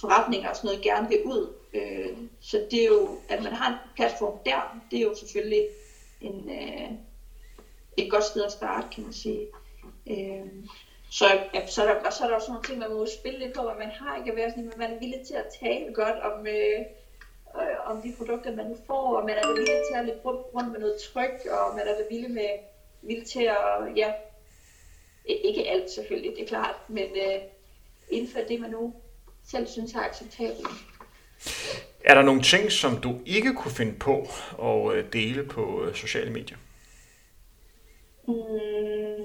forretninger 0.00 0.48
og 0.50 0.56
sådan 0.56 0.68
noget 0.68 0.82
gerne 0.82 1.08
vil 1.08 1.22
ud. 1.24 1.52
Øh, 1.76 2.16
så 2.40 2.66
det 2.70 2.82
er 2.82 2.86
jo, 2.86 3.18
at 3.28 3.42
man 3.42 3.52
har 3.52 3.72
en 3.72 3.78
platform 3.96 4.38
der, 4.46 4.80
det 4.90 4.98
er 4.98 5.02
jo 5.02 5.14
selvfølgelig 5.14 5.66
en, 6.20 6.50
øh, 6.50 6.90
et 7.96 8.10
godt 8.10 8.24
sted 8.24 8.44
at 8.44 8.52
starte, 8.52 8.86
kan 8.94 9.04
man 9.04 9.12
sige. 9.12 9.46
Øh, 10.06 10.46
så, 11.10 11.26
ja, 11.54 11.66
så, 11.66 11.82
er 11.82 12.02
der, 12.02 12.10
så 12.10 12.24
er 12.24 12.28
der 12.28 12.34
også 12.36 12.50
nogle 12.50 12.66
ting, 12.66 12.78
man 12.78 12.92
må 12.92 13.06
spille 13.20 13.38
lidt 13.38 13.54
på, 13.54 13.62
hvad 13.62 13.74
man 13.78 13.90
har 13.90 14.16
ikke 14.16 14.30
at 14.30 14.36
være 14.36 14.50
sådan, 14.50 14.72
at 14.72 14.78
man 14.78 14.92
er 14.92 14.98
villig 14.98 15.20
til 15.26 15.34
at 15.34 15.46
tale 15.60 15.94
godt 15.94 16.18
om, 16.22 16.46
øh, 16.46 16.80
øh, 17.60 17.90
om 17.90 18.02
de 18.02 18.14
produkter, 18.16 18.56
man 18.56 18.76
får, 18.86 19.16
og 19.16 19.24
man 19.26 19.36
er 19.36 19.48
villig 19.48 19.66
til 19.66 19.98
at 19.98 20.04
lidt 20.04 20.24
rundt 20.24 20.72
med 20.72 20.80
noget 20.80 20.96
tryk, 21.12 21.46
og 21.50 21.76
man 21.76 21.88
er 21.88 22.08
villig, 22.10 22.30
med, 22.30 22.48
villig 23.02 23.26
til 23.26 23.42
at, 23.42 23.96
ja, 23.96 24.12
ikke 25.24 25.70
alt 25.70 25.90
selvfølgelig, 25.90 26.32
det 26.36 26.42
er 26.42 26.48
klart, 26.48 26.76
men 26.88 27.04
øh, 27.04 27.40
indføre 28.08 28.48
det, 28.48 28.60
man 28.60 28.70
nu 28.70 28.94
selv 29.44 29.66
synes 29.66 29.94
er 29.94 30.00
acceptabelt. 30.00 30.68
Er 32.04 32.14
der 32.14 32.22
nogle 32.22 32.42
ting, 32.42 32.72
som 32.72 32.96
du 32.96 33.20
ikke 33.26 33.54
kunne 33.54 33.70
finde 33.70 33.98
på 33.98 34.28
at 34.62 34.96
øh, 34.96 35.12
dele 35.12 35.44
på 35.44 35.84
øh, 35.84 35.94
sociale 35.94 36.32
medier? 36.32 36.56
Mm, 38.28 39.24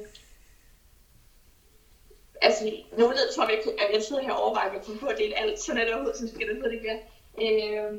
altså, 2.41 2.71
nu 2.97 3.07
ved 3.07 3.15
jeg, 3.15 3.35
tror 3.35 3.49
jeg, 3.49 3.59
at 3.89 3.93
jeg 3.93 4.03
sidder 4.03 4.21
her 4.21 4.31
og 4.31 4.43
overvejer 4.43 4.69
at 4.69 4.99
på 4.99 5.05
at 5.05 5.17
dele 5.17 5.39
alt, 5.39 5.59
sådan 5.59 5.81
er 5.81 5.85
det 5.85 5.93
overhovedet, 5.93 6.19
så 6.19 6.27
skal 6.27 6.47
det 6.47 6.71
ikke 6.73 6.87
være. 6.89 6.99
Øh, 7.41 7.93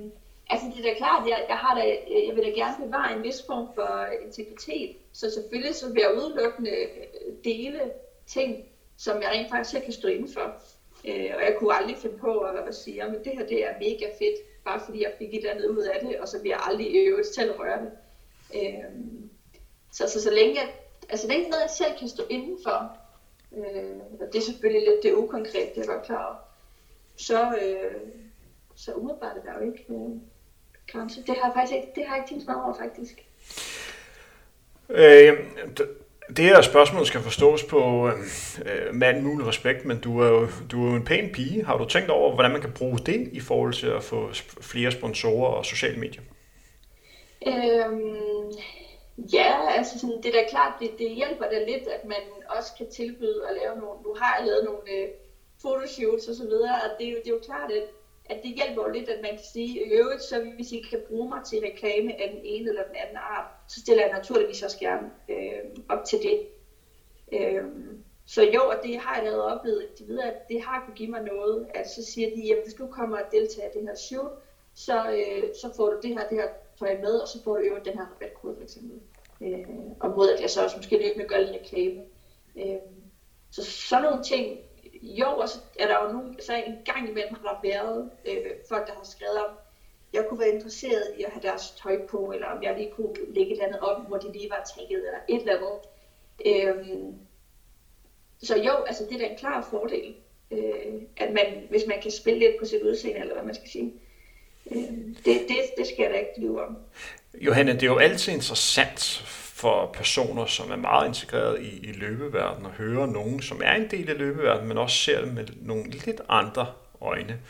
altså, 0.51 0.67
det 0.77 0.87
er 0.87 0.93
da 0.93 0.99
klart, 0.99 1.29
jeg, 1.29 1.45
jeg, 1.49 1.57
har 1.57 1.75
da, 1.81 1.85
øh, 1.87 2.27
jeg 2.29 2.37
vil 2.37 2.45
da 2.45 2.51
gerne 2.51 2.85
bevare 2.87 3.17
en 3.17 3.23
vis 3.23 3.43
form 3.47 3.69
for 3.75 4.07
integritet. 4.25 4.97
Så 5.13 5.31
selvfølgelig 5.31 5.75
så 5.75 5.93
vil 5.93 6.01
jeg 6.01 6.15
udelukkende 6.17 6.77
dele 7.45 7.81
ting, 8.27 8.65
som 8.99 9.23
jeg 9.23 9.31
rent 9.31 9.51
faktisk 9.51 9.71
selv 9.71 9.85
kan 9.85 9.93
stå 9.93 10.09
indenfor. 10.09 10.63
Øh, 11.05 11.31
og 11.37 11.43
jeg 11.43 11.57
kunne 11.59 11.75
aldrig 11.75 11.97
finde 11.97 12.19
på 12.19 12.39
at, 12.39 12.69
at 12.69 12.75
sige, 12.75 13.03
at 13.03 13.25
det 13.25 13.33
her 13.33 13.47
det 13.47 13.65
er 13.65 13.73
mega 13.81 14.07
fedt, 14.19 14.65
bare 14.65 14.81
fordi 14.85 15.03
jeg 15.03 15.13
fik 15.19 15.29
et 15.29 15.39
eller 15.39 15.51
andet 15.51 15.67
ud 15.67 15.83
af 15.83 16.01
det, 16.07 16.21
og 16.21 16.29
så 16.29 16.41
bliver 16.41 16.57
jeg 16.57 16.65
aldrig 16.67 16.91
i 16.91 16.97
øvrigt 16.97 17.35
selv 17.35 17.53
røre 17.53 17.81
det. 17.81 17.91
Øh, 18.55 18.85
så, 19.93 20.09
så, 20.09 20.23
så 20.23 20.31
længe, 20.31 20.61
altså 21.09 21.29
længe 21.29 21.51
noget, 21.51 21.63
jeg 21.63 21.71
selv 21.71 21.99
kan 21.99 22.09
stå 22.09 22.23
indenfor, 22.31 22.97
øh, 23.57 24.01
og 24.21 24.27
det 24.33 24.39
er 24.39 24.43
selvfølgelig 24.43 24.89
lidt 24.89 25.03
det 25.03 25.13
ukonkret, 25.13 25.75
det 25.75 25.83
er 25.83 25.87
godt 25.87 26.07
klar 26.07 26.27
over, 26.27 26.37
så, 27.17 27.59
øh, 27.63 28.01
så 28.75 28.93
umiddelbart 28.93 29.37
er 29.37 29.43
der 29.43 29.65
jo 29.65 29.73
ikke 29.73 29.85
øh, 29.91 30.11
grænse. 30.87 31.23
Det 31.27 31.37
har 31.37 31.47
jeg 31.49 31.53
faktisk 31.55 31.75
ikke, 31.75 31.93
det 31.95 32.07
har 32.07 32.17
jeg 32.17 32.25
ikke 32.25 32.35
tænkt 32.35 32.47
mig 32.47 32.65
over, 32.65 32.75
faktisk. 32.75 33.27
Øh, 34.89 35.39
det 36.37 36.45
her 36.45 36.63
spørgsmål 36.63 37.07
skal 37.07 37.21
forstås 37.21 37.65
på 37.65 38.09
øhm, 38.09 38.23
øh, 38.67 38.95
med 38.95 39.07
al 39.07 39.23
mulig 39.23 39.47
respekt, 39.47 39.85
men 39.85 40.01
du 40.01 40.21
er, 40.21 40.29
jo, 40.29 40.49
du 40.71 40.87
er 40.87 40.91
jo 40.91 40.97
en 40.97 41.05
pæn 41.05 41.33
pige. 41.33 41.65
Har 41.65 41.77
du 41.79 41.85
tænkt 41.85 42.11
over, 42.11 42.35
hvordan 42.35 42.51
man 42.51 42.61
kan 42.61 42.73
bruge 42.73 42.99
det 42.99 43.29
i 43.33 43.41
forhold 43.41 43.73
til 43.73 43.87
at 43.87 44.03
få 44.03 44.31
flere 44.61 44.91
sponsorer 44.91 45.49
og 45.49 45.67
sociale 45.67 46.01
medier? 46.01 46.23
Øhm, 47.47 48.51
ja, 49.33 49.71
altså 49.79 49.99
sådan, 49.99 50.17
det 50.23 50.27
er 50.27 50.43
da 50.43 50.49
klart, 50.51 50.73
det, 50.81 50.91
det 50.99 51.11
hjælper 51.11 51.45
da 51.45 51.59
lidt, 51.59 51.87
at 51.97 52.05
man 52.05 52.23
også 52.49 52.71
kan 52.79 52.87
tilbyde 52.91 53.43
at 53.49 53.57
lave 53.63 53.75
nogle, 53.81 53.99
du 54.05 54.17
har 54.21 54.45
lavet 54.45 54.65
nogle 54.65 54.83
øh, 54.97 55.09
fotoshoots 55.63 56.29
og 56.29 56.35
så 56.35 56.45
videre, 56.45 56.75
og 56.75 56.91
det, 56.99 57.07
det 57.25 57.31
er 57.31 57.37
jo 57.39 57.41
klart, 57.45 57.71
at 57.71 57.83
at 58.25 58.41
det 58.43 58.55
hjælper 58.55 58.83
jo 58.83 58.93
lidt, 58.93 59.09
at 59.09 59.23
man 59.23 59.31
kan 59.31 59.45
sige, 59.53 59.69
i 59.69 59.83
øvrigt, 59.83 60.23
så 60.23 60.45
hvis 60.57 60.73
I 60.73 60.81
kan 60.91 61.01
bruge 61.09 61.29
mig 61.29 61.41
til 61.45 61.59
reklame 61.61 62.23
af 62.23 62.31
den 62.35 62.41
ene 62.45 62.69
eller 62.69 62.83
den 62.83 62.97
anden 62.97 63.17
art, 63.17 63.51
så 63.69 63.81
stiller 63.81 64.03
jeg 64.07 64.13
naturligvis 64.13 64.63
også 64.63 64.79
gerne 64.79 65.11
øh, 65.29 65.83
op 65.89 66.05
til 66.05 66.19
det. 66.19 66.47
Øh, 67.33 67.65
så 68.27 68.43
jo, 68.43 68.63
og 68.69 68.77
det 68.83 68.99
har 68.99 69.15
jeg 69.17 69.25
lavet 69.25 69.43
oplevet 69.43 69.83
at 69.83 70.09
ved, 70.09 70.21
at 70.21 70.49
det 70.49 70.63
har 70.63 70.83
kunne 70.85 70.97
give 70.97 71.11
mig 71.11 71.23
noget, 71.23 71.67
at 71.75 71.91
så 71.91 72.05
siger 72.05 72.29
de, 72.37 72.57
at 72.57 72.63
hvis 72.65 72.75
du 72.75 72.87
kommer 72.87 73.17
og 73.17 73.25
deltager 73.33 73.69
i 73.69 73.79
det 73.79 73.83
her 73.83 73.95
shoot, 73.95 74.33
så, 74.75 75.11
øh, 75.11 75.43
så 75.63 75.73
får 75.77 75.91
du 75.91 76.01
det 76.03 76.11
her, 76.11 76.29
det 76.29 76.39
her 76.39 76.49
tøj 76.79 77.01
med, 77.01 77.15
og 77.15 77.29
så 77.29 77.43
får 77.45 77.57
du 77.57 77.63
øvrigt 77.63 77.85
den 77.85 77.99
her 77.99 78.07
rabatkode 78.07 78.57
for 78.57 78.63
eksempel. 78.63 79.01
Øh, 79.41 79.67
og 80.01 80.11
mod 80.11 80.31
at 80.31 80.41
jeg 80.41 80.51
så 80.51 80.65
også 80.65 80.77
måske 80.77 80.99
løbende 80.99 81.29
gør 81.29 81.39
lidt 81.39 81.63
reklame. 81.63 82.03
Øh, 82.57 82.81
så 83.51 83.65
sådan 83.65 84.05
nogle 84.05 84.23
ting 84.23 84.59
jo, 85.03 85.27
og 85.27 85.49
så 85.49 85.59
er 85.79 85.87
der 85.87 86.05
jo 86.05 86.13
nu, 86.13 86.35
så 86.41 86.55
en 86.55 86.79
gang 86.85 87.09
imellem 87.09 87.35
har 87.35 87.53
der 87.53 87.71
været 87.71 88.11
øh, 88.25 88.51
folk, 88.69 88.87
der 88.87 88.95
har 88.95 89.05
skrevet 89.05 89.45
om, 89.45 89.51
jeg 90.13 90.27
kunne 90.29 90.41
være 90.41 90.55
interesseret 90.55 91.15
i 91.19 91.23
at 91.23 91.31
have 91.33 91.43
deres 91.43 91.71
tøj 91.71 92.07
på, 92.07 92.33
eller 92.35 92.47
om 92.47 92.63
jeg 92.63 92.77
lige 92.77 92.91
kunne 92.97 93.15
lægge 93.35 93.51
et 93.51 93.53
eller 93.53 93.67
andet 93.67 93.81
op, 93.81 94.09
hvor 94.09 94.19
de 94.19 94.33
lige 94.33 94.51
var 94.51 94.71
tagget, 94.77 95.07
eller 95.07 95.19
et 95.29 95.41
eller 95.41 95.57
andet. 95.57 95.79
Øhm, 96.47 97.15
så 98.43 98.57
jo, 98.57 98.73
altså 98.73 99.05
det 99.05 99.15
er 99.15 99.19
da 99.19 99.33
en 99.33 99.39
klar 99.39 99.69
fordel, 99.71 100.15
øh, 100.51 101.03
at 101.17 101.33
man, 101.33 101.67
hvis 101.71 101.83
man 101.89 102.03
kan 102.03 102.11
spille 102.11 102.39
lidt 102.39 102.59
på 102.59 102.65
sit 102.65 102.83
udseende, 102.83 103.21
eller 103.21 103.35
hvad 103.35 103.45
man 103.45 103.55
skal 103.55 103.69
sige. 103.69 103.93
Øh, 104.71 104.77
det, 105.25 105.25
det, 105.25 105.59
det 105.77 105.87
skal 105.87 106.03
jeg 106.03 106.11
da 106.11 106.19
ikke 106.19 106.41
lyve 106.41 106.65
om. 106.65 106.77
Johanne, 107.35 107.73
det 107.73 107.83
er 107.83 107.87
jo 107.87 107.99
altid 107.99 108.33
interessant 108.33 109.01
for 109.63 109.91
personer, 109.95 110.47
som 110.47 110.71
er 110.71 110.77
meget 110.77 111.09
integreret 111.09 111.63
i, 111.63 111.79
i 111.89 111.93
løbeverdenen, 111.93 112.67
og 112.67 112.73
høre 112.73 113.09
nogen, 113.09 113.43
som 113.43 113.61
er 113.65 113.75
en 113.75 113.91
del 113.91 114.11
af 114.11 114.19
løbeverdenen, 114.19 114.69
men 114.69 114.79
også 114.79 114.97
ser 114.97 115.25
det 115.25 115.35
med 115.35 115.47
nogle 115.57 115.91
lidt 115.91 116.21
andre 116.29 116.67
øjne. 117.01 117.41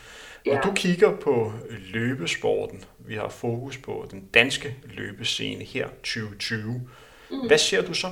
Ja. 0.45 0.55
Når 0.55 0.61
du 0.61 0.71
kigger 0.75 1.17
på 1.17 1.53
løbesporten, 1.69 2.85
vi 2.99 3.15
har 3.15 3.29
fokus 3.29 3.77
på 3.77 4.07
den 4.11 4.29
danske 4.33 4.75
løbescene 4.83 5.63
her 5.63 5.87
2020, 5.87 6.89
mm. 7.31 7.47
hvad 7.47 7.57
ser 7.57 7.81
du 7.81 7.93
så? 7.93 8.07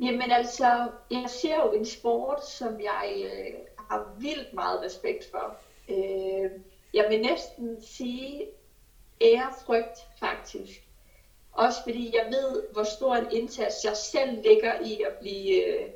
Jamen 0.00 0.30
altså, 0.30 0.88
jeg 1.10 1.24
ser 1.28 1.56
jo 1.56 1.72
en 1.72 1.86
sport, 1.86 2.46
som 2.46 2.80
jeg 2.80 3.14
øh, 3.24 3.54
har 3.90 4.14
vildt 4.18 4.54
meget 4.54 4.80
respekt 4.82 5.24
for. 5.30 5.56
Øh, 5.88 6.50
jeg 6.94 7.06
vil 7.10 7.20
næsten 7.20 7.76
sige 7.82 8.42
ærefrygt 9.22 9.98
faktisk. 10.20 10.82
Også 11.52 11.82
fordi 11.82 12.16
jeg 12.16 12.26
ved, 12.26 12.62
hvor 12.72 12.84
stor 12.84 13.14
en 13.14 13.26
indsats 13.32 13.84
jeg 13.84 13.96
selv 13.96 14.42
ligger 14.42 14.80
i 14.80 15.02
at 15.02 15.12
blive 15.20 15.64
øh, 15.64 15.88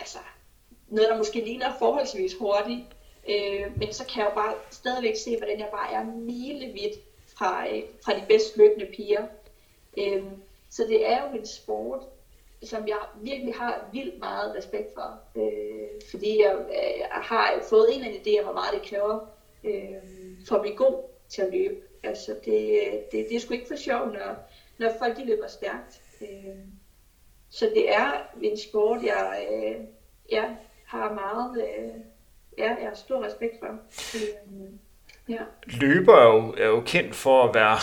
altså, 0.00 0.18
noget, 0.88 1.10
der 1.10 1.16
måske 1.16 1.40
ligner 1.40 1.78
forholdsvis 1.78 2.34
hurtigt. 2.34 2.86
Øh, 3.28 3.78
men 3.78 3.92
så 3.92 4.04
kan 4.06 4.22
jeg 4.22 4.30
jo 4.30 4.34
bare 4.34 4.54
stadigvæk 4.70 5.16
se, 5.16 5.36
hvordan 5.36 5.58
jeg 5.58 5.68
bare 5.72 5.92
er 5.92 6.04
milevidt 6.04 6.98
fra, 7.38 7.68
øh, 7.68 7.82
fra 8.04 8.14
de 8.14 8.24
bedst 8.28 8.56
løbende 8.56 8.86
piger. 8.86 9.26
Øh, 9.98 10.24
så 10.70 10.84
det 10.88 11.06
er 11.06 11.28
jo 11.28 11.38
en 11.38 11.46
sport, 11.46 12.00
som 12.62 12.88
jeg 12.88 12.98
virkelig 13.16 13.54
har 13.54 13.88
vildt 13.92 14.18
meget 14.18 14.54
respekt 14.56 14.94
for. 14.94 15.20
Øh, 15.36 16.00
fordi 16.10 16.42
jeg, 16.42 16.56
jeg 16.98 17.08
har 17.10 17.62
fået 17.68 17.88
en 17.94 18.00
eller 18.00 18.08
anden 18.08 18.26
idé 18.26 18.38
om, 18.38 18.44
hvor 18.44 18.54
meget 18.54 18.74
det 18.74 18.90
kræver 18.90 19.26
øh, 19.64 20.02
for 20.48 20.54
at 20.54 20.62
blive 20.62 20.76
god 20.76 21.02
til 21.28 21.42
at 21.42 21.52
løbe. 21.52 21.80
Altså 22.02 22.36
det, 22.44 22.80
øh, 22.86 22.92
det, 23.12 23.26
det 23.28 23.36
er 23.36 23.40
sgu 23.40 23.54
ikke 23.54 23.68
for 23.68 23.76
sjovt, 23.76 24.12
når, 24.12 24.36
når 24.78 24.92
folk 24.98 25.16
de 25.16 25.26
løber 25.26 25.48
stærkt. 25.48 26.00
Øh, 26.20 26.56
så 27.50 27.70
det 27.74 27.94
er 27.94 28.12
en 28.42 28.58
sport, 28.58 29.02
jeg, 29.02 29.46
øh, 29.52 29.76
jeg 30.32 30.56
har 30.86 31.12
meget, 31.12 31.68
øh, 31.68 31.90
ja, 32.58 32.74
jeg 32.80 32.88
har 32.88 32.94
stor 32.94 33.24
respekt 33.24 33.54
for. 33.60 33.78
Øh, 34.14 34.68
Ja. 35.28 35.38
Løber 35.66 36.16
er 36.16 36.34
jo, 36.34 36.54
er 36.58 36.66
jo 36.66 36.80
kendt 36.80 37.14
for 37.14 37.48
at 37.48 37.54
være 37.54 37.76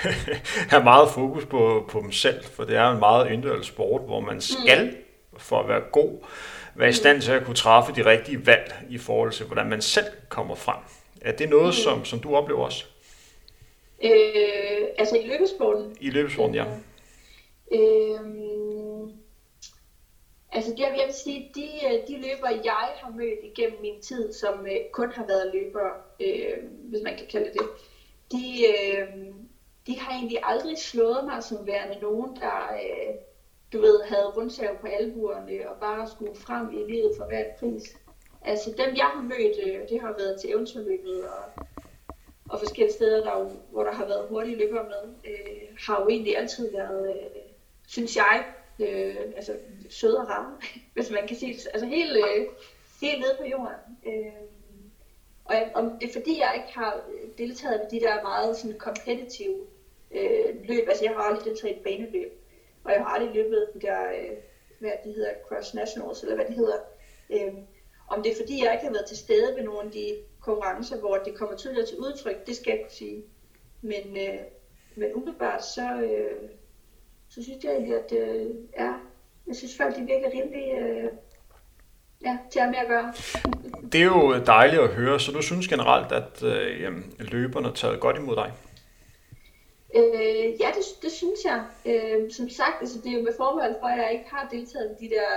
have 0.72 0.84
meget 0.84 1.08
fokus 1.10 1.44
på, 1.44 1.88
på 1.90 2.00
dem 2.00 2.12
selv, 2.12 2.44
for 2.44 2.64
det 2.64 2.76
er 2.76 2.90
en 2.90 2.98
meget 2.98 3.30
individuel 3.30 3.64
sport, 3.64 4.00
hvor 4.00 4.20
man 4.20 4.40
skal 4.40 4.84
mm. 4.84 5.38
for 5.38 5.60
at 5.60 5.68
være 5.68 5.80
god, 5.92 6.26
være 6.74 6.88
i 6.88 6.92
stand 6.92 7.22
til 7.22 7.32
at 7.32 7.44
kunne 7.44 7.56
træffe 7.56 7.92
de 7.94 8.04
rigtige 8.04 8.46
valg 8.46 8.74
i 8.88 8.98
forhold 8.98 9.32
til, 9.32 9.46
hvordan 9.46 9.66
man 9.66 9.82
selv 9.82 10.06
kommer 10.28 10.54
frem. 10.54 10.76
Er 11.20 11.32
det 11.32 11.48
noget, 11.48 11.66
mm. 11.66 11.72
som, 11.72 12.04
som 12.04 12.20
du 12.20 12.36
oplever 12.36 12.64
også? 12.64 12.84
Øh, 14.04 14.88
altså 14.98 15.16
i 15.16 15.26
løbesporten? 15.26 15.96
I 16.00 16.10
løbesporten, 16.10 16.54
ja. 16.54 16.64
Øh, 17.72 18.20
altså 20.52 20.70
det 20.70 20.78
jeg 20.78 21.02
vil 21.06 21.14
sige, 21.14 21.50
de, 21.54 21.68
de 22.08 22.16
løber, 22.16 22.48
jeg 22.64 22.88
har 22.96 23.10
mødt 23.10 23.38
igennem 23.42 23.80
min 23.80 24.00
tid, 24.00 24.32
som 24.32 24.66
øh, 24.66 24.76
kun 24.92 25.12
har 25.12 25.26
været 25.26 25.50
løber, 25.54 25.88
øh, 26.20 26.56
hvis 26.90 27.02
man 27.02 27.16
kan 27.16 27.26
kalde 27.26 27.52
det 27.52 27.60
de, 28.32 28.66
øh, 28.66 29.34
de 29.86 29.98
har 29.98 30.12
egentlig 30.12 30.40
aldrig 30.42 30.78
slået 30.78 31.24
mig 31.24 31.42
som 31.42 31.66
værende 31.66 32.00
nogen, 32.02 32.36
der 32.36 32.58
øh, 32.72 33.14
du 33.72 33.80
ved, 33.80 34.02
havde 34.02 34.26
rundsav 34.36 34.78
på 34.80 34.86
albuerne 34.86 35.70
og 35.70 35.80
bare 35.80 36.08
skulle 36.10 36.34
frem 36.34 36.70
i 36.70 36.92
livet 36.92 37.12
for 37.18 37.24
hver 37.26 37.44
pris. 37.58 37.96
Altså 38.42 38.70
dem, 38.70 38.96
jeg 38.96 39.06
har 39.06 39.22
mødt, 39.22 39.56
øh, 39.66 39.88
det 39.88 40.00
har 40.00 40.14
været 40.18 40.40
til 40.40 40.50
eventyrløbet 40.50 41.24
og, 41.24 41.64
og 42.52 42.58
forskellige 42.58 42.92
steder, 42.92 43.24
der, 43.24 43.50
hvor 43.70 43.84
der 43.84 43.92
har 43.92 44.06
været 44.06 44.28
hurtige 44.28 44.56
løbere 44.56 44.84
med, 44.84 45.14
øh, 45.30 45.76
har 45.86 46.00
jo 46.02 46.08
egentlig 46.08 46.36
altid 46.36 46.72
været, 46.72 47.16
øh, 47.16 47.42
synes 47.88 48.16
jeg, 48.16 48.44
øh, 48.78 49.16
altså 49.36 49.56
søde 49.90 50.18
og 50.18 50.28
rare, 50.28 50.58
hvis 50.94 51.10
man 51.10 51.26
kan 51.26 51.36
sige 51.36 51.54
det. 51.54 51.68
Altså 51.72 51.86
helt, 51.86 52.16
øh, 52.16 52.46
helt 53.00 53.20
nede 53.20 53.36
på 53.40 53.44
jorden. 53.46 53.98
Øh, 54.06 54.42
og 55.44 55.54
jeg, 55.54 55.70
om 55.74 55.98
det 56.00 56.08
er 56.08 56.12
fordi, 56.12 56.38
jeg 56.38 56.52
ikke 56.56 56.78
har 56.78 57.00
deltaget 57.38 57.80
i 57.92 57.94
de 57.94 58.04
der 58.04 58.22
meget 58.22 58.56
sådan 58.56 58.78
competitive 58.78 59.58
øh, 60.10 60.54
løb, 60.64 60.88
altså 60.88 61.04
jeg 61.04 61.12
har 61.12 61.22
aldrig 61.22 61.44
deltaget 61.44 61.74
i 61.74 61.76
et 61.76 61.84
baneløb, 61.84 62.32
og 62.84 62.92
jeg 62.92 63.00
har 63.00 63.06
aldrig 63.06 63.34
løbet 63.34 63.68
de 63.74 63.80
der, 63.80 64.02
øh, 64.08 64.36
hvad 64.78 64.90
de 65.04 65.12
hedder, 65.12 65.30
Cross 65.48 65.74
Nationals, 65.74 66.22
eller 66.22 66.34
hvad 66.34 66.44
det 66.44 66.54
hedder. 66.54 66.78
Øh, 67.30 67.54
om 68.08 68.22
det 68.22 68.32
er 68.32 68.36
fordi, 68.36 68.64
jeg 68.64 68.72
ikke 68.72 68.84
har 68.84 68.92
været 68.92 69.06
til 69.06 69.16
stede 69.16 69.56
ved 69.56 69.62
nogle 69.62 69.80
af 69.80 69.90
de 69.90 70.16
konkurrencer, 70.42 70.98
hvor 70.98 71.16
det 71.16 71.34
kommer 71.34 71.56
tydeligere 71.56 71.86
til 71.86 71.98
udtryk, 71.98 72.46
det 72.46 72.56
skal 72.56 72.70
jeg 72.70 72.80
kunne 72.82 72.90
sige. 72.92 73.24
Men, 73.82 74.16
øh, 74.16 74.38
men 74.96 75.14
umiddelbart, 75.14 75.64
så, 75.64 76.00
øh, 76.02 76.48
så 77.28 77.42
synes 77.42 77.64
jeg 77.64 77.72
egentlig, 77.72 77.94
at 77.94 78.12
øh, 78.12 78.50
er, 78.72 78.94
jeg 79.46 79.56
synes 79.56 79.76
folk, 79.76 79.96
de 79.96 80.00
virker 80.00 80.30
rimelig 80.32 80.72
øh, 80.78 81.10
ja, 82.24 82.38
til 82.52 82.60
at 82.60 82.68
med 82.68 82.78
at 82.78 82.88
gøre. 82.88 83.12
Det 83.92 84.00
er 84.00 84.04
jo 84.04 84.44
dejligt 84.46 84.82
at 84.82 84.88
høre, 84.88 85.20
så 85.20 85.32
du 85.32 85.42
synes 85.42 85.68
generelt, 85.68 86.12
at 86.12 86.42
øh, 86.42 86.92
løberne 87.18 87.68
er 87.68 87.72
taget 87.72 88.00
godt 88.00 88.16
imod 88.16 88.36
dig? 88.36 88.52
Øh, 89.94 90.60
ja, 90.60 90.68
det, 90.76 90.84
det 91.02 91.12
synes 91.12 91.40
jeg. 91.44 91.64
Øh, 91.86 92.30
som 92.30 92.48
sagt, 92.48 92.76
altså, 92.80 92.98
det 93.04 93.12
er 93.12 93.18
jo 93.18 93.22
med 93.22 93.32
formål 93.36 93.76
for, 93.80 93.86
at 93.86 93.98
jeg 93.98 94.12
ikke 94.12 94.30
har 94.30 94.48
deltaget 94.48 94.96
i 95.00 95.04
de 95.04 95.14
der 95.14 95.30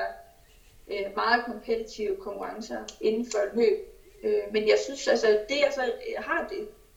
øh, 0.88 1.16
meget 1.16 1.46
kompetitive 1.46 2.16
konkurrencer 2.16 2.78
inden 3.02 3.26
for 3.32 3.56
løb. 3.56 3.95
Øh, 4.26 4.54
men 4.54 4.68
jeg 4.68 4.78
synes, 4.86 5.08
altså 5.08 5.28
det 5.50 5.56
jeg 5.56 5.72
så 5.76 5.92
har 6.18 6.50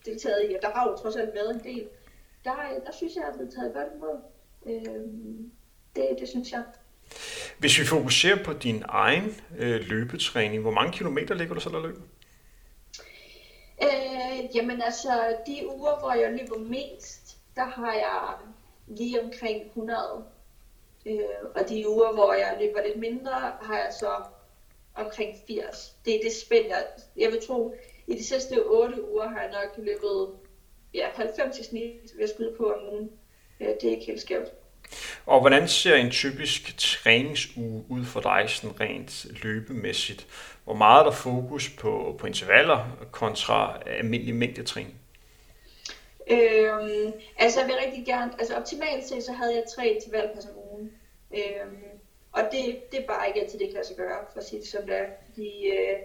deltaget 0.05 0.51
i, 0.51 0.53
og 0.53 0.61
der 0.61 0.69
har 0.69 0.89
jo 0.89 0.97
trods 0.97 1.15
alt 1.15 1.33
været 1.33 1.55
en 1.55 1.63
del, 1.63 1.87
der, 2.43 2.55
der 2.85 2.91
synes 2.91 3.15
jeg, 3.15 3.23
at 3.23 3.27
jeg 3.27 3.33
er 3.33 3.37
blevet 3.37 3.53
taget 3.53 3.73
godt 3.73 3.87
imod. 3.95 4.17
Øh, 4.65 5.01
det, 5.95 6.19
det 6.19 6.29
synes 6.29 6.51
jeg. 6.51 6.63
Hvis 7.57 7.79
vi 7.79 7.85
fokuserer 7.85 8.43
på 8.43 8.53
din 8.53 8.83
egen 8.87 9.35
øh, 9.57 9.81
løbetræning, 9.81 10.61
hvor 10.61 10.71
mange 10.71 10.91
kilometer 10.91 11.35
ligger 11.35 11.53
du 11.53 11.59
så 11.59 11.69
der 11.69 11.81
løber? 11.81 12.01
Øh, 13.83 14.55
jamen 14.55 14.81
altså, 14.81 15.35
de 15.47 15.67
uger, 15.75 15.99
hvor 15.99 16.13
jeg 16.13 16.31
løber 16.31 16.59
mest, 16.59 17.37
der 17.55 17.65
har 17.65 17.93
jeg 17.93 18.33
lige 18.87 19.23
omkring 19.23 19.65
100. 19.65 19.99
Øh, 21.05 21.19
og 21.55 21.69
de 21.69 21.89
uger, 21.89 22.13
hvor 22.13 22.33
jeg 22.33 22.57
løber 22.61 22.87
lidt 22.87 22.99
mindre, 22.99 23.31
har 23.61 23.77
jeg 23.77 23.93
så 23.99 24.11
omkring 25.05 25.35
80. 25.47 25.95
Det 26.05 26.15
er 26.15 26.19
det 26.23 26.33
spænd, 26.33 26.65
jeg, 26.67 26.85
jeg 27.17 27.31
vil 27.31 27.41
tro, 27.47 27.75
i 28.07 28.13
de 28.13 28.23
sidste 28.23 28.63
8 28.65 29.11
uger 29.11 29.27
har 29.29 29.41
jeg 29.41 29.51
nok 29.51 29.85
løbet 29.85 30.29
ja, 30.93 31.07
90 31.15 31.59
i 31.59 31.63
snit, 31.63 31.93
vil 32.15 32.19
jeg 32.19 32.29
skyde 32.29 32.53
på 32.57 32.73
om 32.73 32.93
ugen. 32.93 33.09
Det 33.59 33.83
er 33.83 33.89
ikke 33.89 34.05
helt 34.05 34.21
skævt. 34.21 34.51
Og 35.25 35.39
hvordan 35.39 35.67
ser 35.67 35.95
en 35.95 36.11
typisk 36.11 36.77
træningsuge 36.77 37.83
ud 37.89 38.05
for 38.05 38.19
dig, 38.19 38.45
sådan 38.47 38.79
rent 38.79 39.25
løbemæssigt? 39.43 40.27
Hvor 40.63 40.73
meget 40.73 40.99
er 40.99 41.03
der 41.03 41.11
fokus 41.11 41.69
på, 41.69 42.15
på 42.19 42.27
intervaller 42.27 43.07
kontra 43.11 43.81
almindelig 43.85 44.35
mængdetræning? 44.35 44.95
Øhm, 46.31 47.13
altså 47.37 47.59
jeg 47.59 47.67
vil 47.67 47.75
rigtig 47.85 48.05
gerne, 48.05 48.31
altså 48.39 48.55
optimalt 48.55 49.07
set, 49.07 49.23
så 49.23 49.31
havde 49.31 49.55
jeg 49.55 49.63
tre 49.75 49.87
intervaller 49.87 50.29
om 50.29 50.57
ugen. 50.71 50.91
Øhm, 51.33 51.98
og 52.31 52.41
det, 52.51 52.91
det 52.91 52.99
er 52.99 53.07
bare 53.07 53.27
ikke 53.27 53.41
altid, 53.41 53.59
det 53.59 53.67
kan 53.67 53.75
lade 53.75 53.87
sig 53.87 53.95
gøre, 53.95 54.25
for 54.31 54.39
at 54.39 54.45
sige 54.45 54.59
det 54.59 54.67
som 54.67 54.85
det 54.85 54.95
er. 54.95 55.05
Fordi 55.25 55.67
øh, 55.67 55.97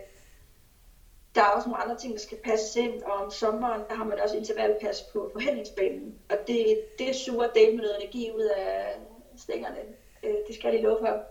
der 1.34 1.42
er 1.42 1.48
også 1.48 1.68
nogle 1.68 1.82
andre 1.82 1.96
ting, 1.98 2.12
der 2.12 2.20
skal 2.20 2.38
passe 2.38 2.80
ind, 2.80 3.02
og 3.02 3.12
om 3.12 3.30
sommeren, 3.30 3.82
der 3.88 3.94
har 3.94 4.04
man 4.04 4.20
også 4.20 4.36
intervallpas 4.36 5.02
på 5.02 5.30
forhandlingsbanen. 5.32 6.18
Og 6.30 6.36
det, 6.46 6.84
det 6.98 7.14
suger 7.14 7.48
del 7.48 7.74
med 7.74 7.82
noget 7.82 7.96
energi 8.00 8.30
ud 8.34 8.44
af 8.56 8.96
stængerne. 9.36 9.78
Øh, 10.22 10.34
det 10.46 10.54
skal 10.54 10.68
jeg 10.68 10.72
lige 10.72 10.82
love 10.82 10.98
for. 10.98 11.24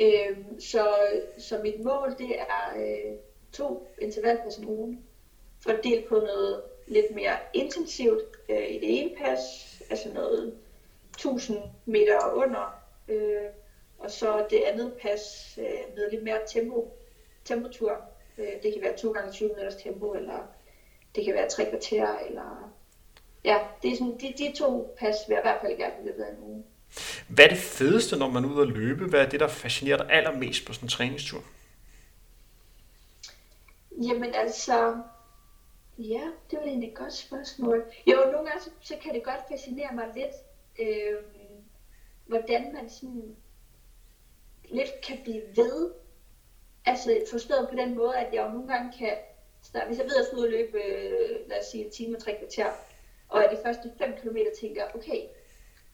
Øh, 0.00 0.38
så, 0.58 0.88
så 1.38 1.58
mit 1.62 1.80
mål, 1.80 2.14
det 2.18 2.40
er 2.40 2.74
øh, 2.76 3.16
to 3.52 3.88
intervallpas 3.98 4.58
om 4.58 4.68
ugen, 4.68 5.04
fordelt 5.62 6.08
på 6.08 6.14
noget 6.14 6.62
lidt 6.86 7.14
mere 7.14 7.36
intensivt 7.54 8.22
øh, 8.48 8.70
i 8.70 8.78
det 8.78 9.00
ene 9.00 9.16
pas, 9.16 9.40
altså 9.90 10.08
noget 10.12 10.54
1000 11.10 11.58
meter 11.84 12.32
under, 12.34 12.82
øh, 13.08 13.46
og 14.00 14.10
så 14.10 14.46
det 14.50 14.62
andet 14.66 14.92
pas 15.02 15.54
øh, 15.58 15.96
med 15.96 16.10
lidt 16.10 16.22
mere 16.22 16.38
tempo, 16.48 16.98
temperatur. 17.44 17.96
Øh, 18.38 18.52
det 18.62 18.72
kan 18.72 18.82
være 18.82 18.96
2 18.96 19.10
gange 19.12 19.32
20 19.32 19.48
minutters 19.48 19.82
tempo, 19.82 20.12
eller 20.12 20.38
det 21.14 21.24
kan 21.24 21.34
være 21.34 21.48
tre 21.48 21.70
kvarter, 21.70 22.18
eller 22.18 22.72
ja, 23.44 23.58
det 23.82 23.92
er 23.92 23.96
sådan, 23.96 24.18
de, 24.20 24.34
de 24.38 24.52
to 24.56 24.96
pas 24.98 25.16
vil 25.28 25.34
jeg 25.34 25.42
i 25.42 25.46
hvert 25.46 25.60
fald 25.60 25.78
gerne 25.78 25.94
i 26.02 26.06
løbet 26.06 26.22
af 26.22 26.30
en 26.30 26.38
uge. 26.40 26.64
Hvad 27.28 27.44
er 27.44 27.48
det 27.48 27.58
fedeste, 27.58 28.16
når 28.16 28.28
man 28.28 28.44
er 28.44 28.48
ude 28.48 28.62
at 28.62 28.68
løbe? 28.68 29.04
Hvad 29.04 29.20
er 29.20 29.28
det, 29.28 29.40
der 29.40 29.48
fascinerer 29.48 29.96
dig 29.96 30.06
allermest 30.10 30.66
på 30.66 30.72
sådan 30.72 30.86
en 30.86 30.90
træningstur? 30.90 31.42
Jamen 34.02 34.34
altså, 34.34 35.02
Ja, 35.98 36.30
det 36.50 36.58
var 36.58 36.64
egentlig 36.64 36.88
et 36.88 36.96
godt 36.96 37.12
spørgsmål. 37.12 37.84
Jo, 38.06 38.16
nogle 38.16 38.48
gange 38.48 38.60
så, 38.60 38.70
så 38.80 38.94
kan 39.02 39.14
det 39.14 39.24
godt 39.24 39.40
fascinere 39.50 39.94
mig 39.94 40.08
lidt, 40.14 40.34
øh, 40.78 41.16
hvordan 42.26 42.72
man 42.72 42.90
sådan 42.90 43.36
lidt 44.70 45.00
kan 45.00 45.18
blive 45.22 45.42
ved. 45.56 45.90
Altså 46.86 47.24
forstået 47.30 47.68
på 47.70 47.76
den 47.76 47.94
måde, 47.94 48.16
at 48.16 48.34
jeg 48.34 48.46
jo 48.46 48.52
nogle 48.52 48.68
gange 48.68 48.92
kan, 48.98 49.16
starte, 49.62 49.86
hvis 49.86 49.98
jeg 49.98 50.06
ved, 50.06 50.14
at 50.14 50.18
jeg 50.18 50.26
skal 50.26 50.38
ud 50.38 50.44
og 50.44 50.50
løbe, 50.50 50.78
øh, 50.82 51.48
lad 51.48 51.60
os 51.60 51.66
sige, 51.66 51.84
en 51.84 51.90
time 51.90 52.16
og 52.16 52.22
tre 52.22 52.36
kvarter, 52.38 52.70
og 53.28 53.44
at 53.44 53.50
de 53.50 53.62
første 53.64 53.92
5 53.98 54.12
km 54.22 54.36
tænker, 54.60 54.84
okay, 54.94 55.20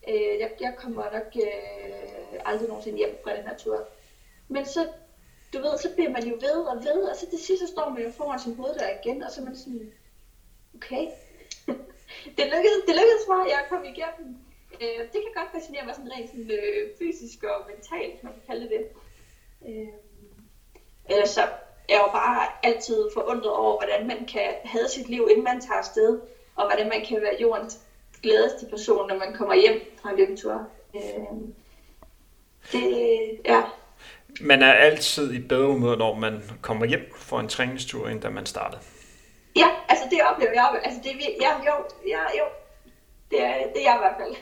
øh, 0.08 0.40
jeg, 0.40 0.50
jeg 0.60 0.74
kommer 0.78 1.04
nok 1.12 1.36
øh, 1.36 2.40
aldrig 2.44 2.68
nogensinde 2.68 2.98
hjem 2.98 3.18
fra 3.24 3.36
den 3.36 3.42
her 3.42 3.56
tur. 3.56 3.88
Men 4.48 4.66
så 4.66 4.88
du 5.52 5.58
ved, 5.58 5.78
så 5.78 5.94
bliver 5.94 6.10
man 6.10 6.24
jo 6.24 6.34
ved 6.34 6.58
og 6.72 6.84
ved, 6.84 7.02
og 7.10 7.16
så 7.16 7.30
til 7.30 7.38
sidst 7.38 7.62
så 7.62 7.68
står 7.72 7.88
man 7.88 8.02
jo 8.02 8.10
foran 8.10 8.38
sin 8.38 8.56
der 8.56 9.00
igen, 9.00 9.22
og 9.22 9.30
så 9.30 9.40
er 9.40 9.44
man 9.44 9.56
sådan, 9.56 9.92
okay, 10.74 11.04
det 12.36 12.44
lykkedes, 12.54 12.82
det 12.86 12.94
lykkedes 13.00 13.26
mig, 13.28 13.42
jeg 13.48 13.66
kom 13.68 13.84
igennem. 13.84 14.45
Øh, 14.82 15.00
det 15.12 15.18
kan 15.24 15.32
godt 15.34 15.50
fascinere 15.52 15.84
mig 15.86 15.94
sådan 15.94 16.12
rent 16.12 16.30
sådan, 16.30 16.50
øh, 16.50 16.90
fysisk 16.98 17.42
og 17.42 17.70
mentalt, 17.70 18.24
man 18.24 18.32
kan 18.32 18.42
kalde 18.46 18.68
det 18.68 18.82
øh, 19.68 19.94
Ellers 21.10 21.30
så 21.30 21.42
er 21.42 21.46
jeg 21.88 22.02
jo 22.06 22.12
bare 22.12 22.48
altid 22.62 23.08
forundret 23.14 23.52
over, 23.52 23.76
hvordan 23.78 24.06
man 24.06 24.26
kan 24.26 24.50
have 24.64 24.88
sit 24.88 25.08
liv, 25.08 25.28
inden 25.30 25.44
man 25.44 25.60
tager 25.60 25.78
afsted, 25.78 26.20
og 26.56 26.66
hvordan 26.66 26.88
man 26.88 27.06
kan 27.08 27.20
være 27.20 27.36
jordens 27.40 27.78
glædeste 28.22 28.66
person, 28.70 29.08
når 29.08 29.18
man 29.18 29.34
kommer 29.34 29.54
hjem 29.54 29.80
fra 30.02 30.10
en 30.10 30.16
løbetur. 30.16 30.68
Øh, 30.94 31.02
det, 32.72 33.40
ja, 33.44 33.62
man 34.40 34.62
er 34.62 34.72
altid 34.72 35.32
i 35.32 35.38
bedre 35.38 35.66
humør, 35.66 35.96
når 35.96 36.14
man 36.14 36.42
kommer 36.62 36.86
hjem 36.86 37.12
for 37.16 37.40
en 37.40 37.48
træningstur, 37.48 38.08
end 38.08 38.20
da 38.20 38.28
man 38.28 38.46
startede. 38.46 38.80
Ja, 39.56 39.68
altså 39.88 40.04
det 40.10 40.18
oplever 40.22 40.52
jeg. 40.52 40.80
Altså 40.84 41.00
det, 41.04 41.10
ja, 41.40 41.52
jo, 41.66 41.74
ja, 42.06 42.22
jo. 42.38 42.44
Det 43.30 43.42
er, 43.42 43.54
det 43.74 43.86
er 43.86 43.90
jeg 43.90 43.96
i 43.96 44.02
hvert 44.02 44.16
fald. 44.20 44.34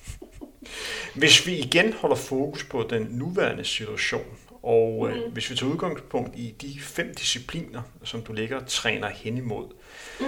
hvis 1.20 1.46
vi 1.46 1.58
igen 1.58 1.92
holder 1.92 2.16
fokus 2.16 2.64
på 2.64 2.82
den 2.82 3.06
nuværende 3.10 3.64
situation, 3.64 4.38
og 4.62 5.10
mm. 5.14 5.32
hvis 5.32 5.50
vi 5.50 5.56
tager 5.56 5.72
udgangspunkt 5.72 6.36
i 6.36 6.54
de 6.60 6.80
fem 6.80 7.14
discipliner, 7.14 7.82
som 8.04 8.22
du 8.22 8.32
ligger 8.32 8.56
og 8.56 8.66
træner 8.66 9.08
hen 9.08 9.36
imod, 9.36 9.66
mm. 10.20 10.26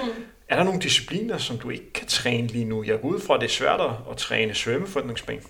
er 0.49 0.57
der 0.57 0.65
nogle 0.65 0.81
discipliner, 0.81 1.39
som 1.39 1.59
du 1.59 1.71
ikke 1.71 1.93
kan 1.93 2.07
træne 2.07 2.47
lige 2.47 2.65
nu? 2.65 2.85
Jeg 2.85 3.01
går 3.01 3.09
ud 3.09 3.21
fra, 3.21 3.35
at 3.35 3.41
det 3.41 3.47
er 3.47 3.51
svært 3.51 3.81
at 4.11 4.17
træne 4.17 4.55
svømmefortningsben. 4.55 5.41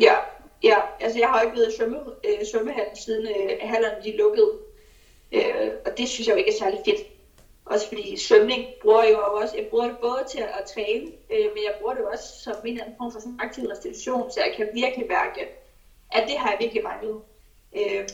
Ja, 0.00 0.14
Ja, 0.62 0.76
altså 1.00 1.18
jeg 1.18 1.28
har 1.28 1.42
ikke 1.42 1.56
været 1.56 1.72
i 1.72 1.76
svømme, 1.76 1.98
øh, 2.24 2.46
svømmehallen 2.52 2.96
siden 2.96 3.26
øh, 3.26 3.58
hallerne 3.60 3.96
de 4.04 4.16
lukkede. 4.16 4.52
Øh, 5.32 5.70
og 5.86 5.98
det 5.98 6.08
synes 6.08 6.26
jeg 6.26 6.34
jo 6.34 6.38
ikke 6.38 6.50
er 6.50 6.58
særlig 6.58 6.78
fedt. 6.84 7.19
Også 7.70 7.88
fordi 7.88 8.16
svømning 8.16 8.66
bruger 8.82 9.02
jeg 9.02 9.12
jo 9.12 9.34
også, 9.34 9.56
jeg 9.56 9.66
bruger 9.70 9.86
det 9.86 9.98
både 9.98 10.24
til 10.30 10.38
at, 10.38 10.64
træne, 10.74 11.06
øh, 11.06 11.46
men 11.54 11.62
jeg 11.66 11.74
bruger 11.80 11.94
det 11.94 12.04
også 12.04 12.42
som 12.42 12.56
en 12.64 12.72
eller 12.72 12.84
anden 12.84 12.96
form 12.98 13.12
for 13.12 13.20
sådan 13.20 13.40
aktiv 13.40 13.64
restitution, 13.64 14.30
så 14.30 14.40
jeg 14.40 14.52
kan 14.56 14.68
virkelig 14.74 15.06
mærke, 15.08 15.40
at 16.12 16.24
det 16.28 16.38
har 16.38 16.50
jeg 16.50 16.58
virkelig 16.60 16.82
manglet. 16.82 17.20
Øh, 17.76 18.08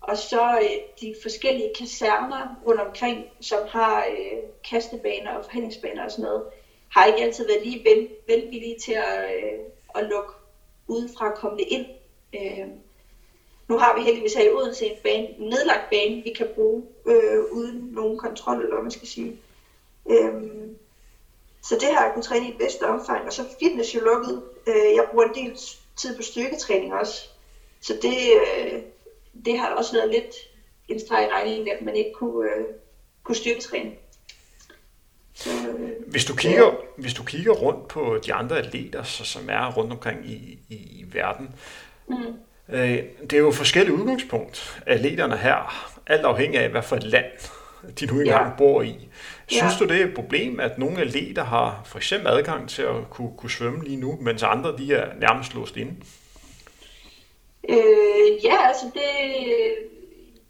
og 0.00 0.16
så 0.16 0.58
øh, 0.62 0.76
de 1.00 1.14
forskellige 1.22 1.70
kaserner 1.78 2.56
rundt 2.66 2.80
omkring, 2.80 3.24
som 3.40 3.60
har 3.68 4.04
øh, 4.04 4.38
kastebaner 4.70 5.30
og 5.30 5.44
forhandlingsbaner 5.44 6.04
og 6.04 6.10
sådan 6.10 6.24
noget, 6.24 6.44
har 6.88 7.04
ikke 7.04 7.22
altid 7.22 7.46
været 7.46 7.66
lige 7.66 7.84
vel, 7.84 8.08
velvillige 8.26 8.78
til 8.78 8.92
at, 8.92 9.34
øh, 9.34 9.58
at 9.94 10.04
lukke 10.04 10.32
udefra 10.86 11.56
det 11.56 11.66
ind. 11.68 11.86
Øh, 12.34 12.68
nu 13.72 13.78
har 13.78 13.96
vi 13.96 14.02
heldigvis 14.02 14.34
her 14.34 14.44
i 14.44 14.52
Odense 14.52 14.86
en, 14.86 14.96
bane, 15.04 15.28
en 15.38 15.48
nedlagt 15.48 15.90
bane, 15.90 16.22
vi 16.24 16.32
kan 16.36 16.48
bruge 16.54 16.82
øh, 17.06 17.40
uden 17.52 17.88
nogen 17.92 18.18
kontrol, 18.18 18.60
eller 18.60 18.74
hvad 18.74 18.82
man 18.82 18.90
skal 18.90 19.08
sige. 19.08 19.36
Øh, 20.10 20.32
så 21.62 21.74
det 21.80 21.88
har 21.94 22.04
jeg 22.04 22.10
kunnet 22.12 22.26
træne 22.26 22.48
i 22.48 22.56
bedste 22.58 22.82
omfang, 22.82 23.26
og 23.26 23.32
så 23.32 23.44
fitness 23.60 23.94
jo 23.94 24.00
lukket. 24.00 24.42
Øh, 24.66 24.94
jeg 24.94 25.06
bruger 25.10 25.24
en 25.24 25.34
del 25.34 25.58
tid 25.96 26.16
på 26.16 26.22
styrketræning 26.22 26.94
også. 26.94 27.28
Så 27.80 27.98
det, 28.02 28.18
øh, 28.40 28.82
det 29.44 29.58
har 29.58 29.68
også 29.68 29.92
været 29.92 30.10
lidt 30.10 30.34
en 30.88 31.00
streg 31.00 31.24
i 31.24 31.32
regningen, 31.32 31.68
at 31.68 31.82
man 31.82 31.96
ikke 31.96 32.12
kunne, 32.14 32.50
øh, 32.50 32.64
kunne 33.22 33.36
styrketræne. 33.36 33.90
Så, 35.34 35.50
øh, 35.50 35.90
hvis, 36.06 36.24
du 36.24 36.34
kigger, 36.34 36.64
ja. 36.64 36.72
hvis 36.96 37.14
du 37.14 37.24
kigger 37.24 37.52
rundt 37.52 37.88
på 37.88 38.18
de 38.26 38.34
andre 38.34 38.58
atleter, 38.58 39.02
så, 39.02 39.24
som 39.24 39.48
er 39.50 39.72
rundt 39.72 39.92
omkring 39.92 40.26
i, 40.26 40.58
i, 40.68 40.74
i 40.74 41.04
verden, 41.12 41.54
mm. 42.08 42.34
Øh, 42.68 42.98
det 43.20 43.32
er 43.32 43.38
jo 43.38 43.50
forskellige 43.50 43.94
udgangspunkt, 43.94 44.82
atleterne 44.86 45.36
her, 45.36 45.90
alt 46.06 46.24
afhængig 46.24 46.60
af, 46.60 46.68
hvad 46.68 46.82
for 46.82 46.96
et 46.96 47.04
land 47.04 47.32
de 48.00 48.06
nu 48.06 48.20
engang 48.20 48.46
ja. 48.46 48.56
bor 48.58 48.82
i. 48.82 49.08
Synes 49.46 49.72
ja. 49.80 49.84
du, 49.84 49.92
det 49.92 50.00
er 50.00 50.06
et 50.06 50.14
problem, 50.14 50.60
at 50.60 50.78
nogle 50.78 51.00
atleter 51.00 51.44
har 51.44 51.82
for 51.86 51.98
eksempel 51.98 52.28
adgang 52.28 52.68
til 52.68 52.82
at 52.82 53.10
kunne, 53.10 53.32
kunne 53.36 53.50
svømme 53.50 53.84
lige 53.84 53.96
nu, 53.96 54.18
mens 54.20 54.42
andre 54.42 54.76
de 54.76 54.94
er 54.94 55.14
nærmest 55.20 55.54
låst 55.54 55.76
inde? 55.76 55.94
Øh, 57.68 58.44
ja, 58.44 58.68
altså 58.68 58.86
det, 58.94 59.10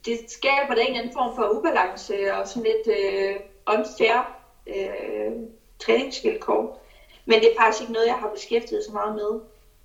det 0.06 0.18
skaber 0.28 0.74
da 0.74 0.80
en 0.80 0.96
anden 0.96 1.12
form 1.12 1.36
for 1.36 1.58
ubalance 1.58 2.34
og 2.34 2.48
sådan 2.48 2.62
lidt 2.62 2.98
øh, 2.98 3.34
unfair 3.78 4.36
øh, 4.66 5.32
træningsvilkår. 5.78 6.86
Men 7.26 7.40
det 7.40 7.48
er 7.48 7.62
faktisk 7.62 7.82
ikke 7.82 7.92
noget, 7.92 8.06
jeg 8.06 8.14
har 8.14 8.30
beskæftiget 8.34 8.84
så 8.84 8.92
meget 8.92 9.14
med. 9.14 9.40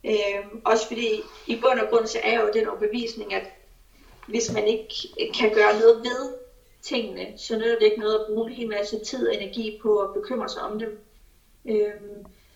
Øh, 0.07 0.45
også 0.65 0.87
fordi 0.87 1.21
i 1.47 1.55
bund 1.55 1.79
og 1.79 1.89
grund 1.89 2.07
så 2.07 2.19
er 2.23 2.41
jo 2.41 2.51
den 2.53 2.67
overbevisning, 2.67 3.33
at 3.33 3.43
hvis 4.27 4.53
man 4.53 4.67
ikke 4.67 4.93
kan 5.39 5.53
gøre 5.53 5.79
noget 5.79 5.97
ved 5.97 6.33
tingene, 6.81 7.37
så 7.37 7.55
nytter 7.55 7.79
det 7.79 7.85
ikke 7.85 7.99
noget 7.99 8.19
at 8.19 8.25
bruge 8.27 8.49
en 8.49 8.55
hel 8.55 8.67
masse 8.67 8.99
tid 8.99 9.27
og 9.27 9.35
energi 9.35 9.79
på 9.81 9.99
at 9.99 10.13
bekymre 10.13 10.49
sig 10.49 10.61
om 10.61 10.79
dem. 10.79 10.99
Øh, 11.65 11.91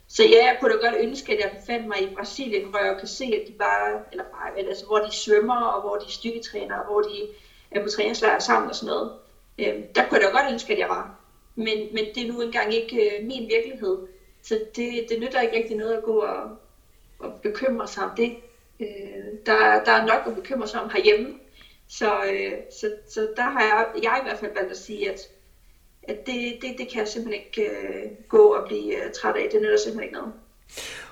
så 0.07 0.23
ja, 0.23 0.45
jeg 0.45 0.57
kunne 0.59 0.73
da 0.73 0.87
godt 0.87 0.99
ønske, 0.99 1.33
at 1.33 1.39
jeg 1.39 1.57
befandt 1.59 1.87
mig 1.87 2.01
i 2.01 2.15
Brasilien, 2.15 2.69
hvor 2.69 2.79
jeg 2.79 2.95
kan 2.99 3.07
se, 3.07 3.23
at 3.23 3.47
de 3.47 3.53
bare, 3.53 4.01
eller 4.11 4.23
bare, 4.23 4.57
altså 4.57 4.85
hvor 4.85 4.97
de 4.97 5.11
svømmer, 5.11 5.61
og 5.61 5.81
hvor 5.81 5.95
de 5.95 6.11
styrketræner, 6.11 6.75
og 6.75 6.85
hvor 6.91 7.01
de 7.01 7.27
er 7.71 7.83
på 7.83 7.89
træningslejr 7.89 8.39
sammen 8.39 8.69
og 8.69 8.75
sådan 8.75 8.87
noget. 8.87 9.11
Øh, 9.59 9.83
der 9.95 10.07
kunne 10.07 10.19
jeg 10.19 10.27
da 10.27 10.39
godt 10.39 10.51
ønske, 10.51 10.73
at 10.73 10.79
jeg 10.79 10.89
var. 10.89 11.15
Men, 11.55 11.77
men 11.93 12.05
det 12.15 12.23
er 12.23 12.27
nu 12.33 12.41
engang 12.41 12.73
ikke 12.73 13.19
øh, 13.19 13.25
min 13.27 13.49
virkelighed. 13.49 13.97
Så 14.43 14.59
det, 14.75 15.05
det 15.09 15.19
nytter 15.19 15.41
ikke 15.41 15.57
rigtig 15.57 15.77
noget 15.77 15.93
at 15.93 16.03
gå 16.03 16.19
og, 16.19 16.49
og 17.23 17.33
bekymre 17.43 17.87
sig 17.87 18.03
om 18.03 18.11
det. 18.17 18.35
Øh, 18.79 18.87
der, 19.45 19.83
der 19.83 19.91
er 19.91 20.05
nok 20.05 20.27
at 20.27 20.35
bekymre 20.35 20.67
sig 20.67 20.81
om 20.81 20.89
herhjemme. 20.89 21.33
Så, 21.87 22.23
øh, 22.23 22.51
så, 22.79 22.91
så 23.09 23.29
der 23.35 23.43
har 23.43 23.61
jeg, 23.61 24.03
jeg 24.03 24.19
i 24.21 24.27
hvert 24.27 24.39
fald 24.39 24.53
valgt 24.53 24.71
at 24.71 24.77
sige, 24.77 25.11
at 25.11 25.19
at 26.03 26.25
det, 26.25 26.57
det, 26.61 26.75
det 26.77 26.87
kan 26.89 26.99
jeg 26.99 27.07
simpelthen 27.07 27.43
ikke 27.45 27.71
øh, 27.71 28.11
gå 28.29 28.53
og 28.53 28.67
blive 28.67 28.95
øh, 28.95 29.11
træt 29.21 29.35
af. 29.35 29.47
Det 29.51 29.61
nytter 29.61 29.77
simpelthen 29.77 30.03
ikke 30.03 30.13
noget. 30.13 30.33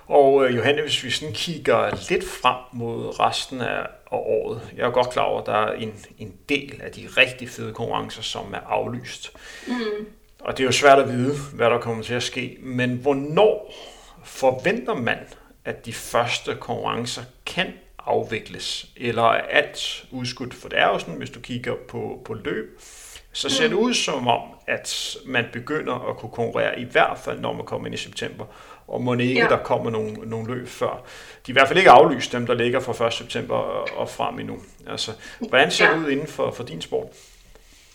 Og 0.07 0.45
øh, 0.45 0.55
Johanne, 0.55 0.81
hvis 0.81 1.03
vi 1.03 1.09
sådan 1.09 1.33
kigger 1.33 2.09
lidt 2.09 2.23
frem 2.23 2.55
mod 2.73 3.19
resten 3.19 3.61
af 3.61 3.87
året, 4.11 4.61
jeg 4.77 4.87
er 4.87 4.91
godt 4.91 5.09
klar 5.09 5.23
over, 5.23 5.41
at 5.41 5.45
der 5.45 5.53
er 5.53 5.71
en, 5.73 5.93
en 6.17 6.33
del 6.49 6.81
af 6.83 6.91
de 6.91 7.07
rigtig 7.17 7.49
fede 7.49 7.73
konkurrencer, 7.73 8.21
som 8.21 8.53
er 8.53 8.59
aflyst. 8.59 9.31
Mm. 9.67 10.05
Og 10.39 10.57
det 10.57 10.63
er 10.63 10.67
jo 10.67 10.71
svært 10.71 10.99
at 10.99 11.09
vide, 11.09 11.35
hvad 11.53 11.69
der 11.69 11.79
kommer 11.79 12.03
til 12.03 12.13
at 12.13 12.23
ske. 12.23 12.57
Men 12.59 12.95
hvornår 12.95 13.73
forventer 14.23 14.95
man, 14.95 15.17
at 15.69 15.85
de 15.85 15.93
første 15.93 16.55
konkurrencer 16.55 17.21
kan 17.45 17.73
afvikles? 18.05 18.85
Eller 18.97 19.23
er 19.23 19.41
alt 19.41 20.05
udskudt? 20.11 20.53
For 20.53 20.69
det 20.69 20.79
er 20.79 20.87
jo 20.87 20.99
sådan, 20.99 21.15
hvis 21.15 21.29
du 21.29 21.39
kigger 21.39 21.75
på, 21.87 22.21
på 22.25 22.33
løb, 22.33 22.79
så 23.31 23.49
ser 23.49 23.67
det 23.67 23.75
ud 23.75 23.93
som 23.93 24.27
om, 24.27 24.41
at 24.67 25.17
man 25.25 25.45
begynder 25.53 26.09
at 26.09 26.17
kunne 26.17 26.31
konkurrere, 26.31 26.79
i 26.79 26.83
hvert 26.83 27.17
fald 27.17 27.39
når 27.39 27.53
man 27.53 27.65
kommer 27.65 27.87
ind 27.87 27.95
i 27.95 27.97
september. 27.97 28.45
Og 28.87 29.01
må 29.01 29.13
ikke, 29.13 29.41
ja. 29.41 29.47
der 29.47 29.57
kommer 29.57 29.91
nogle, 29.91 30.13
nogle 30.13 30.55
løb 30.55 30.67
før. 30.67 31.03
De 31.45 31.51
er 31.51 31.51
i 31.51 31.51
hvert 31.51 31.67
fald 31.67 31.79
ikke 31.79 31.91
aflyst, 31.91 32.31
dem 32.31 32.45
der 32.45 32.53
ligger 32.53 32.79
fra 32.79 33.07
1. 33.07 33.13
september 33.13 33.55
og, 33.55 34.09
frem 34.09 34.39
endnu. 34.39 34.57
Altså, 34.87 35.11
hvordan 35.49 35.71
ser 35.71 35.85
ja. 35.85 35.91
det 35.91 35.99
ud 35.99 36.09
inden 36.09 36.27
for, 36.27 36.51
for 36.51 36.63
din 36.63 36.81
sport? 36.81 37.07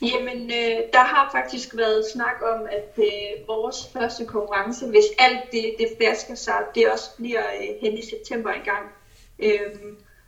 Jamen, 0.01 0.51
øh, 0.51 0.77
der 0.93 1.03
har 1.03 1.29
faktisk 1.31 1.77
været 1.77 2.05
snak 2.05 2.35
om, 2.41 2.67
at 2.71 2.93
øh, 2.97 3.47
vores 3.47 3.89
første 3.93 4.25
konkurrence, 4.25 4.87
hvis 4.87 5.05
alt 5.19 5.51
det, 5.51 5.75
det 5.79 5.89
flasker 5.97 6.35
sig, 6.35 6.63
det 6.75 6.91
også 6.91 7.11
bliver 7.17 7.43
øh, 7.61 7.75
hen 7.81 7.97
i 7.97 8.01
september 8.01 8.49
engang. 8.49 8.89
Øh, 9.39 9.75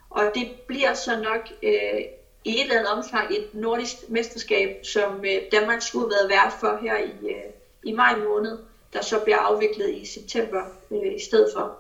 og 0.10 0.32
det 0.36 0.52
bliver 0.68 0.94
så 0.94 1.20
nok 1.20 1.42
øh, 1.64 2.00
i 2.44 2.56
et 2.56 2.62
eller 2.62 2.76
andet 2.76 2.92
omfang 2.92 3.36
et 3.36 3.54
nordisk 3.54 4.10
mesterskab, 4.10 4.86
som 4.86 5.26
øh, 5.26 5.42
Danmark 5.52 5.82
skulle 5.82 6.06
have 6.06 6.30
været 6.30 6.30
vært 6.30 6.54
for 6.60 6.78
her 6.82 6.98
i, 6.98 7.30
øh, 7.30 7.52
i 7.84 7.92
maj 7.92 8.16
måned, 8.16 8.58
der 8.94 9.02
så 9.02 9.20
bliver 9.20 9.38
afviklet 9.38 9.96
i 9.96 10.06
september 10.06 10.64
øh, 10.92 11.16
i 11.16 11.20
stedet 11.20 11.50
for, 11.54 11.78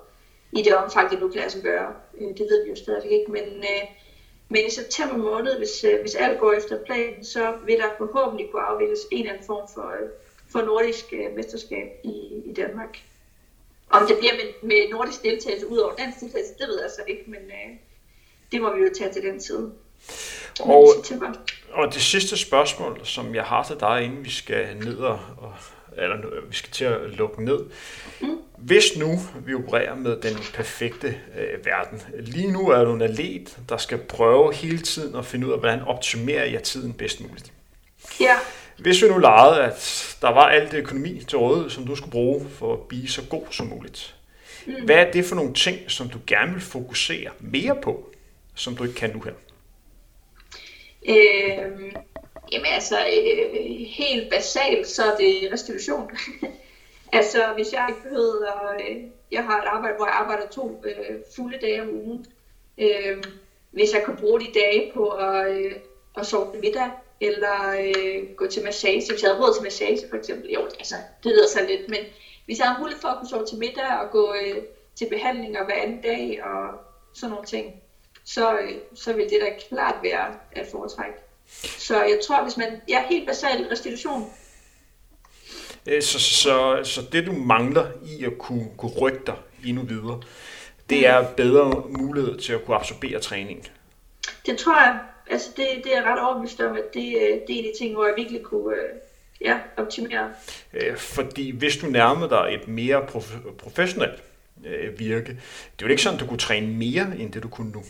i 0.51 0.61
det 0.61 0.75
omfang, 0.75 1.09
det 1.09 1.19
nu 1.19 1.27
kan 1.27 1.39
lade 1.39 1.49
sig 1.49 1.61
gøre. 1.61 1.93
Øh, 2.17 2.27
det 2.27 2.39
ved 2.49 2.63
vi 2.63 2.69
jo 2.69 2.75
stadigvæk 2.75 3.11
ikke, 3.11 3.31
men, 3.31 3.43
øh, 3.43 3.83
men 4.49 4.65
i 4.67 4.69
september 4.69 5.17
måned, 5.17 5.57
hvis, 5.57 5.83
øh, 5.83 6.01
hvis 6.01 6.15
alt 6.15 6.39
går 6.39 6.53
efter 6.53 6.83
planen, 6.85 7.25
så 7.25 7.53
vil 7.65 7.77
der 7.77 7.89
forhåbentlig 7.97 8.51
kunne 8.51 8.61
afvikles 8.61 8.99
en 9.11 9.19
eller 9.19 9.31
anden 9.33 9.45
form 9.45 9.67
for, 9.73 9.87
øh, 10.01 10.09
for 10.51 10.61
nordisk 10.61 11.05
øh, 11.13 11.35
mesterskab 11.35 11.87
i, 12.03 12.09
i 12.45 12.53
Danmark. 12.53 12.97
Om 13.89 14.07
det 14.07 14.17
bliver 14.17 14.33
med, 14.33 14.69
med 14.69 14.89
nordisk 14.89 15.23
deltagelse 15.23 15.67
ud 15.67 15.77
over 15.77 15.95
dansk 15.95 16.19
deltagelse, 16.19 16.53
det 16.59 16.67
ved 16.67 16.81
jeg 16.81 16.91
så 16.95 17.01
ikke, 17.07 17.23
men 17.27 17.39
øh, 17.39 17.77
det 18.51 18.61
må 18.61 18.75
vi 18.75 18.81
jo 18.81 18.89
tage 18.97 19.13
til 19.13 19.23
den 19.23 19.39
tid. 19.39 19.69
Og, 20.59 21.83
og 21.83 21.93
det 21.93 22.01
sidste 22.01 22.37
spørgsmål, 22.37 22.99
som 23.03 23.35
jeg 23.35 23.43
har 23.43 23.63
til 23.63 23.79
dig, 23.79 24.03
inden 24.03 24.25
vi 24.25 24.29
skal 24.29 24.77
ned 24.77 24.97
og, 24.97 25.19
eller 25.97 26.15
vi 26.49 26.55
skal 26.55 26.71
til 26.71 26.85
at 26.85 27.01
lukke 27.17 27.45
ned. 27.45 27.59
Mm. 28.21 28.37
Hvis 28.57 28.97
nu 28.97 29.19
vi 29.45 29.53
opererer 29.53 29.95
med 29.95 30.21
den 30.21 30.37
perfekte 30.53 31.07
øh, 31.07 31.65
verden, 31.65 32.01
lige 32.19 32.51
nu 32.51 32.69
er 32.69 32.83
du 32.83 32.93
en 32.93 33.01
atlet, 33.01 33.57
der 33.69 33.77
skal 33.77 33.97
prøve 33.97 34.53
hele 34.53 34.77
tiden 34.77 35.15
at 35.15 35.25
finde 35.25 35.47
ud 35.47 35.51
af, 35.51 35.59
hvordan 35.59 35.81
optimerer 35.81 36.45
jeg 36.45 36.63
tiden 36.63 36.93
bedst 36.93 37.21
muligt. 37.21 37.51
Ja. 38.19 38.35
Hvis 38.77 39.03
vi 39.03 39.07
nu 39.07 39.17
legede, 39.17 39.63
at 39.63 40.17
der 40.21 40.29
var 40.29 40.47
alt 40.47 40.71
det 40.71 40.77
økonomi 40.77 41.23
til 41.27 41.37
rådighed, 41.37 41.69
som 41.69 41.85
du 41.85 41.95
skulle 41.95 42.11
bruge 42.11 42.49
for 42.49 42.73
at 42.73 42.79
blive 42.79 43.07
så 43.07 43.21
god 43.29 43.43
som 43.51 43.67
muligt, 43.67 44.15
mm. 44.67 44.73
hvad 44.85 44.95
er 44.95 45.11
det 45.11 45.25
for 45.25 45.35
nogle 45.35 45.53
ting, 45.53 45.77
som 45.87 46.09
du 46.09 46.19
gerne 46.27 46.51
vil 46.53 46.61
fokusere 46.61 47.29
mere 47.39 47.75
på, 47.83 48.13
som 48.55 48.75
du 48.75 48.83
ikke 48.83 48.95
kan 48.95 49.09
nu 49.13 49.21
her? 49.21 49.33
Øh, 51.09 51.91
jamen 52.51 52.71
altså, 52.73 52.97
øh, 52.99 53.77
helt 53.87 54.29
basalt, 54.29 54.87
så 54.87 55.03
er 55.03 55.17
det 55.17 55.49
restitution. 55.53 56.11
altså, 57.13 57.53
hvis 57.55 57.73
jeg 57.73 57.85
ikke 57.89 58.01
behøver, 58.01 58.73
øh, 58.73 59.03
jeg 59.31 59.43
har 59.43 59.61
et 59.61 59.67
arbejde, 59.67 59.95
hvor 59.95 60.05
jeg 60.05 60.15
arbejder 60.15 60.47
to 60.47 60.83
øh, 60.85 61.15
fulde 61.35 61.57
dage 61.61 61.81
om 61.81 61.89
ugen. 61.89 62.25
Øh, 62.77 63.23
hvis 63.71 63.93
jeg 63.93 64.03
kan 64.05 64.15
bruge 64.15 64.39
de 64.39 64.47
dage 64.53 64.91
på 64.93 65.09
at, 65.09 65.57
øh, 65.57 65.71
at 66.17 66.25
sove 66.25 66.51
til 66.51 66.61
middag, 66.61 66.89
eller 67.21 67.75
øh, 67.79 68.35
gå 68.35 68.47
til 68.47 68.63
massage. 68.63 69.11
Hvis 69.11 69.23
jeg 69.23 69.31
havde 69.31 69.41
råd 69.41 69.53
til 69.53 69.63
massage 69.63 70.09
for 70.09 70.17
eksempel, 70.17 70.51
jo, 70.51 70.65
altså, 70.65 70.95
det 71.23 71.31
lyder 71.31 71.47
så 71.47 71.59
lidt, 71.67 71.89
men 71.89 71.99
hvis 72.45 72.59
jeg 72.59 72.67
har 72.67 72.79
mulighed 72.79 73.01
for 73.01 73.07
at 73.07 73.17
kunne 73.17 73.29
sove 73.29 73.45
til 73.45 73.57
middag 73.57 73.99
og 74.01 74.11
gå 74.11 74.33
øh, 74.33 74.63
til 74.95 75.09
behandlinger 75.09 75.65
hver 75.65 75.75
anden 75.75 76.01
dag 76.01 76.43
og 76.43 76.79
sådan 77.13 77.31
nogle 77.31 77.45
ting, 77.45 77.81
så, 78.25 78.59
øh, 78.59 78.71
så 78.93 79.13
vil 79.13 79.29
det 79.29 79.41
da 79.41 79.53
klart 79.69 79.95
være 80.03 80.35
at 80.51 80.67
foretrække. 80.71 81.19
Så 81.77 82.03
jeg 82.03 82.19
tror, 82.27 82.43
hvis 82.43 82.57
man... 82.57 82.81
Ja, 82.89 83.03
helt 83.09 83.27
basalt 83.27 83.71
restitution. 83.71 84.29
Øh, 85.85 86.01
så, 86.01 86.19
så, 86.19 86.79
så 86.83 87.01
det, 87.11 87.25
du 87.25 87.31
mangler 87.31 87.87
i 88.05 88.23
at 88.23 88.37
kunne, 88.37 88.69
kunne 88.77 88.91
rykke 88.91 89.21
dig 89.25 89.35
endnu 89.65 89.83
videre, 89.83 90.21
det 90.89 91.07
er 91.07 91.33
bedre 91.33 91.83
mulighed 91.89 92.37
til 92.37 92.53
at 92.53 92.65
kunne 92.65 92.77
absorbere 92.77 93.19
træningen. 93.19 93.65
Det 94.45 94.57
tror 94.57 94.81
jeg. 94.81 94.99
Altså, 95.29 95.49
det, 95.57 95.67
det 95.83 95.97
er 95.97 96.03
ret 96.03 96.21
overbevist 96.21 96.61
om, 96.61 96.75
at 96.75 96.93
det, 96.93 97.15
øh, 97.15 97.39
det 97.47 97.59
er 97.59 97.63
de 97.63 97.71
ting, 97.79 97.93
hvor 97.93 98.05
jeg 98.05 98.13
virkelig 98.17 98.43
kunne 98.43 98.75
ja, 99.41 99.59
optimere. 99.77 100.33
Fordi 100.97 101.57
hvis 101.57 101.77
du 101.77 101.85
nærmer 101.85 102.27
dig 102.27 102.59
et 102.61 102.67
mere 102.67 103.01
prof- 103.01 103.55
professionelt 103.57 104.23
virke, 104.97 105.27
det 105.27 105.81
er 105.81 105.85
jo 105.85 105.87
ikke 105.87 106.01
sådan, 106.01 106.15
at 106.15 106.21
du 106.21 106.27
kunne 106.27 106.37
træne 106.37 106.67
mere, 106.67 107.07
end 107.19 107.33
det 107.33 107.43
du 107.43 107.47
kunne 107.47 107.71
nu. 107.71 107.83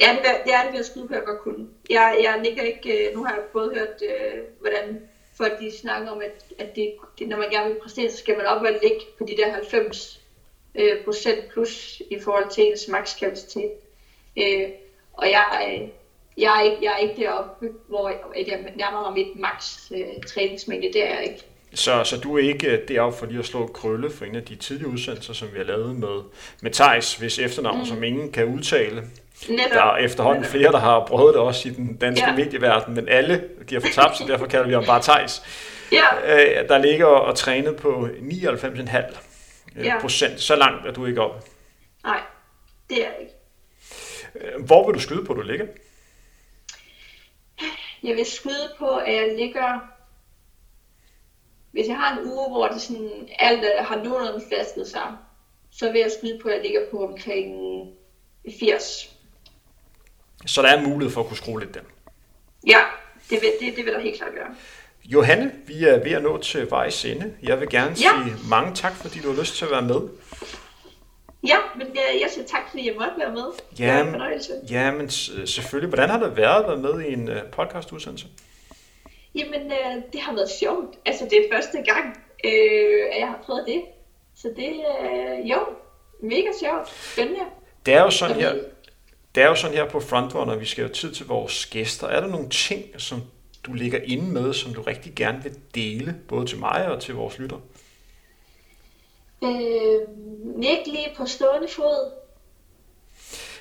Ja, 0.00 0.16
det, 0.44 0.54
er 0.54 0.62
det 0.62 0.72
ved 0.72 0.80
at 0.80 0.86
skyde 0.86 1.08
på, 1.08 1.14
jeg 1.14 1.22
godt 1.26 1.40
kunne. 1.40 1.68
Jeg, 1.90 2.18
jeg 2.22 2.40
ligger 2.44 2.62
ikke, 2.62 3.08
øh, 3.08 3.14
nu 3.16 3.24
har 3.24 3.34
jeg 3.34 3.42
både 3.52 3.74
hørt, 3.74 4.02
øh, 4.02 4.38
hvordan 4.60 5.00
folk 5.36 5.60
de 5.60 5.78
snakker 5.78 6.10
om, 6.10 6.20
at, 6.20 6.44
at 6.58 6.76
det, 6.76 6.94
det, 7.18 7.28
når 7.28 7.36
man 7.36 7.50
gerne 7.50 7.68
vil 7.68 7.80
præstere, 7.82 8.10
så 8.10 8.16
skal 8.16 8.36
man 8.36 8.46
op 8.46 8.62
og 8.62 8.72
ligge 8.82 9.00
på 9.18 9.24
de 9.28 9.36
der 9.36 9.52
90 9.52 10.20
øh, 10.74 11.04
procent 11.04 11.48
plus 11.52 12.02
i 12.10 12.18
forhold 12.20 12.50
til 12.50 12.64
ens 12.64 12.88
makskapacitet. 12.88 13.70
Øh, 14.38 14.68
Og 15.12 15.30
jeg, 15.30 15.46
øh, 15.68 15.88
jeg, 16.38 16.58
er 16.58 16.62
ikke, 16.62 16.78
jeg 16.82 16.92
er 16.92 16.96
ikke 16.98 17.22
deroppe, 17.22 17.68
hvor 17.88 18.08
jeg 18.36 18.72
nærmer 18.76 19.10
mig 19.10 19.26
mit 19.26 19.40
max 19.40 19.90
øh, 19.94 20.22
træningsmængde. 20.28 20.92
Det 20.92 21.04
er 21.08 21.14
jeg 21.14 21.24
ikke. 21.24 21.42
Så, 21.74 22.04
så 22.04 22.20
du 22.20 22.36
er 22.36 22.42
ikke 22.42 22.66
øh, 22.70 22.88
deroppe 22.88 23.18
for 23.18 23.26
lige 23.26 23.38
at 23.38 23.44
slå 23.44 23.66
krølle 23.66 24.10
for 24.10 24.24
en 24.24 24.34
af 24.34 24.44
de 24.44 24.56
tidlige 24.56 24.88
udsendelser, 24.88 25.32
som 25.32 25.48
vi 25.52 25.58
har 25.58 25.64
lavet 25.64 25.96
med, 25.96 26.22
med 26.62 26.70
Thijs, 26.70 27.14
hvis 27.14 27.38
efternavn, 27.38 27.78
mm. 27.78 27.84
som 27.84 28.02
ingen 28.02 28.32
kan 28.32 28.44
udtale. 28.44 29.02
Netop. 29.48 29.72
Der 29.72 29.82
er 29.82 29.96
efterhånden 29.96 30.44
flere, 30.44 30.72
der 30.72 30.78
har 30.78 31.06
prøvet 31.06 31.34
det 31.34 31.42
også 31.42 31.68
i 31.68 31.72
den 31.72 31.96
danske 31.96 32.26
ja. 32.26 32.36
medieverden, 32.36 32.94
men 32.94 33.08
alle 33.08 33.48
de 33.70 33.74
har 33.74 33.80
fortabt, 33.80 34.16
så 34.16 34.24
derfor 34.28 34.46
kalder 34.46 34.66
vi 34.66 34.72
ham 34.72 34.84
bare 34.84 35.02
Thijs. 35.02 35.42
Ja. 35.92 36.04
Øh, 36.24 36.68
der 36.68 36.78
ligger 36.78 37.06
og 37.06 37.36
trænet 37.36 37.76
på 37.76 38.08
99,5 38.20 39.18
øh, 39.76 39.86
ja. 39.86 40.00
procent. 40.00 40.40
Så 40.40 40.56
langt 40.56 40.86
er 40.86 40.92
du 40.92 41.06
ikke 41.06 41.20
oppe. 41.20 41.50
Nej, 42.04 42.20
det 42.90 42.98
er 42.98 43.06
jeg 43.10 43.16
ikke. 43.20 43.34
Øh, 44.34 44.64
hvor 44.64 44.86
vil 44.86 44.94
du 44.94 45.00
skyde 45.00 45.24
på, 45.24 45.34
du 45.34 45.42
ligger? 45.42 45.66
Jeg 48.02 48.16
vil 48.16 48.26
skyde 48.26 48.72
på, 48.78 48.88
at 48.88 49.14
jeg 49.14 49.34
ligger... 49.36 49.80
Hvis 51.72 51.86
jeg 51.86 51.96
har 51.96 52.18
en 52.18 52.26
uge, 52.26 52.50
hvor 52.50 52.68
det 52.68 52.80
sådan, 52.80 53.28
alt 53.38 53.64
har 53.78 53.96
nogenlunde 53.96 54.44
flasket 54.48 54.86
sig, 54.88 55.16
så 55.70 55.92
vil 55.92 56.00
jeg 56.00 56.10
skyde 56.18 56.38
på, 56.42 56.48
at 56.48 56.54
jeg 56.54 56.62
ligger 56.62 56.80
på 56.90 57.04
omkring 57.06 57.54
80. 58.60 59.11
Så 60.46 60.62
der 60.62 60.68
er 60.68 60.82
mulighed 60.82 61.14
for 61.14 61.20
at 61.20 61.26
kunne 61.26 61.36
skrue 61.36 61.60
lidt 61.60 61.74
der? 61.74 61.80
Ja, 62.66 62.78
det 63.30 63.38
vil, 63.42 63.50
det, 63.60 63.76
det 63.76 63.84
vil 63.84 63.92
der 63.92 64.00
helt 64.00 64.16
klart 64.16 64.32
gøre. 64.34 64.54
Johanne, 65.04 65.52
vi 65.66 65.84
er 65.84 65.98
ved 66.04 66.12
at 66.12 66.22
nå 66.22 66.38
til 66.38 66.70
vejs 66.70 67.04
ende. 67.04 67.34
Jeg 67.42 67.60
vil 67.60 67.68
gerne 67.68 67.90
ja. 67.90 67.94
sige 67.96 68.48
mange 68.48 68.74
tak, 68.74 68.94
fordi 68.94 69.18
du 69.18 69.32
har 69.32 69.40
lyst 69.40 69.56
til 69.56 69.64
at 69.64 69.70
være 69.70 69.82
med. 69.82 70.00
Ja, 71.46 71.56
men 71.76 71.86
jeg, 71.94 72.20
jeg 72.20 72.30
siger 72.30 72.46
tak, 72.46 72.62
fordi 72.70 72.86
jeg 72.86 72.94
måtte 72.94 73.12
være 73.18 73.32
med. 73.32 73.44
Ja, 73.78 74.04
ja 74.70 74.90
men 74.90 75.10
selvfølgelig. 75.10 75.88
Hvordan 75.88 76.08
har 76.10 76.18
det 76.18 76.36
været 76.36 76.62
at 76.62 76.68
være 76.68 76.76
med 76.76 77.04
i 77.04 77.12
en 77.12 77.28
uh, 77.28 77.36
podcast-udsendelse? 77.52 78.26
Jamen, 79.34 79.62
uh, 79.66 80.02
det 80.12 80.20
har 80.20 80.34
været 80.34 80.50
sjovt. 80.50 80.96
Altså, 81.04 81.24
det 81.24 81.38
er 81.38 81.44
første 81.54 81.76
gang, 81.76 82.06
uh, 82.44 83.14
at 83.14 83.18
jeg 83.20 83.28
har 83.28 83.38
prøvet 83.46 83.64
det. 83.66 83.82
Så 84.36 84.48
det 84.56 84.68
er 84.68 85.40
uh, 85.40 85.50
jo 85.50 85.58
mega 86.22 86.48
sjovt. 86.60 86.88
Spændende. 87.12 87.40
Det 87.86 87.94
er 87.94 88.02
jo 88.02 88.10
sådan 88.10 88.36
her, 88.36 88.54
det 89.34 89.42
er 89.42 89.46
jo 89.46 89.54
sådan 89.54 89.76
her 89.76 89.88
på 89.88 90.00
Frontrunner, 90.00 90.56
vi 90.56 90.64
skal 90.64 90.84
have 90.84 90.94
tid 90.94 91.14
til 91.14 91.26
vores 91.26 91.66
gæster. 91.66 92.06
Er 92.06 92.20
der 92.20 92.28
nogle 92.28 92.48
ting, 92.48 92.84
som 92.98 93.22
du 93.66 93.72
ligger 93.72 94.00
inde 94.04 94.32
med, 94.32 94.52
som 94.52 94.74
du 94.74 94.82
rigtig 94.82 95.12
gerne 95.16 95.42
vil 95.42 95.56
dele, 95.74 96.16
både 96.28 96.46
til 96.46 96.58
mig 96.58 96.88
og 96.88 97.02
til 97.02 97.14
vores 97.14 97.38
lytter? 97.38 97.58
Øh, 99.44 100.00
ikke 100.62 100.90
lige 100.90 101.08
på 101.16 101.26
stående 101.26 101.68
fod. 101.68 102.12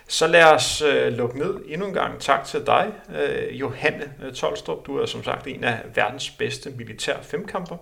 Så 0.08 0.28
lad 0.28 0.44
os 0.44 0.82
øh, 0.82 1.14
lukke 1.14 1.40
ned 1.40 1.56
endnu 1.68 1.88
en 1.88 1.94
gang. 1.94 2.20
Tak 2.20 2.46
til 2.46 2.66
dig, 2.66 2.92
øh, 3.16 3.60
Johanne 3.60 4.14
Tolstrup. 4.36 4.86
Du 4.86 4.98
er 4.98 5.06
som 5.06 5.24
sagt 5.24 5.48
en 5.48 5.64
af 5.64 5.80
verdens 5.96 6.30
bedste 6.30 6.70
militær 6.70 7.22
femkamper. 7.22 7.78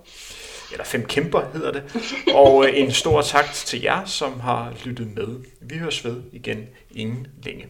Eller 0.72 0.86
fem 0.86 1.06
kæmper 1.06 1.42
hedder 1.54 1.72
det. 1.72 1.84
Og 2.36 2.66
øh, 2.66 2.80
en 2.80 2.92
stor 2.92 3.22
tak 3.22 3.46
til 3.54 3.82
jer, 3.82 4.06
som 4.06 4.40
har 4.40 4.74
lyttet 4.86 5.08
med. 5.16 5.40
Vi 5.62 5.78
høres 5.78 6.06
ved 6.06 6.22
igen 6.32 6.68
inden 6.96 7.28
længe. 7.44 7.68